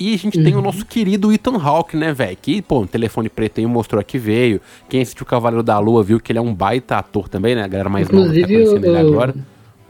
E 0.00 0.14
a 0.14 0.16
gente 0.16 0.38
uhum. 0.38 0.44
tem 0.44 0.54
o 0.54 0.56
uhum. 0.56 0.62
nosso 0.62 0.86
querido 0.86 1.30
Ethan 1.30 1.58
Hawke, 1.62 1.94
né, 1.94 2.14
velho? 2.14 2.36
Que, 2.40 2.62
pô, 2.62 2.80
um 2.80 2.86
telefone 2.86 3.28
preto 3.28 3.60
aí 3.60 3.66
mostrou 3.66 4.02
que 4.02 4.16
veio. 4.16 4.58
Quem 4.88 5.02
assistiu 5.02 5.24
o 5.24 5.26
Cavaleiro 5.26 5.62
da 5.62 5.78
Lua 5.78 6.02
viu 6.02 6.18
que 6.18 6.32
ele 6.32 6.38
é 6.38 6.42
um 6.42 6.54
baita 6.54 6.96
ator 6.96 7.28
também, 7.28 7.54
né? 7.54 7.62
A 7.64 7.68
galera 7.68 7.90
mais 7.90 8.08
Inclusive, 8.08 8.64
nova 8.64 8.80
tá 8.80 8.86
o, 8.86 8.90
ele 8.90 8.98
agora. 8.98 9.34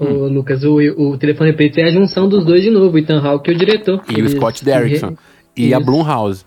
O, 0.01 0.05
hum. 0.05 0.33
Lucas, 0.33 0.65
o, 0.65 0.79
o 0.79 1.17
telefone 1.17 1.53
preto 1.53 1.79
é 1.79 1.85
a 1.85 1.93
junção 1.93 2.29
dos 2.29 2.45
dois 2.45 2.63
de 2.63 2.71
novo, 2.71 2.97
o 2.97 2.99
Ethan 2.99 3.21
Hawke 3.21 3.53
e 3.53 3.55
o 3.55 3.59
diretor. 3.59 4.03
E 4.09 4.21
o 4.21 4.29
Scott 4.29 4.65
Derrickson. 4.65 5.17
E 5.57 5.69
Isso. 5.69 5.77
a 5.77 5.81
Blumhouse 5.81 6.45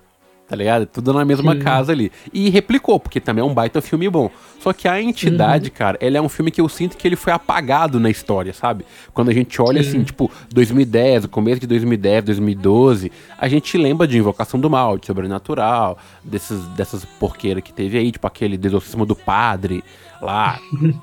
tá 0.48 0.56
ligado? 0.56 0.86
Tudo 0.86 1.14
na 1.14 1.24
mesma 1.24 1.54
Sim. 1.54 1.60
casa 1.60 1.91
ali. 1.91 2.12
E 2.32 2.50
replicou, 2.50 3.00
porque 3.00 3.20
também 3.20 3.41
é 3.41 3.46
um 3.46 3.54
baita 3.54 3.82
filme 3.82 4.10
bom. 4.10 4.30
Só 4.60 4.74
que 4.74 4.88
a 4.88 5.02
entidade, 5.02 5.70
uhum. 5.70 5.76
cara, 5.76 5.98
ele 6.02 6.18
é 6.18 6.22
um 6.22 6.30
filme 6.30 6.52
que 6.52 6.62
eu 6.62 6.70
sinto 6.70 6.98
que 6.98 7.08
ele 7.08 7.16
foi 7.16 7.34
apagado 7.34 8.00
na 8.00 8.10
história, 8.10 8.54
sabe? 8.54 8.86
Quando 9.14 9.30
a 9.30 9.34
gente 9.34 9.62
olha 9.62 9.82
Sim. 9.84 9.89
assim, 9.89 10.04
tipo, 10.04 10.30
2010, 10.54 11.26
o 11.26 11.30
começo 11.30 11.62
de 11.62 11.68
2010, 11.68 12.26
2012, 12.26 13.12
a 13.38 13.48
gente 13.48 13.78
lembra 13.78 14.08
de 14.08 14.18
Invocação 14.18 14.60
do 14.60 14.70
Mal, 14.70 14.98
de 14.98 15.08
Sobrenatural, 15.08 15.98
desses, 16.24 16.64
dessas 16.70 17.06
porqueiras 17.06 17.64
que 17.64 17.74
teve 17.74 17.98
aí, 17.98 18.12
tipo 18.12 18.28
aquele 18.28 18.58
Desocismo 18.58 19.06
do 19.06 19.16
Padre 19.16 19.84
lá, 20.22 20.60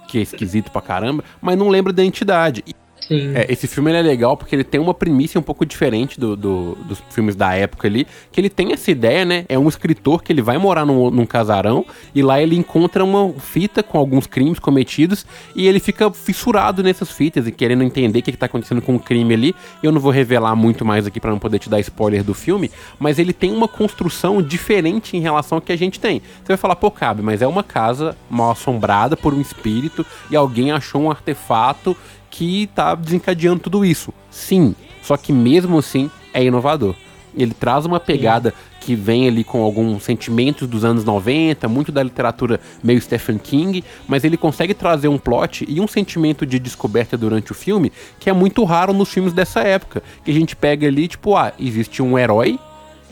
que 0.09 0.19
é 0.19 0.23
esquisito 0.23 0.71
pra 0.71 0.81
caramba, 0.81 1.23
mas 1.41 1.59
não 1.59 1.69
lembra 1.69 1.93
da 1.93 2.05
entidade. 2.05 2.65
É, 3.11 3.53
esse 3.53 3.67
filme 3.67 3.93
é 3.93 4.01
legal 4.01 4.37
porque 4.37 4.55
ele 4.55 4.63
tem 4.63 4.81
uma 4.81 4.95
premissa 4.95 5.39
um 5.39 5.43
pouco 5.43 5.67
diferente 5.67 6.19
do, 6.19 6.37
do, 6.37 6.75
dos 6.87 7.03
filmes 7.11 7.35
da 7.35 7.55
época 7.55 7.89
ali, 7.89 8.07
que 8.31 8.41
ele 8.41 8.49
tem 8.49 8.73
essa 8.73 8.91
ideia, 8.91 9.25
né? 9.25 9.45
É 9.49 9.59
um 9.59 9.69
escritor 9.69 10.23
que 10.23 10.33
ele 10.33 10.41
vai 10.41 10.59
morar 10.59 10.87
num, 10.87 11.11
num 11.11 11.27
casarão 11.27 11.85
e 12.15 12.23
lá 12.23 12.41
ele 12.41 12.57
encontra 12.57 13.05
uma 13.05 13.33
fita 13.33 13.83
com 13.83 13.99
alguns 13.99 14.27
crimes 14.27 14.59
cometidos 14.59 15.27
e 15.57 15.67
ele 15.67 15.81
fica 15.81 16.11
fissurado 16.13 16.83
nessas 16.83 17.11
fitas 17.11 17.47
e 17.47 17.53
querendo 17.53 17.83
entender 17.83 18.21
o 18.21 18.23
que, 18.23 18.31
está 18.31 18.47
acontecendo 18.47 18.81
com 18.81 18.95
o 18.95 19.01
crime 19.01 19.35
ali. 19.35 19.55
Eu 19.83 19.91
não 19.91 20.01
vou 20.01 20.13
revelar 20.13 20.55
muito 20.55 20.85
mais 20.85 21.07
aqui 21.07 21.19
para 21.19 21.31
não 21.31 21.39
poder 21.39 21.59
te 21.59 21.69
dar 21.69 21.81
spoiler 21.81 22.23
do 22.23 22.35
filme, 22.35 22.71
mas 22.99 23.19
ele 23.19 23.33
tem 23.33 23.53
uma 23.53 23.67
construção 23.67 24.41
diferente 24.41 25.17
em 25.17 25.21
relação 25.21 25.59
ao 25.59 25.63
que 25.63 25.73
a 25.73 25.77
gente 25.77 25.99
tem. 25.99 26.21
Você 26.21 26.49
vai 26.49 26.57
falar, 26.57 26.77
pô, 26.77 26.91
cabe, 26.91 27.23
mas 27.23 27.43
é 27.43 27.47
uma 27.47 27.63
casa 27.63 28.17
mal 28.29 28.53
assombrada 28.53 29.17
por 29.17 29.35
um 29.35 29.41
espírito 29.41 30.07
e 30.31 30.37
alguém 30.37 30.71
achou 30.71 31.03
um 31.03 31.11
artefato 31.11 31.97
que 32.31 32.69
tá 32.75 32.95
desencadeando 32.95 33.61
tudo 33.61 33.85
isso. 33.85 34.13
Sim, 34.31 34.75
só 35.03 35.17
que 35.17 35.33
mesmo 35.33 35.79
assim 35.79 36.11
é 36.33 36.43
inovador. 36.43 36.95
Ele 37.37 37.55
traz 37.55 37.87
uma 37.87 38.01
pegada 38.01 38.53
que 38.81 38.95
vem 38.95 39.29
ali 39.29 39.45
com 39.45 39.63
alguns 39.63 40.03
sentimentos 40.03 40.67
dos 40.67 40.85
anos 40.85 41.05
90, 41.05 41.69
muito 41.69 41.93
da 41.93 42.03
literatura 42.03 42.59
meio 42.83 43.01
Stephen 43.01 43.39
King, 43.39 43.85
mas 44.09 44.25
ele 44.25 44.37
consegue 44.37 44.75
trazer 44.75 45.09
um 45.09 45.19
plot 45.19 45.65
e 45.69 45.81
um 45.81 45.87
sentimento 45.87 46.47
de 46.47 46.59
descoberta 46.59 47.17
durante 47.17 47.53
o 47.53 47.55
filme 47.55 47.93
que 48.19 48.31
é 48.31 48.33
muito 48.33 48.65
raro 48.65 48.93
nos 48.93 49.11
filmes 49.11 49.33
dessa 49.33 49.61
época. 49.61 50.03
Que 50.25 50.31
a 50.31 50.35
gente 50.35 50.57
pega 50.57 50.87
ali, 50.87 51.07
tipo, 51.07 51.37
ah, 51.37 51.53
existe 51.59 52.03
um 52.03 52.19
herói, 52.19 52.59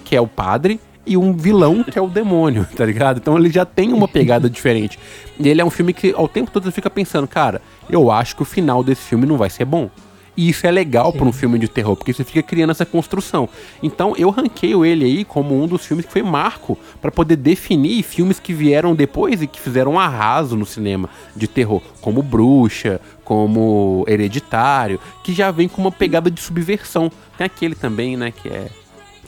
que 0.04 0.16
é 0.16 0.20
o 0.20 0.26
padre, 0.26 0.80
e 1.08 1.16
um 1.16 1.32
vilão 1.32 1.82
que 1.82 1.98
é 1.98 2.02
o 2.02 2.08
demônio, 2.08 2.66
tá 2.76 2.84
ligado? 2.84 3.18
Então 3.18 3.36
ele 3.38 3.50
já 3.50 3.64
tem 3.64 3.92
uma 3.92 4.06
pegada 4.06 4.48
diferente. 4.50 4.98
E 5.38 5.48
ele 5.48 5.60
é 5.60 5.64
um 5.64 5.70
filme 5.70 5.92
que 5.92 6.12
ao 6.14 6.28
tempo 6.28 6.50
todo 6.50 6.64
você 6.64 6.72
fica 6.72 6.90
pensando, 6.90 7.26
cara, 7.26 7.62
eu 7.88 8.10
acho 8.10 8.36
que 8.36 8.42
o 8.42 8.44
final 8.44 8.82
desse 8.82 9.02
filme 9.02 9.26
não 9.26 9.36
vai 9.36 9.50
ser 9.50 9.64
bom. 9.64 9.90
E 10.38 10.50
isso 10.50 10.64
é 10.68 10.70
legal 10.70 11.12
para 11.12 11.24
um 11.24 11.32
filme 11.32 11.58
de 11.58 11.66
terror, 11.66 11.96
porque 11.96 12.12
você 12.12 12.22
fica 12.22 12.40
criando 12.44 12.70
essa 12.70 12.86
construção. 12.86 13.48
Então 13.82 14.14
eu 14.16 14.30
ranqueio 14.30 14.84
ele 14.84 15.04
aí 15.04 15.24
como 15.24 15.60
um 15.60 15.66
dos 15.66 15.84
filmes 15.84 16.06
que 16.06 16.12
foi 16.12 16.22
marco 16.22 16.78
para 17.00 17.10
poder 17.10 17.34
definir 17.34 18.04
filmes 18.04 18.38
que 18.38 18.52
vieram 18.52 18.94
depois 18.94 19.42
e 19.42 19.48
que 19.48 19.58
fizeram 19.58 19.94
um 19.94 19.98
arraso 19.98 20.54
no 20.54 20.64
cinema 20.64 21.10
de 21.34 21.48
terror, 21.48 21.82
como 22.00 22.22
Bruxa, 22.22 23.00
como 23.24 24.04
Hereditário, 24.06 25.00
que 25.24 25.32
já 25.32 25.50
vem 25.50 25.66
com 25.66 25.82
uma 25.82 25.90
pegada 25.90 26.30
de 26.30 26.40
subversão. 26.40 27.10
Tem 27.36 27.44
aquele 27.44 27.74
também, 27.74 28.16
né, 28.16 28.30
que 28.30 28.48
é 28.48 28.68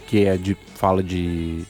que 0.06 0.24
é 0.24 0.36
de 0.36 0.56
fala 0.76 1.02
de 1.02 1.64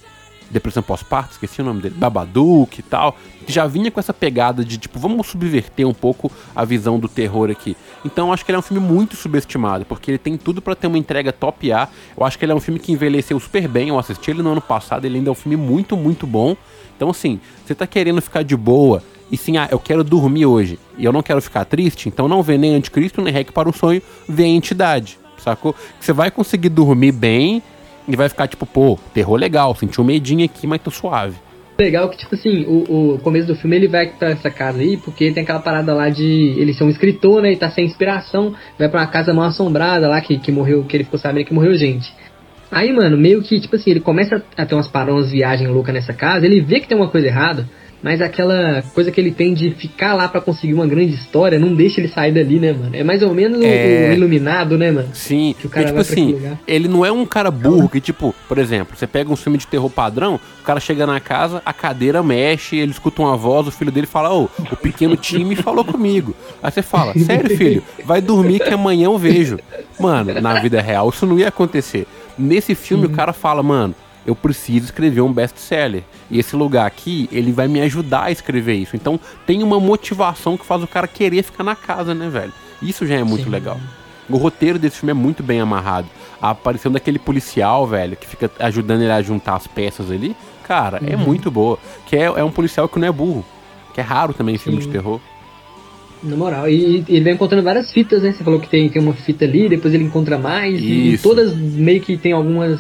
Depressão 0.51 0.82
Pós-Parto, 0.82 1.32
esqueci 1.32 1.61
o 1.61 1.64
nome 1.64 1.80
dele, 1.80 1.94
Babadook 1.96 2.78
e 2.78 2.82
tal, 2.82 3.16
que 3.46 3.53
já 3.53 3.66
vinha 3.66 3.90
com 3.90 4.01
essa 4.01 4.12
pegada 4.12 4.64
de, 4.64 4.78
tipo, 4.78 4.98
vamos 4.98 5.28
subverter 5.28 5.86
um 5.86 5.94
pouco 5.94 6.30
a 6.55 6.64
visão 6.64 6.98
do 6.98 7.09
terror 7.09 7.51
aqui. 7.51 7.76
Então 8.05 8.32
acho 8.32 8.44
que 8.44 8.51
ele 8.51 8.57
é 8.57 8.59
um 8.59 8.62
filme 8.62 8.84
muito 8.84 9.16
subestimado, 9.16 9.84
porque 9.84 10.11
ele 10.11 10.18
tem 10.18 10.36
tudo 10.36 10.61
para 10.61 10.74
ter 10.74 10.86
uma 10.86 10.98
entrega 10.98 11.32
top 11.32 11.70
A. 11.72 11.88
Eu 12.16 12.24
acho 12.24 12.38
que 12.38 12.44
ele 12.44 12.53
é 12.53 12.55
um 12.55 12.61
filme 12.61 12.80
que 12.80 12.92
envelheceu 12.92 13.38
super 13.38 13.68
bem, 13.68 13.88
eu 13.88 13.98
assisti 13.98 14.30
ele 14.30 14.42
no 14.42 14.51
ano 14.51 14.61
passado, 14.61 15.05
ele 15.05 15.18
ainda 15.18 15.30
é 15.30 15.32
um 15.32 15.36
filme 15.36 15.57
muito, 15.57 15.96
muito 15.96 16.26
bom. 16.26 16.57
Então 16.96 17.11
assim, 17.11 17.40
você 17.64 17.74
tá 17.74 17.86
querendo 17.86 18.20
ficar 18.20 18.42
de 18.42 18.57
boa 18.57 19.03
e 19.30 19.36
sim, 19.36 19.57
ah, 19.57 19.68
eu 19.70 19.78
quero 19.78 20.03
dormir 20.03 20.46
hoje 20.46 20.78
e 20.98 21.05
eu 21.05 21.12
não 21.12 21.22
quero 21.22 21.40
ficar 21.40 21.64
triste, 21.64 22.09
então 22.09 22.26
não 22.26 22.42
vê 22.42 22.59
nem 22.59 22.74
Anticristo, 22.74 23.22
nem 23.22 23.32
Rec 23.32 23.53
para 23.53 23.68
o 23.68 23.72
Sonho, 23.72 24.03
vê 24.28 24.42
a 24.42 24.48
entidade, 24.48 25.18
sacou? 25.38 25.74
Você 26.01 26.12
vai 26.12 26.30
conseguir 26.30 26.68
dormir 26.68 27.12
bem 27.12 27.62
e 28.09 28.16
vai 28.16 28.28
ficar 28.28 28.46
tipo, 28.46 28.66
pô, 28.66 28.98
terror 29.12 29.36
legal, 29.36 29.74
senti 29.74 30.01
um 30.01 30.05
medinho 30.05 30.44
aqui, 30.44 30.66
mas 30.66 30.80
tô 30.82 30.90
suave. 30.90 31.36
Legal 31.78 32.11
que, 32.11 32.18
tipo 32.18 32.34
assim, 32.34 32.66
o, 32.66 33.14
o 33.14 33.18
começo 33.20 33.46
do 33.46 33.55
filme 33.55 33.74
ele 33.74 33.88
vai 33.88 34.09
pra 34.09 34.30
essa 34.30 34.51
casa 34.51 34.80
aí, 34.80 34.98
porque 34.98 35.32
tem 35.32 35.42
aquela 35.42 35.61
parada 35.61 35.94
lá 35.94 36.11
de. 36.11 36.55
Ele 36.59 36.74
ser 36.74 36.84
um 36.84 36.90
escritor, 36.90 37.40
né? 37.40 37.53
E 37.53 37.57
tá 37.57 37.70
sem 37.70 37.86
inspiração, 37.86 38.55
vai 38.78 38.86
pra 38.86 39.01
uma 39.01 39.07
casa 39.07 39.32
mal 39.32 39.46
assombrada 39.46 40.07
lá, 40.07 40.20
que, 40.20 40.38
que 40.38 40.53
morreu, 40.53 40.84
que 40.84 40.94
ele 40.94 41.05
ficou 41.05 41.18
sabendo 41.18 41.46
que 41.46 41.55
morreu 41.55 41.72
gente. 41.74 42.12
Aí, 42.70 42.92
mano, 42.92 43.16
meio 43.16 43.42
que, 43.42 43.59
tipo 43.59 43.76
assim, 43.76 43.90
ele 43.90 44.01
começa 44.01 44.42
a 44.57 44.66
ter 44.66 44.74
umas 44.74 44.88
paradas, 44.88 45.30
viagens 45.30 45.70
loucas 45.70 45.94
nessa 45.94 46.12
casa, 46.12 46.44
ele 46.44 46.61
vê 46.61 46.80
que 46.80 46.86
tem 46.86 46.96
uma 46.96 47.09
coisa 47.09 47.26
errada, 47.26 47.66
mas 48.03 48.20
aquela 48.20 48.82
coisa 48.94 49.11
que 49.11 49.20
ele 49.20 49.30
tem 49.30 49.53
de 49.55 49.70
ficar 49.72 50.14
lá 50.14 50.28
para 50.28 50.40
conseguir 50.40 50.74
uma 50.74 50.86
grande 50.86 51.14
história 51.14 51.59
não 51.59 51.74
deixa 51.74 52.01
ele 52.01 52.09
sair 52.09 52.32
dali, 52.32 52.59
né, 52.59 52.72
mano? 52.72 52.90
É 52.94 53.05
mais 53.05 53.22
ou 53.22 53.34
menos 53.34 53.61
é... 53.62 54.09
o 54.11 54.12
iluminado, 54.14 54.78
né, 54.78 54.90
mano? 54.90 55.09
Sim, 55.12 55.55
que 55.59 55.66
o 55.66 55.70
cara 55.70 55.86
tipo 55.86 56.01
assim, 56.01 56.40
ele 56.66 56.88
não 56.88 57.05
é 57.05 57.12
um 57.12 57.26
cara 57.26 57.51
burro 57.51 57.88
que, 57.88 58.01
tipo, 58.01 58.34
por 58.48 58.59
exemplo, 58.59 58.96
você 58.96 59.07
pega 59.07 59.30
um 59.30 59.36
filme 59.36 59.59
de 59.59 59.66
terror 59.66 59.90
padrão, 59.90 60.40
o 60.61 60.64
cara 60.64 60.80
chega 60.80 61.07
na 61.07 61.20
casa, 61.20 61.62
a 61.64 61.72
cadeira 61.72 62.22
mexe, 62.22 62.76
ele 62.76 62.92
escuta 62.92 63.22
uma 63.22 63.36
voz, 63.36 63.66
o 63.66 63.70
filho 63.70 63.92
dele 63.92 64.07
fala, 64.07 64.32
ô, 64.32 64.48
oh, 64.59 64.74
o 64.74 64.76
pequeno 64.76 65.16
time 65.16 65.55
falou 65.57 65.84
comigo. 65.84 66.34
Aí 66.62 66.70
você 66.70 66.82
fala, 66.82 67.12
sério, 67.18 67.57
filho, 67.57 67.82
vai 68.05 68.20
dormir 68.20 68.61
que 68.61 68.72
amanhã 68.72 69.07
eu 69.07 69.18
vejo. 69.18 69.59
Mano, 69.98 70.40
na 70.40 70.61
vida 70.61 70.80
real 70.80 71.11
isso 71.11 71.26
não 71.26 71.38
ia 71.38 71.48
acontecer. 71.48 72.07
Nesse 72.38 72.74
filme 72.74 73.07
uhum. 73.07 73.12
o 73.12 73.14
cara 73.14 73.32
fala, 73.32 73.62
mano, 73.62 73.94
eu 74.26 74.34
preciso 74.34 74.86
escrever 74.86 75.20
um 75.20 75.32
best-seller. 75.32 76.02
E 76.30 76.38
esse 76.38 76.54
lugar 76.54 76.86
aqui, 76.86 77.28
ele 77.32 77.52
vai 77.52 77.68
me 77.68 77.80
ajudar 77.80 78.24
a 78.24 78.30
escrever 78.30 78.74
isso. 78.74 78.96
Então 78.96 79.18
tem 79.46 79.62
uma 79.62 79.80
motivação 79.80 80.56
que 80.56 80.66
faz 80.66 80.82
o 80.82 80.86
cara 80.86 81.08
querer 81.08 81.42
ficar 81.42 81.64
na 81.64 81.74
casa, 81.74 82.14
né, 82.14 82.28
velho? 82.28 82.52
Isso 82.82 83.06
já 83.06 83.16
é 83.16 83.24
muito 83.24 83.44
Sim. 83.44 83.50
legal. 83.50 83.78
O 84.28 84.36
roteiro 84.36 84.78
desse 84.78 84.98
filme 84.98 85.10
é 85.10 85.14
muito 85.14 85.42
bem 85.42 85.60
amarrado. 85.60 86.08
A 86.40 86.50
aparição 86.50 86.90
daquele 86.92 87.18
policial, 87.18 87.86
velho, 87.86 88.16
que 88.16 88.26
fica 88.26 88.50
ajudando 88.60 89.02
ele 89.02 89.12
a 89.12 89.20
juntar 89.20 89.56
as 89.56 89.66
peças 89.66 90.10
ali, 90.10 90.36
cara, 90.66 90.98
é 91.04 91.14
uhum. 91.14 91.22
é 91.22 91.24
muito 91.24 91.50
boa. 91.50 91.78
Que 92.06 92.16
é, 92.16 92.24
é 92.24 92.44
um 92.44 92.50
policial 92.50 92.88
que 92.88 92.98
não 92.98 93.08
é 93.08 93.12
burro. 93.12 93.44
Que 93.92 94.00
é 94.00 94.04
raro 94.04 94.32
também 94.32 94.54
em 94.54 94.58
filme 94.58 94.78
de 94.78 94.88
terror. 94.88 95.20
Na 96.22 96.36
moral, 96.36 96.68
e, 96.68 97.02
e 97.08 97.16
ele 97.16 97.24
vai 97.24 97.32
encontrando 97.32 97.64
várias 97.64 97.90
fitas, 97.90 98.22
né? 98.22 98.32
Você 98.32 98.44
falou 98.44 98.60
que 98.60 98.68
tem, 98.68 98.88
tem 98.90 99.00
uma 99.00 99.14
fita 99.14 99.46
ali, 99.46 99.70
depois 99.70 99.94
ele 99.94 100.04
encontra 100.04 100.38
mais, 100.38 100.78
Isso. 100.78 100.84
e 100.84 101.18
todas 101.18 101.54
meio 101.56 102.00
que 102.02 102.16
tem 102.16 102.32
algumas 102.32 102.78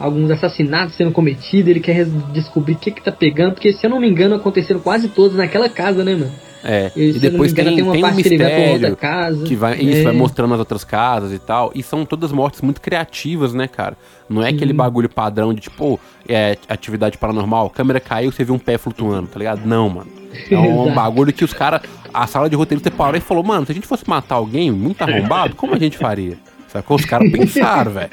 alguns 0.00 0.30
assassinatos 0.30 0.96
sendo 0.96 1.12
cometidos, 1.12 1.68
ele 1.68 1.80
quer 1.80 2.06
descobrir 2.32 2.72
o 2.72 2.78
que 2.78 2.90
que 2.90 3.02
tá 3.02 3.12
pegando, 3.12 3.52
porque 3.52 3.72
se 3.72 3.86
eu 3.86 3.90
não 3.90 4.00
me 4.00 4.08
engano 4.08 4.34
aconteceram 4.34 4.80
quase 4.80 5.08
todos 5.08 5.36
naquela 5.36 5.68
casa, 5.68 6.02
né, 6.02 6.14
mano? 6.14 6.32
É, 6.62 6.90
e, 6.94 7.10
e 7.10 7.18
depois 7.18 7.52
engano, 7.52 7.68
tem, 7.68 7.76
tem, 7.76 7.84
uma 7.84 7.92
tem 7.92 8.02
parte 8.02 8.14
um 8.14 8.16
mistério 8.16 8.90
que 8.90 8.96
casa. 8.96 9.44
Que 9.44 9.56
vai, 9.56 9.78
isso, 9.78 10.00
é. 10.00 10.02
vai 10.02 10.12
mostrando 10.12 10.52
as 10.52 10.58
outras 10.58 10.84
casas 10.84 11.32
e 11.32 11.38
tal. 11.38 11.72
E 11.74 11.82
são 11.82 12.04
todas 12.04 12.32
mortes 12.32 12.60
muito 12.60 12.80
criativas, 12.80 13.54
né, 13.54 13.66
cara? 13.66 13.96
Não 14.28 14.42
é 14.42 14.50
Sim. 14.50 14.56
aquele 14.56 14.72
bagulho 14.72 15.08
padrão 15.08 15.54
de 15.54 15.60
tipo, 15.62 15.98
é, 16.28 16.56
atividade 16.68 17.16
paranormal, 17.16 17.70
câmera 17.70 17.98
caiu, 17.98 18.30
você 18.30 18.44
viu 18.44 18.54
um 18.54 18.58
pé 18.58 18.76
flutuando, 18.76 19.28
tá 19.28 19.38
ligado? 19.38 19.66
Não, 19.66 19.88
mano. 19.88 20.10
É 20.48 20.56
um 20.56 20.94
bagulho 20.94 21.32
que 21.32 21.44
os 21.44 21.52
caras. 21.52 21.82
A 22.14 22.24
sala 22.26 22.48
de 22.48 22.54
roteiro 22.54 22.82
você 22.82 22.90
parou 22.90 23.16
e 23.16 23.20
falou, 23.20 23.42
mano, 23.42 23.66
se 23.66 23.72
a 23.72 23.74
gente 23.74 23.86
fosse 23.86 24.08
matar 24.08 24.36
alguém 24.36 24.70
muito 24.70 25.02
arrombado, 25.02 25.56
como 25.56 25.74
a 25.74 25.78
gente 25.78 25.98
faria? 25.98 26.38
Sacou? 26.68 26.96
Os 26.96 27.04
caras 27.04 27.30
pensaram, 27.32 27.90
velho. 27.90 28.10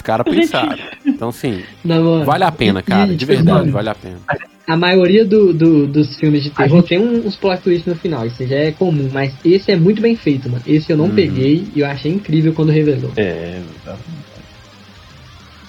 Os 0.00 0.02
caras 0.02 0.24
pensaram. 0.24 0.78
Então, 1.04 1.28
assim, 1.28 1.62
Não, 1.84 2.24
vale 2.24 2.44
a 2.44 2.50
pena, 2.50 2.82
cara. 2.82 3.14
De 3.14 3.24
verdade, 3.26 3.70
vale 3.70 3.90
a 3.90 3.94
pena. 3.94 4.16
A 4.66 4.76
maioria 4.76 5.26
do, 5.26 5.52
do, 5.52 5.86
dos 5.86 6.16
filmes 6.16 6.42
de 6.42 6.50
terror 6.50 6.78
gente... 6.80 6.88
tem 6.88 6.98
uns 6.98 7.36
plot 7.36 7.60
twists 7.60 7.86
no 7.86 7.94
final. 7.94 8.24
Isso 8.24 8.46
já 8.46 8.56
é 8.56 8.70
comum. 8.72 9.10
Mas 9.12 9.34
esse 9.44 9.70
é 9.70 9.76
muito 9.76 10.00
bem 10.00 10.16
feito, 10.16 10.48
mano. 10.48 10.62
Esse 10.66 10.90
eu 10.90 10.96
não 10.96 11.06
hum. 11.06 11.14
peguei 11.14 11.66
e 11.74 11.80
eu 11.80 11.86
achei 11.86 12.10
incrível 12.10 12.54
quando 12.54 12.70
revelou. 12.70 13.12
É, 13.16 13.60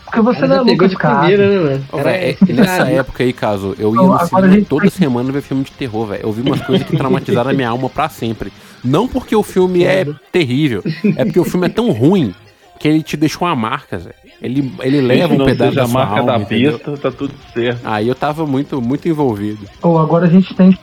porque 0.06 0.22
você 0.22 0.46
não 0.46 0.58
é 0.58 0.62
Lucas 0.62 0.92
de 0.92 0.98
primeira, 0.98 1.50
né, 1.50 1.60
mano? 1.60 1.86
Oh, 1.90 1.98
véio, 1.98 2.38
é, 2.50 2.54
nessa 2.54 2.90
época 2.90 3.24
aí, 3.24 3.32
caso, 3.32 3.74
eu 3.80 3.96
ia 3.96 4.02
no 4.02 4.20
cinema 4.28 4.66
toda 4.68 4.90
semana 4.90 5.32
ver 5.32 5.42
filme 5.42 5.64
de 5.64 5.72
terror, 5.72 6.06
velho. 6.06 6.24
Eu 6.24 6.32
vi 6.34 6.42
umas 6.42 6.62
coisas 6.62 6.86
que 6.86 6.98
traumatizaram 6.98 7.50
a 7.50 7.54
minha 7.54 7.70
alma 7.70 7.90
pra 7.90 8.10
sempre. 8.10 8.52
Não 8.84 9.08
porque 9.08 9.34
o 9.34 9.42
filme 9.42 9.86
é 9.86 10.06
terrível, 10.30 10.84
é 11.16 11.24
porque 11.24 11.40
o 11.40 11.46
filme 11.46 11.68
é 11.68 11.70
tão 11.70 11.92
ruim 11.92 12.34
que 12.82 12.88
ele 12.88 13.04
te 13.04 13.16
deixou 13.16 13.48
uma 13.48 13.56
marca, 13.56 14.00
Zé. 14.00 14.16
Ele, 14.42 14.74
ele 14.80 15.02
leva 15.02 15.36
um 15.36 15.46
pedaço 15.46 15.76
da 15.76 15.84
a 15.84 15.88
marca 15.88 16.20
alma, 16.20 16.40
da 16.40 16.46
pista, 16.46 16.98
tá 16.98 17.12
tudo 17.12 17.32
certo. 17.54 17.80
Aí 17.84 18.08
eu 18.08 18.16
tava 18.16 18.44
muito, 18.48 18.82
muito 18.82 19.08
envolvido. 19.08 19.70
Ou 19.84 19.94
oh, 19.94 20.00
agora 20.00 20.26
a 20.26 20.30
gente 20.30 20.52
tem. 20.56 20.76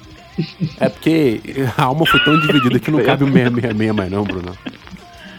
É 0.79 0.89
porque 0.89 1.41
a 1.77 1.83
alma 1.83 2.07
foi 2.07 2.21
tão 2.21 2.39
dividida 2.39 2.79
que 2.79 2.93
não 2.93 3.03
cabe 3.03 3.25
o 3.25 3.27
666 3.27 3.93
mais, 3.93 4.11
não, 4.13 4.23
Bruno. 4.23 4.57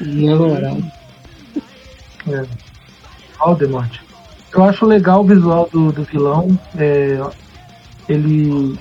Não, 0.01 0.49
moral. 0.49 0.77
É. 2.27 2.45
Voldemort. 3.39 3.99
Eu 4.53 4.63
acho 4.65 4.85
legal 4.85 5.21
o 5.21 5.23
visual 5.23 5.69
do, 5.71 5.93
do 5.93 6.03
vilão. 6.03 6.59
É, 6.77 7.21
ele 8.09 8.77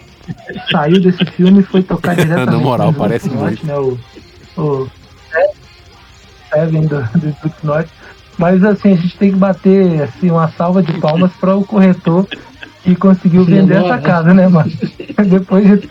saiu 0.72 1.00
desse 1.00 1.24
filme 1.26 1.60
e 1.60 1.62
foi 1.62 1.84
tocar 1.84 2.16
diretamente. 2.16 2.50
Na 2.50 2.58
moral, 2.58 2.92
parece 2.92 3.30
muito. 3.30 3.64
Né, 3.64 3.78
o, 3.78 3.96
o 4.60 4.90
Seven 6.50 6.82
do, 6.82 7.02
do 7.18 7.28
Slipknot. 7.28 7.88
Mas 8.38 8.64
assim, 8.64 8.92
a 8.92 8.96
gente 8.96 9.18
tem 9.18 9.32
que 9.32 9.36
bater 9.36 10.02
assim, 10.02 10.30
uma 10.30 10.48
salva 10.52 10.82
de 10.82 10.92
palmas 11.00 11.32
para 11.40 11.56
o 11.56 11.64
corretor 11.64 12.26
que 12.82 12.94
conseguiu 12.94 13.44
vender 13.44 13.84
essa 13.84 13.98
casa, 13.98 14.32
né, 14.32 14.46
mano? 14.46 14.70
depois, 15.28 15.64
de, 15.66 15.88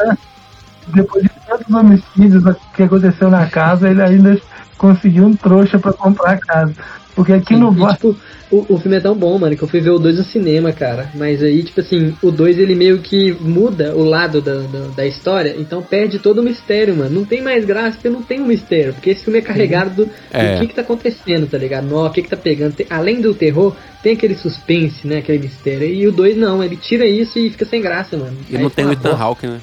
depois 0.88 1.24
de 1.24 1.30
tantos 1.46 1.74
homicídios 1.74 2.44
que 2.74 2.84
aconteceu 2.84 3.30
na 3.30 3.48
casa, 3.48 3.90
ele 3.90 4.02
ainda 4.02 4.40
conseguiu 4.78 5.26
um 5.26 5.36
trouxa 5.36 5.78
para 5.78 5.92
comprar 5.92 6.32
a 6.32 6.38
casa. 6.38 6.74
Porque 7.18 7.34
aqui 7.34 7.56
Sim, 7.56 7.62
no 7.62 7.74
e, 7.74 7.94
tipo, 7.94 8.16
o, 8.52 8.76
o 8.76 8.78
filme 8.78 8.96
é 8.96 9.00
tão 9.00 9.16
bom, 9.16 9.40
mano, 9.40 9.58
que 9.58 9.64
eu 9.64 9.68
fui 9.68 9.82
ver 9.82 9.90
o 9.90 9.98
2 9.98 10.20
no 10.20 10.24
cinema, 10.24 10.72
cara. 10.72 11.10
Mas 11.16 11.42
aí, 11.42 11.64
tipo 11.64 11.80
assim, 11.80 12.16
o 12.22 12.30
2 12.30 12.60
ele 12.60 12.76
meio 12.76 13.00
que 13.00 13.36
muda 13.42 13.96
o 13.96 14.04
lado 14.04 14.40
da, 14.40 14.60
da, 14.60 14.88
da, 14.96 15.04
história, 15.04 15.56
então 15.58 15.82
perde 15.82 16.20
todo 16.20 16.42
o 16.42 16.44
mistério, 16.44 16.96
mano. 16.96 17.10
Não 17.10 17.26
tem 17.26 17.42
mais 17.42 17.66
graça 17.66 17.94
porque 17.94 18.08
não 18.08 18.22
tem 18.22 18.40
um 18.40 18.46
mistério. 18.46 18.94
Porque 18.94 19.10
esse 19.10 19.24
filme 19.24 19.40
é 19.40 19.42
carregado 19.42 20.06
do, 20.06 20.12
é. 20.32 20.54
do 20.54 20.62
que 20.62 20.68
que 20.68 20.76
tá 20.76 20.84
acontecendo, 20.84 21.50
tá 21.50 21.58
ligado? 21.58 21.88
No, 21.88 22.06
o 22.06 22.12
que 22.12 22.22
que 22.22 22.30
tá 22.30 22.38
pegando. 22.38 22.76
Tem, 22.76 22.86
além 22.88 23.20
do 23.20 23.34
terror, 23.34 23.76
tem 24.04 24.14
aquele 24.14 24.36
suspense, 24.36 25.08
né? 25.08 25.18
Aquele 25.18 25.40
mistério. 25.40 25.88
E 25.88 26.08
o 26.08 26.12
2 26.12 26.38
não, 26.38 26.64
ele 26.64 26.78
tira 26.78 27.08
isso 27.08 27.40
e 27.40 27.50
fica 27.50 27.66
sem 27.66 27.82
graça, 27.82 28.16
mano. 28.16 28.38
E 28.48 28.58
aí 28.58 28.62
não 28.62 28.70
tem 28.70 28.86
o 28.86 28.92
Ethan 28.92 29.18
Hawke, 29.18 29.48
né? 29.48 29.60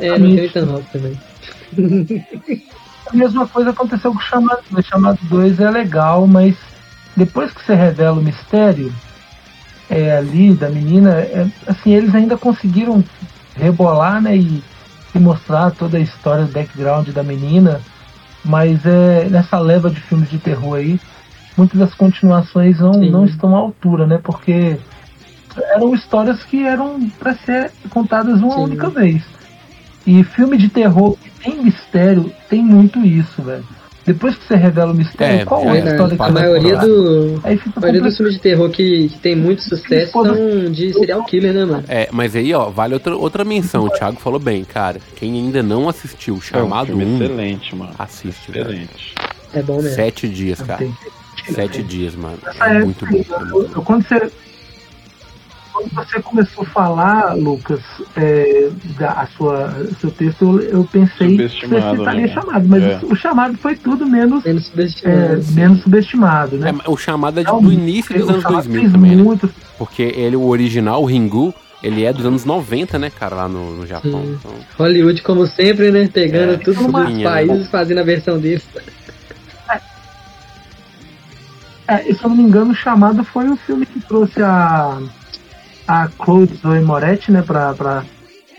É, 0.00 0.18
não 0.18 0.34
tem 0.34 0.40
o 0.40 0.44
Ethan 0.46 0.68
Hawke 0.68 0.86
também. 0.92 1.16
A 3.12 3.16
mesma 3.16 3.46
coisa 3.46 3.70
aconteceu 3.70 4.12
com 4.12 4.18
o 4.18 4.22
Chamado 4.22 4.62
2. 4.70 4.84
O 4.84 4.88
Chamado 4.88 5.18
2 5.22 5.60
é 5.60 5.70
legal, 5.70 6.26
mas 6.26 6.56
depois 7.16 7.52
que 7.52 7.64
você 7.64 7.74
revela 7.74 8.18
o 8.18 8.22
mistério 8.22 8.92
é, 9.88 10.16
ali 10.16 10.52
da 10.52 10.68
menina, 10.68 11.10
é, 11.10 11.46
assim, 11.66 11.92
eles 11.92 12.14
ainda 12.14 12.36
conseguiram 12.36 13.04
rebolar 13.54 14.20
né, 14.20 14.36
e, 14.36 14.62
e, 15.14 15.18
mostrar 15.18 15.70
toda 15.70 15.96
a 15.96 16.00
história, 16.00 16.44
o 16.44 16.48
background 16.48 17.08
da 17.08 17.22
menina, 17.22 17.80
mas 18.44 18.84
é, 18.84 19.28
nessa 19.30 19.58
leva 19.58 19.88
de 19.88 20.00
filmes 20.00 20.28
de 20.28 20.38
terror 20.38 20.76
aí, 20.76 21.00
muitas 21.56 21.78
das 21.78 21.94
continuações 21.94 22.78
não, 22.80 22.92
não 22.92 23.24
estão 23.24 23.56
à 23.56 23.58
altura, 23.58 24.06
né? 24.06 24.20
Porque 24.22 24.78
eram 25.56 25.94
histórias 25.94 26.42
que 26.44 26.64
eram 26.64 27.08
para 27.18 27.34
ser 27.34 27.72
contadas 27.88 28.40
uma 28.40 28.56
Sim. 28.56 28.64
única 28.64 28.90
vez. 28.90 29.22
E 30.06 30.22
filme 30.22 30.56
de 30.56 30.68
terror 30.68 31.16
que 31.16 31.30
tem 31.46 31.62
mistério 31.62 32.32
tem 32.50 32.62
muito 32.62 32.98
isso, 33.04 33.42
velho. 33.42 33.64
Depois 34.04 34.36
que 34.36 34.46
você 34.46 34.54
revela 34.54 34.92
o 34.92 34.94
mistério, 34.94 35.40
é, 35.40 35.44
qual 35.44 35.62
é, 35.64 35.82
a 35.82 35.90
história 35.90 36.16
que 36.16 36.22
A 36.22 36.30
maioria, 36.30 36.76
do, 36.76 37.42
a 37.44 37.80
maioria 37.80 38.00
dos 38.00 38.16
filmes 38.16 38.36
de 38.36 38.40
terror 38.40 38.70
que, 38.70 39.08
que 39.08 39.18
tem 39.18 39.34
muito 39.34 39.62
sucesso 39.62 40.12
são 40.12 40.70
de 40.70 40.92
serial 40.92 41.24
killer, 41.24 41.52
né, 41.52 41.64
mano? 41.64 41.84
É, 41.88 42.08
mas 42.12 42.36
aí, 42.36 42.54
ó, 42.54 42.70
vale 42.70 42.94
outra, 42.94 43.16
outra 43.16 43.44
menção. 43.44 43.84
O 43.84 43.90
Thiago 43.90 44.20
falou 44.20 44.38
bem, 44.38 44.62
cara. 44.62 45.00
Quem 45.16 45.34
ainda 45.34 45.60
não 45.60 45.88
assistiu 45.88 46.40
Chamado 46.40 46.92
é 46.92 46.94
um 46.94 46.98
1, 46.98 47.14
excelente, 47.16 47.74
mano. 47.74 47.92
Assiste, 47.98 48.48
excelente. 48.48 49.14
Velho. 49.16 49.36
É 49.54 49.62
bom 49.62 49.82
mesmo. 49.82 49.96
Sete 49.96 50.28
dias, 50.28 50.62
cara. 50.62 50.86
Sete 51.52 51.82
dias, 51.82 52.14
mano. 52.14 52.38
É 52.60 52.78
muito 52.84 53.04
bom. 53.06 53.82
Quando 53.82 54.06
você 54.06 54.30
quando 55.76 55.90
você 55.92 56.22
começou 56.22 56.64
a 56.64 56.66
falar, 56.66 57.34
Lucas, 57.34 57.80
é, 58.16 58.70
da 58.98 59.10
a 59.10 59.26
sua, 59.26 59.86
seu 60.00 60.10
texto, 60.10 60.42
eu, 60.42 60.60
eu 60.60 60.84
pensei 60.84 61.36
que 61.36 61.66
você 61.66 61.76
estaria 61.76 62.26
né? 62.26 62.28
chamado, 62.28 62.68
mas 62.68 62.82
é. 62.82 63.00
o, 63.02 63.12
o, 63.12 63.16
chamado 63.16 63.58
foi 63.58 63.76
tudo 63.76 64.06
menos, 64.06 64.42
menos 64.42 64.66
subestimado. 64.66 65.20
É, 65.20 65.52
menos 65.52 65.82
subestimado 65.82 66.56
né? 66.56 66.74
É, 66.84 66.90
o 66.90 66.96
chamado 66.96 67.40
é 67.40 67.44
de, 67.44 67.50
do 67.50 67.72
início 67.72 68.18
dos 68.18 68.28
anos 68.28 68.44
2000 68.44 68.92
também, 68.92 69.16
né? 69.16 69.22
muito, 69.22 69.46
né? 69.46 69.52
Porque 69.76 70.02
ele, 70.02 70.36
o 70.36 70.46
original, 70.46 71.02
o 71.02 71.06
Ringu, 71.06 71.54
ele 71.82 72.04
é 72.04 72.12
dos 72.12 72.24
anos 72.24 72.44
90, 72.46 72.98
né, 72.98 73.10
cara, 73.10 73.36
lá 73.36 73.48
no, 73.48 73.76
no 73.76 73.86
Japão. 73.86 74.22
Então... 74.24 74.52
Hollywood, 74.78 75.20
como 75.22 75.46
sempre, 75.46 75.90
né? 75.90 76.08
Pegando 76.10 76.54
é, 76.54 76.56
tudo 76.56 76.86
os 76.86 76.92
né? 76.92 77.22
países, 77.22 77.64
né? 77.64 77.68
fazendo 77.70 77.98
a 77.98 78.04
versão 78.04 78.38
deles. 78.38 78.64
É, 81.88 81.98
se 81.98 82.24
eu 82.24 82.30
não 82.30 82.36
me 82.36 82.42
engano, 82.42 82.72
o 82.72 82.74
chamado 82.74 83.22
foi 83.22 83.48
o 83.48 83.56
filme 83.56 83.86
que 83.86 84.00
trouxe 84.00 84.42
a, 84.42 84.98
a 85.86 86.08
Chloe 86.08 86.46
Zoe 86.46 86.80
Moretti, 86.80 87.30
né, 87.30 87.42
pra, 87.42 87.72
pra, 87.74 88.04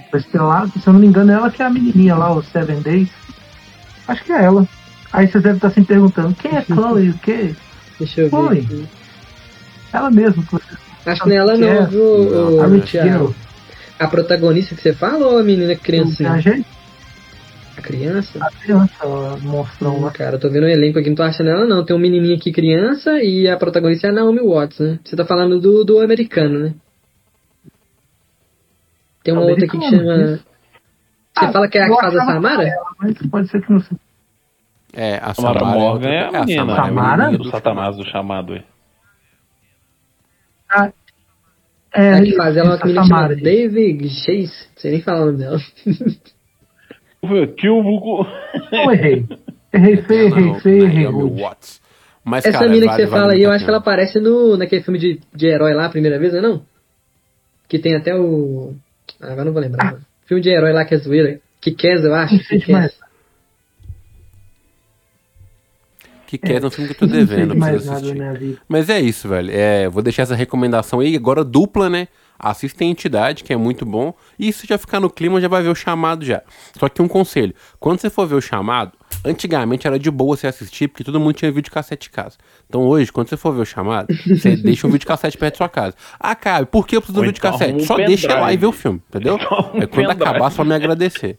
pra 0.09 0.19
estrelar. 0.19 0.67
Se 0.69 0.88
eu 0.88 0.93
não 0.93 0.99
me 0.99 1.07
engano, 1.07 1.32
ela 1.32 1.51
que 1.51 1.61
é 1.61 1.65
a 1.65 1.69
menininha 1.69 2.15
lá, 2.15 2.32
o 2.32 2.43
Seven 2.43 2.82
Days. 2.82 3.09
Acho 4.07 4.23
que 4.23 4.32
é 4.32 4.43
ela. 4.43 4.67
Aí 5.11 5.28
vocês 5.28 5.43
devem 5.43 5.57
estar 5.57 5.69
se 5.71 5.82
perguntando, 5.82 6.36
quem 6.36 6.55
é 6.55 6.61
Chloe? 6.61 7.09
O 7.09 7.17
quê? 7.19 7.55
Deixa 7.99 8.21
eu 8.21 8.30
Chloe. 8.30 8.61
ver. 8.61 8.88
Ela 9.91 10.11
mesma. 10.11 10.43
Acho 11.05 11.23
que 11.23 11.30
não 11.30 11.36
é 11.36 11.39
ela 11.39 11.57
não, 11.57 11.67
é. 11.67 11.86
viu? 11.86 12.03
O, 12.03 12.61
a, 12.61 14.03
a, 14.03 14.07
protagonista 14.07 14.75
que 14.75 14.82
você 14.82 14.93
fala 14.93 15.25
ou 15.25 15.39
a 15.39 15.43
menina 15.43 15.75
criancinha? 15.75 16.32
A 16.32 16.39
gente? 16.39 16.67
A 17.78 17.82
criança? 17.82 18.39
A 18.41 18.51
criança, 18.51 19.38
monstrão 19.41 20.01
lá. 20.01 20.11
Cara, 20.11 20.36
eu 20.36 20.39
tô 20.39 20.49
vendo 20.49 20.63
o 20.63 20.69
elenco 20.69 20.99
aqui, 20.99 21.09
não 21.09 21.15
tô 21.15 21.23
achando 21.23 21.49
ela 21.49 21.65
não. 21.65 21.86
Tem 21.86 21.95
um 21.95 21.99
menininho 21.99 22.36
aqui 22.36 22.51
criança 22.51 23.21
e 23.23 23.47
a 23.47 23.55
protagonista 23.55 24.07
é 24.07 24.09
a 24.09 24.13
Naomi 24.13 24.41
Watts, 24.41 24.80
né? 24.80 24.99
Você 25.03 25.15
tá 25.15 25.25
falando 25.25 25.59
do, 25.59 25.86
do 25.86 25.99
americano, 25.99 26.59
né? 26.59 26.73
Tem 29.28 29.34
uma 29.34 29.43
outra 29.43 29.65
aqui 29.65 29.78
que 29.78 29.89
chama... 29.89 30.39
Você 31.36 31.45
ah, 31.45 31.51
fala 31.51 31.67
que 31.67 31.78
é 31.78 31.84
a 31.84 31.89
que 31.89 31.95
faz 31.99 32.15
a 32.15 32.25
Samara? 32.25 32.63
Ela, 32.63 32.86
mas 32.97 33.17
pode 33.30 33.49
ser 33.49 33.61
que 33.61 33.73
não 33.73 33.82
seja. 33.82 33.99
É, 34.93 35.17
a 35.17 35.34
Samara, 35.34 35.59
Samara 35.59 35.80
Morgan 35.80 36.09
é 36.09 36.25
a 36.25 36.45
menina, 36.45 36.71
é 36.71 36.75
a 36.75 36.86
Samara, 36.86 37.23
é 37.23 37.25
a 37.25 37.30
menina 37.32 37.43
do 37.43 37.51
Satanás 37.51 37.97
do 37.97 38.09
chamado 38.09 38.53
aí. 38.53 38.63
Ah, 40.69 40.91
é, 41.93 42.13
a 42.13 42.23
que 42.23 42.38
faz 42.38 42.55
ela 42.55 42.69
é 42.69 42.75
uma 42.75 42.86
menina 42.86 43.05
chamada 43.05 43.36
David 43.36 44.09
Chase, 44.09 44.69
não 44.69 44.78
sei 44.78 44.91
nem 44.91 45.01
falar 45.01 45.23
o 45.23 45.25
nome 45.25 45.39
dela. 45.39 45.59
Que 47.57 47.67
o 47.67 48.25
Eu 48.71 48.91
errei. 48.93 49.25
Errei 49.73 49.97
feio, 50.03 50.28
errei 50.28 50.59
feio, 50.61 50.84
errei 50.86 51.07
Mas, 52.23 52.45
Essa 52.45 52.59
cara, 52.59 52.71
mina 52.71 52.88
que 52.88 52.95
você 52.95 53.07
fala 53.07 53.34
aí, 53.34 53.43
eu 53.43 53.51
acho 53.51 53.65
que 53.65 53.69
ela 53.69 53.80
aparece 53.80 54.21
no, 54.21 54.55
naquele 54.55 54.84
filme 54.84 54.97
de, 54.97 55.19
de 55.36 55.47
herói 55.47 55.73
lá, 55.73 55.88
a 55.88 55.89
primeira 55.89 56.17
vez, 56.17 56.32
não 56.32 56.39
é 56.39 56.41
não? 56.41 56.61
Que 57.67 57.78
tem 57.78 57.93
até 57.93 58.15
o... 58.15 58.73
Ah, 59.22 59.32
agora 59.32 59.45
não 59.45 59.53
vou 59.53 59.61
lembrar. 59.61 59.95
Ah. 59.95 59.99
Filme 60.26 60.41
de 60.41 60.49
herói 60.49 60.74
lá 60.74 60.86
que 60.86 60.95
é 60.95 60.97
zoeira. 60.97 61.39
Que 61.61 61.72
quer, 61.72 62.03
eu 62.03 62.13
acho. 62.13 62.38
Que 62.47 62.59
quer. 62.59 62.93
Que 66.28 66.38
quer 66.38 66.61
é 66.61 66.65
um 66.65 66.70
filme 66.70 66.93
que 66.93 67.03
eu 67.03 67.07
tô 67.07 67.13
devendo 67.13 67.55
pra 67.55 67.70
assistir. 67.70 68.59
Mas 68.68 68.89
é 68.89 68.99
isso, 68.99 69.30
velho. 69.30 69.49
É, 69.49 69.88
vou 69.88 70.03
deixar 70.03 70.24
essa 70.24 70.36
recomendação 70.36 70.99
aí, 70.99 71.15
agora 71.15 71.43
dupla, 71.43 71.89
né? 71.89 72.09
Assista 72.39 72.83
a 72.83 72.88
entidade, 72.88 73.43
que 73.43 73.53
é 73.53 73.57
muito 73.57 73.85
bom, 73.85 74.13
e 74.38 74.51
se 74.51 74.67
já 74.67 74.77
ficar 74.77 74.99
no 74.99 75.09
clima, 75.09 75.41
já 75.41 75.47
vai 75.47 75.63
ver 75.63 75.69
o 75.69 75.75
chamado 75.75 76.25
já. 76.25 76.41
Só 76.77 76.88
que 76.89 77.01
um 77.01 77.07
conselho, 77.07 77.53
quando 77.79 77.99
você 77.99 78.09
for 78.09 78.27
ver 78.27 78.35
o 78.35 78.41
chamado, 78.41 78.93
antigamente 79.23 79.88
era 79.88 79.97
de 79.97 80.11
boa 80.11 80.35
você 80.35 80.47
assistir, 80.47 80.88
porque 80.88 81.03
todo 81.03 81.19
mundo 81.19 81.33
tinha 81.33 81.51
vídeo 81.51 81.71
cassete 81.71 82.09
em 82.09 82.11
casa. 82.11 82.38
Então 82.67 82.81
hoje, 82.81 83.11
quando 83.11 83.29
você 83.29 83.38
for 83.38 83.53
ver 83.53 83.61
o 83.61 83.65
chamado, 83.65 84.07
você 84.27 84.55
deixa 84.57 84.88
o 84.88 84.91
vídeo 84.91 85.07
cassete 85.07 85.38
perto 85.38 85.53
da 85.53 85.57
sua 85.57 85.69
casa. 85.69 85.95
Ah, 86.19 86.35
cara, 86.35 86.65
por 86.65 86.88
que 86.88 86.95
eu 86.95 87.01
preciso 87.01 87.19
do 87.19 87.25
vídeo 87.25 87.39
então 87.39 87.51
cassete? 87.51 87.83
Só 87.85 87.95
deixa 87.95 88.39
lá 88.39 88.53
e 88.53 88.57
ver 88.57 88.67
o 88.67 88.71
filme, 88.71 89.01
entendeu? 89.09 89.38
Então, 89.47 89.81
é 89.81 89.85
quando 89.88 90.09
acabar, 90.11 90.51
só 90.51 90.63
me 90.63 90.73
agradecer. 90.73 91.38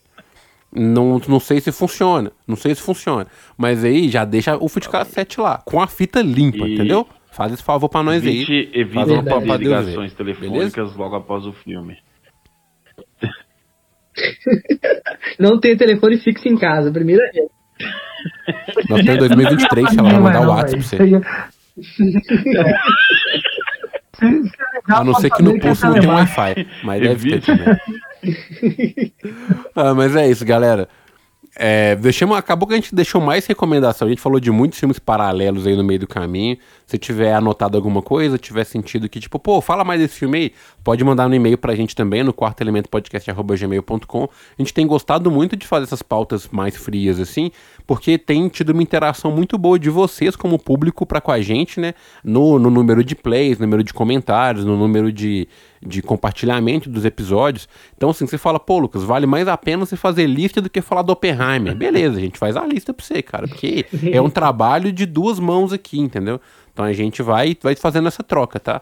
Não, 0.73 1.21
não 1.27 1.41
sei 1.41 1.61
se 1.61 1.73
funciona, 1.73 2.31
não 2.47 2.57
sei 2.57 2.75
se 2.75 2.83
funciona. 2.83 3.27
Mas 3.57 3.85
aí 3.85 4.09
já 4.09 4.25
deixa 4.25 4.57
o 4.57 4.69
vídeo 4.69 4.91
cassete 4.91 5.41
lá, 5.41 5.59
com 5.59 5.81
a 5.81 5.87
fita 5.87 6.21
limpa, 6.21 6.67
e... 6.67 6.75
entendeu? 6.75 7.07
Faz 7.39 7.53
esse 7.53 7.63
favor 7.63 7.89
pra 7.89 8.03
nós 8.03 8.17
evite, 8.17 8.53
aí. 8.53 8.71
Evite 8.75 9.13
uma 9.13 9.57
ligações 9.57 10.13
telefônicas 10.13 10.75
Beleza? 10.75 10.99
logo 10.99 11.15
após 11.15 11.47
o 11.47 11.53
filme. 11.53 11.97
Não 15.39 15.61
tem 15.61 15.77
telefone 15.77 16.19
fixo 16.19 16.49
em 16.49 16.59
casa, 16.59 16.91
primeira 16.91 17.31
vez. 17.31 17.49
Nós 18.91 19.05
temos 19.05 19.29
2023, 19.29 19.97
ela 19.97 20.11
vai 20.11 20.21
mandar 20.21 20.41
o 20.41 20.49
WhatsApp 20.49 20.85
pra 20.85 20.93
você. 20.99 20.99
A 24.89 25.05
não 25.05 25.15
ser 25.15 25.31
que 25.31 25.41
no 25.41 25.57
posto 25.61 25.87
não 25.87 25.95
tenha 25.95 26.13
Wi-Fi, 26.13 26.67
mas 26.83 27.01
deve 27.01 27.31
ter 27.31 27.41
também. 27.41 27.77
ah, 29.77 29.95
mas 29.95 30.17
é 30.17 30.29
isso, 30.29 30.45
galera. 30.45 30.89
É, 31.55 31.95
deixamos, 31.95 32.37
acabou 32.37 32.67
que 32.67 32.75
a 32.75 32.77
gente 32.77 32.93
deixou 32.95 33.21
mais 33.21 33.47
recomendação. 33.47 34.07
A 34.07 34.09
gente 34.11 34.21
falou 34.21 34.41
de 34.41 34.51
muitos 34.51 34.77
filmes 34.79 34.99
paralelos 34.99 35.69
aí 35.69 35.77
no 35.77 35.85
meio 35.85 36.01
do 36.01 36.09
caminho. 36.09 36.59
Se 36.89 36.97
tiver 36.97 37.35
anotado 37.35 37.77
alguma 37.77 38.01
coisa, 38.01 38.39
tiver 38.39 38.65
sentido 38.65 39.11
que, 39.11 39.21
tipo, 39.21 39.39
pô, 39.39 39.61
fala 39.61 39.85
mais 39.85 40.01
desse 40.01 40.19
filme 40.19 40.39
aí, 40.39 40.53
pode 40.83 41.05
mandar 41.05 41.29
no 41.29 41.35
e-mail 41.35 41.59
pra 41.59 41.75
gente 41.75 41.95
também, 41.95 42.25
no 42.25 42.33
quarto 42.33 42.63
elemento 42.63 42.89
podcast.gmail.com. 42.89 44.25
A 44.25 44.63
gente 44.63 44.73
tem 44.73 44.87
gostado 44.87 45.31
muito 45.31 45.55
de 45.55 45.67
fazer 45.67 45.85
essas 45.85 46.01
pautas 46.01 46.49
mais 46.51 46.75
frias, 46.79 47.21
assim, 47.21 47.51
porque 47.87 48.17
tem 48.17 48.49
tido 48.49 48.71
uma 48.71 48.83
interação 48.83 49.31
muito 49.31 49.59
boa 49.59 49.79
de 49.79 49.91
vocês 49.91 50.35
como 50.35 50.59
público 50.59 51.05
para 51.05 51.21
com 51.21 51.31
a 51.31 51.43
gente, 51.43 51.79
né? 51.79 51.93
No, 52.25 52.59
no 52.59 52.71
número 52.71 53.05
de 53.05 53.15
plays, 53.15 53.59
no 53.59 53.67
número 53.67 53.85
de 53.85 53.93
comentários, 53.93 54.65
no 54.65 54.75
número 54.75 55.13
de, 55.13 55.47
de 55.87 56.01
compartilhamento 56.01 56.89
dos 56.89 57.05
episódios. 57.05 57.69
Então, 57.99 58.09
assim, 58.09 58.27
você 58.27 58.39
fala, 58.39 58.59
pô, 58.59 58.79
Lucas, 58.79 59.03
vale 59.05 59.27
mais 59.27 59.47
a 59.47 59.59
pena 59.59 59.85
você 59.85 59.95
fazer 59.95 60.27
lista 60.27 60.63
do 60.63 60.71
que 60.71 60.81
falar 60.81 61.03
do 61.03 61.13
Oppenheimer. 61.13 61.77
Beleza, 61.77 62.17
a 62.17 62.21
gente 62.21 62.39
faz 62.39 62.57
a 62.57 62.65
lista 62.65 62.95
pra 62.95 63.05
você, 63.05 63.21
cara, 63.21 63.47
porque 63.47 63.85
é 64.11 64.23
um 64.23 64.31
trabalho 64.31 64.91
de 64.91 65.05
duas 65.05 65.39
mãos 65.39 65.71
aqui, 65.71 66.01
entendeu? 66.01 66.41
Então 66.79 66.87
a 66.87 66.93
gente 66.93 67.23
vai, 67.23 67.57
vai 67.61 67.75
fazendo 67.75 68.07
essa 68.07 68.23
troca, 68.23 68.61
tá? 68.61 68.81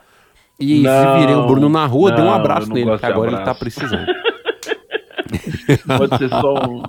E 0.61 0.83
não, 0.83 1.15
se 1.15 1.21
virei 1.21 1.35
o 1.35 1.47
Bruno 1.47 1.67
na 1.67 1.87
rua, 1.87 2.11
não, 2.11 2.17
dê 2.17 2.23
um 2.25 2.31
abraço 2.31 2.71
nele, 2.71 2.99
que 2.99 3.07
agora 3.07 3.33
ele 3.33 3.43
tá 3.43 3.55
precisando. 3.55 4.05
Pode 5.97 6.19
ser 6.19 6.29
só 6.29 6.55
um. 6.69 6.83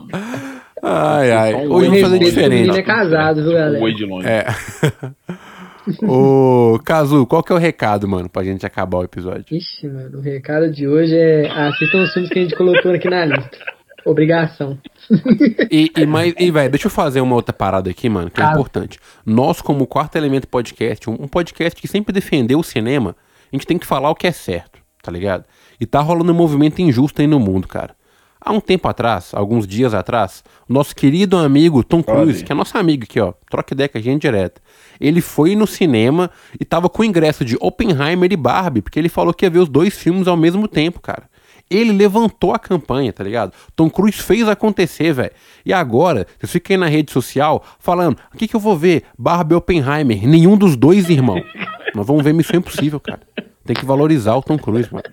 Ai, 0.83 1.31
ai. 1.31 1.65
Um 1.65 1.71
Hoje 1.71 1.87
vamos 1.87 2.01
fazer 2.01 2.19
diferente. 2.19 2.69
Ele 2.71 2.77
é 2.77 2.83
casado, 2.83 3.41
viu, 3.41 3.53
galera? 3.53 3.81
Oi 3.81 3.93
de 3.93 4.05
longe. 4.05 4.27
É. 4.27 4.47
Ô, 6.05 6.77
Cazu, 6.83 7.25
qual 7.25 7.41
que 7.41 7.53
é 7.53 7.55
o 7.55 7.57
recado, 7.57 8.05
mano, 8.05 8.27
pra 8.27 8.43
gente 8.43 8.65
acabar 8.65 8.97
o 8.97 9.03
episódio? 9.05 9.45
Ixi, 9.49 9.87
mano, 9.87 10.17
o 10.17 10.21
recado 10.21 10.69
de 10.69 10.89
hoje 10.89 11.15
é 11.15 11.49
assistam 11.49 11.99
os 12.03 12.11
filmes 12.11 12.29
que 12.29 12.39
a 12.39 12.41
gente 12.41 12.55
colocou 12.57 12.91
aqui 12.91 13.09
na 13.09 13.23
lista. 13.23 13.57
Obrigação. 14.07 14.77
e, 15.69 15.91
e, 15.95 16.05
mas, 16.05 16.33
e 16.39 16.49
velho, 16.49 16.71
deixa 16.71 16.87
eu 16.87 16.91
fazer 16.91 17.19
uma 17.19 17.35
outra 17.35 17.53
parada 17.53 17.89
aqui, 17.89 18.07
mano, 18.07 18.31
que 18.31 18.41
é 18.41 18.45
importante. 18.45 18.97
Nós, 19.25 19.61
como 19.61 19.85
Quarto 19.85 20.15
Elemento 20.15 20.47
Podcast, 20.47 21.09
um, 21.09 21.13
um 21.13 21.27
podcast 21.27 21.79
que 21.79 21.87
sempre 21.87 22.13
defendeu 22.13 22.59
o 22.59 22.63
cinema, 22.63 23.15
a 23.51 23.55
gente 23.55 23.67
tem 23.67 23.77
que 23.77 23.85
falar 23.85 24.09
o 24.09 24.15
que 24.15 24.25
é 24.25 24.31
certo, 24.31 24.79
tá 25.03 25.11
ligado? 25.11 25.43
E 25.79 25.85
tá 25.85 25.99
rolando 25.99 26.31
um 26.31 26.35
movimento 26.35 26.81
injusto 26.81 27.21
aí 27.21 27.27
no 27.27 27.39
mundo, 27.39 27.67
cara. 27.67 27.95
Há 28.39 28.53
um 28.53 28.61
tempo 28.61 28.87
atrás, 28.87 29.31
alguns 29.33 29.67
dias 29.67 29.93
atrás, 29.93 30.41
nosso 30.69 30.95
querido 30.95 31.37
amigo 31.37 31.83
Tom 31.83 32.01
Cruise, 32.01 32.43
que 32.43 32.51
é 32.51 32.55
nosso 32.55 32.77
amigo 32.77 33.03
aqui, 33.03 33.19
ó, 33.19 33.33
troca 33.49 33.73
ideia 33.73 33.89
com 33.89 33.97
a 33.97 34.01
gente 34.01 34.21
direto. 34.21 34.61
Ele 35.01 35.19
foi 35.19 35.53
no 35.53 35.67
cinema 35.67 36.31
e 36.57 36.63
tava 36.63 36.87
com 36.87 37.01
o 37.01 37.05
ingresso 37.05 37.43
de 37.43 37.57
Oppenheimer 37.59 38.31
e 38.31 38.37
Barbie, 38.37 38.81
porque 38.81 38.99
ele 38.99 39.09
falou 39.09 39.33
que 39.33 39.45
ia 39.45 39.49
ver 39.49 39.59
os 39.59 39.67
dois 39.67 39.97
filmes 39.97 40.27
ao 40.27 40.37
mesmo 40.37 40.65
tempo, 40.65 41.01
cara. 41.01 41.23
Ele 41.69 41.91
levantou 41.91 42.53
a 42.53 42.59
campanha, 42.59 43.11
tá 43.11 43.23
ligado? 43.23 43.53
Tom 43.75 43.89
Cruise 43.89 44.21
fez 44.21 44.47
acontecer, 44.47 45.13
velho. 45.13 45.31
E 45.65 45.73
agora, 45.73 46.25
vocês 46.39 46.51
ficam 46.51 46.75
aí 46.75 46.79
na 46.79 46.87
rede 46.87 47.11
social 47.11 47.63
falando: 47.79 48.17
o 48.33 48.37
que, 48.37 48.47
que 48.47 48.55
eu 48.55 48.59
vou 48.59 48.77
ver? 48.77 49.03
Barbie 49.17 49.55
Oppenheimer. 49.55 50.27
Nenhum 50.27 50.57
dos 50.57 50.75
dois, 50.75 51.09
irmão. 51.09 51.41
Nós 51.93 52.07
vamos 52.07 52.23
ver 52.23 52.33
Missão 52.33 52.59
Impossível, 52.59 52.99
cara. 52.99 53.21
Tem 53.65 53.75
que 53.75 53.85
valorizar 53.85 54.35
o 54.35 54.41
Tom 54.41 54.57
Cruise, 54.57 54.91
mano. 54.91 55.03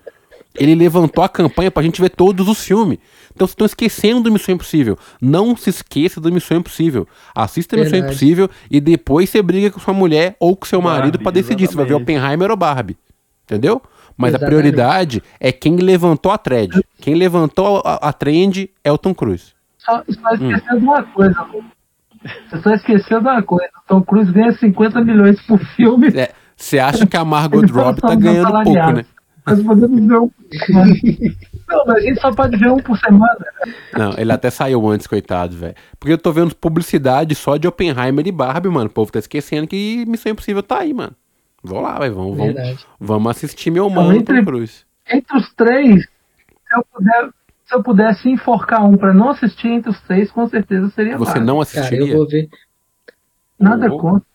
Ele 0.56 0.74
levantou 0.76 1.24
a 1.24 1.28
campanha 1.28 1.70
pra 1.70 1.82
gente 1.82 2.00
ver 2.00 2.10
todos 2.10 2.46
os 2.46 2.64
filmes. 2.64 2.98
Então 3.34 3.46
vocês 3.46 3.54
estão 3.54 3.66
esquecendo 3.66 4.22
do 4.22 4.30
Missão 4.30 4.54
Impossível. 4.54 4.96
Não 5.20 5.56
se 5.56 5.68
esqueça 5.70 6.20
do 6.20 6.30
Missão 6.30 6.58
Impossível. 6.58 7.08
Assista 7.34 7.74
Verdade. 7.74 7.96
Missão 7.96 8.08
Impossível 8.08 8.50
e 8.70 8.80
depois 8.80 9.28
você 9.28 9.42
briga 9.42 9.70
com 9.72 9.80
sua 9.80 9.92
mulher 9.92 10.36
ou 10.38 10.54
com 10.54 10.64
seu 10.64 10.80
marido 10.80 11.18
para 11.18 11.32
decidir 11.32 11.66
se 11.66 11.74
vai 11.74 11.84
ver 11.84 11.94
Oppenheimer 11.94 12.50
ou 12.50 12.56
Barbie. 12.56 12.96
Entendeu? 13.44 13.82
Mas 14.16 14.30
Exatamente. 14.30 14.44
a 14.44 14.46
prioridade 14.46 15.22
é 15.40 15.50
quem 15.52 15.76
levantou 15.76 16.30
a 16.32 16.38
thread. 16.38 16.84
Quem 17.00 17.14
levantou 17.14 17.82
a, 17.84 17.94
a 18.08 18.12
trend 18.12 18.70
é 18.82 18.92
o 18.92 18.98
Tom 18.98 19.14
Cruise. 19.14 19.52
Só, 19.78 20.02
só 20.08 20.30
esqueceu 20.34 20.76
hum. 20.76 20.78
de 20.78 20.84
uma 20.84 21.02
coisa, 21.02 21.46
Você 22.50 22.62
só 22.62 22.74
esqueceu 22.74 23.20
de 23.20 23.28
uma 23.28 23.42
coisa. 23.42 23.70
O 23.84 23.88
Tom 23.88 24.02
Cruise 24.02 24.32
ganha 24.32 24.52
50 24.52 25.00
milhões 25.02 25.40
por 25.42 25.58
filme. 25.76 26.10
Você 26.56 26.78
é, 26.78 26.80
acha 26.80 27.06
que 27.06 27.16
a 27.16 27.24
Margot 27.24 27.60
Robbie 27.66 28.00
tá 28.00 28.14
ganhando 28.14 28.52
pouco, 28.62 28.92
né? 28.92 29.04
Nós 29.46 29.62
podemos 29.62 30.06
ver 30.06 30.18
um 30.18 30.30
Não, 31.68 31.84
mas 31.86 31.96
a 31.96 32.00
gente 32.00 32.20
só 32.20 32.32
pode 32.32 32.56
ver 32.56 32.70
um 32.70 32.78
por 32.78 32.98
semana. 32.98 33.44
Não, 33.92 34.14
ele 34.16 34.32
até 34.32 34.50
saiu 34.50 34.86
antes, 34.88 35.06
coitado, 35.06 35.56
velho. 35.56 35.74
Porque 35.98 36.12
eu 36.12 36.18
tô 36.18 36.32
vendo 36.32 36.54
publicidade 36.54 37.34
só 37.34 37.56
de 37.56 37.68
Oppenheimer 37.68 38.26
e 38.26 38.32
Barbie, 38.32 38.68
mano. 38.68 38.86
O 38.86 38.92
povo 38.92 39.12
tá 39.12 39.18
esquecendo 39.18 39.66
que 39.66 40.04
Missão 40.06 40.32
Impossível 40.32 40.62
tá 40.62 40.78
aí, 40.78 40.94
mano. 40.94 41.14
Vou 41.64 41.80
lá, 41.80 41.98
vai, 41.98 42.10
vamos, 42.10 42.36
vamos, 42.36 42.86
vamos 43.00 43.30
assistir 43.30 43.70
meu 43.70 43.88
mano 43.88 44.12
entre, 44.12 44.44
Cruise. 44.44 44.84
Entre 45.10 45.34
os 45.34 45.50
três, 45.54 46.04
se 46.04 46.76
eu, 46.76 46.84
puder, 46.92 47.30
se 47.64 47.74
eu 47.74 47.82
pudesse 47.82 48.28
enforcar 48.28 48.84
um 48.84 48.98
pra 48.98 49.14
não 49.14 49.30
assistir 49.30 49.68
entre 49.68 49.90
os 49.90 50.00
três, 50.02 50.30
com 50.30 50.46
certeza 50.46 50.90
seria 50.90 51.16
Você 51.16 51.40
não 51.40 51.62
assistiria? 51.62 52.00
Cara, 52.00 52.10
eu 52.10 52.18
vou 52.18 52.28
ver. 52.28 52.50
Nada 53.58 53.90
oh. 53.90 53.98
contra. 53.98 54.26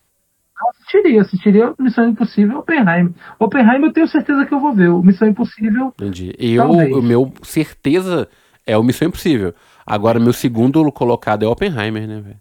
assistiria. 0.70 1.22
Assistiria 1.22 1.74
Missão 1.78 2.08
Impossível 2.08 2.58
Oppenheimer. 2.58 3.12
Oppenheimer 3.38 3.90
eu 3.90 3.92
tenho 3.92 4.08
certeza 4.08 4.44
que 4.44 4.52
eu 4.52 4.58
vou 4.58 4.74
ver. 4.74 4.88
O 4.88 5.00
Missão 5.00 5.28
Impossível. 5.28 5.94
Entendi. 6.00 6.34
Eu, 6.36 6.68
o 6.68 7.00
meu 7.00 7.32
certeza 7.42 8.28
é 8.66 8.76
o 8.76 8.82
Missão 8.82 9.06
Impossível. 9.06 9.54
Agora, 9.86 10.18
meu 10.18 10.32
segundo 10.32 10.90
colocado 10.90 11.44
é 11.44 11.48
Oppenheimer, 11.48 12.08
né, 12.08 12.20
velho? 12.20 12.40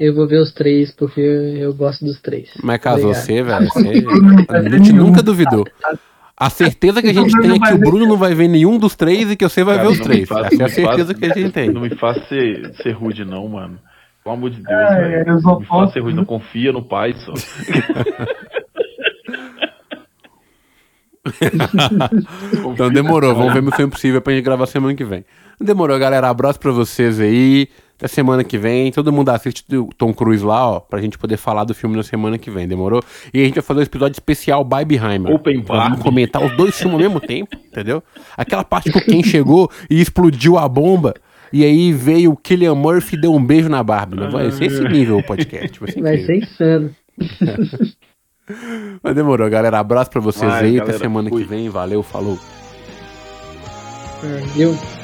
Eu 0.00 0.14
vou 0.14 0.26
ver 0.26 0.40
os 0.40 0.50
três, 0.50 0.90
porque 0.90 1.20
eu 1.20 1.74
gosto 1.74 2.06
dos 2.06 2.18
três. 2.22 2.50
Mas 2.62 2.80
caso 2.80 3.06
você, 3.06 3.42
velho, 3.42 3.68
a 4.48 4.62
gente 4.62 4.94
nunca 4.94 5.22
duvidou. 5.22 5.66
A 6.34 6.48
certeza 6.48 7.02
que 7.02 7.08
a 7.08 7.12
gente 7.12 7.38
tem 7.38 7.52
é 7.52 7.58
que 7.58 7.74
o 7.74 7.78
Bruno 7.78 8.06
não 8.06 8.16
vai 8.16 8.34
ver 8.34 8.48
nenhum 8.48 8.78
dos 8.78 8.96
três 8.96 9.30
e 9.30 9.36
que 9.36 9.46
você 9.46 9.62
vai 9.62 9.76
Cara, 9.76 9.88
ver 9.88 9.92
os 9.92 10.00
três. 10.00 10.30
Essa 10.30 10.62
é 10.62 10.64
a 10.64 10.68
certeza 10.70 11.12
que 11.12 11.26
a 11.26 11.34
gente 11.34 11.52
tem. 11.52 11.70
Não 11.70 11.82
me 11.82 11.94
faça 11.96 12.18
ser, 12.28 12.72
ser 12.76 12.92
rude, 12.92 13.26
não, 13.26 13.46
mano. 13.46 13.78
Pelo 14.24 14.36
amor 14.36 14.48
de 14.48 14.62
Deus, 14.62 14.90
é, 14.90 15.24
velho. 15.24 15.40
Não 15.42 15.60
me 15.60 15.66
faça 15.66 15.92
ser 15.92 16.00
rude, 16.00 16.16
não 16.16 16.24
confia 16.24 16.72
no 16.72 16.82
pai 16.82 17.12
só. 17.12 17.34
então 22.72 22.90
demorou, 22.90 23.34
vamos 23.34 23.52
ver 23.52 23.62
Missão 23.62 23.86
Impossível 23.86 24.22
pra 24.22 24.32
gente 24.32 24.44
gravar 24.44 24.66
semana 24.66 24.94
que 24.94 25.04
vem. 25.04 25.24
Demorou, 25.60 25.98
galera. 25.98 26.28
Abraço 26.28 26.58
pra 26.58 26.72
vocês 26.72 27.20
aí. 27.20 27.68
Até 27.98 28.08
semana 28.08 28.42
que 28.42 28.56
vem. 28.56 28.90
Todo 28.90 29.12
mundo 29.12 29.28
assiste 29.28 29.62
o 29.76 29.90
Tom 29.96 30.14
Cruise 30.14 30.42
lá, 30.42 30.66
ó, 30.66 30.80
pra 30.80 31.02
gente 31.02 31.18
poder 31.18 31.36
falar 31.36 31.64
do 31.64 31.74
filme 31.74 31.94
na 31.94 32.02
semana 32.02 32.38
que 32.38 32.50
vem. 32.50 32.66
Demorou? 32.66 33.02
E 33.32 33.42
a 33.42 33.44
gente 33.44 33.56
vai 33.56 33.62
fazer 33.62 33.80
um 33.80 33.82
episódio 33.82 34.14
especial 34.14 34.64
Barbieheimer. 34.64 35.34
Open 35.34 35.60
Bar. 35.60 35.90
Vamos 35.90 36.02
comentar 36.02 36.42
os 36.42 36.56
dois 36.56 36.78
filmes 36.78 36.94
ao 36.94 36.98
mesmo 36.98 37.20
tempo, 37.20 37.54
entendeu? 37.54 38.02
Aquela 38.38 38.64
parte 38.64 38.90
que 38.90 39.00
quem 39.02 39.22
chegou 39.22 39.70
e 39.90 40.00
explodiu 40.00 40.56
a 40.56 40.66
bomba. 40.66 41.14
E 41.52 41.62
aí 41.62 41.92
veio 41.92 42.32
o 42.32 42.36
Killian 42.36 42.74
Murphy 42.74 43.16
e 43.16 43.20
deu 43.20 43.34
um 43.34 43.44
beijo 43.44 43.68
na 43.68 43.82
Barbie. 43.82 44.16
Né? 44.16 44.28
Vai 44.28 44.50
ser 44.52 44.66
esse 44.66 44.82
nível 44.84 45.18
o 45.18 45.22
podcast. 45.22 45.78
Vai 45.78 45.90
ser, 45.90 46.00
vai 46.00 46.18
ser 46.18 46.36
insano. 46.36 46.90
Mas 49.02 49.14
demorou, 49.14 49.48
galera. 49.50 49.78
Abraço 49.78 50.10
pra 50.10 50.20
vocês 50.20 50.50
Vai, 50.50 50.64
aí. 50.64 50.72
Galera, 50.76 50.90
Até 50.96 50.98
semana 51.04 51.28
fui. 51.30 51.42
que 51.42 51.48
vem. 51.48 51.68
Valeu, 51.68 52.02
falou. 52.02 52.38
Valeu. 54.22 54.99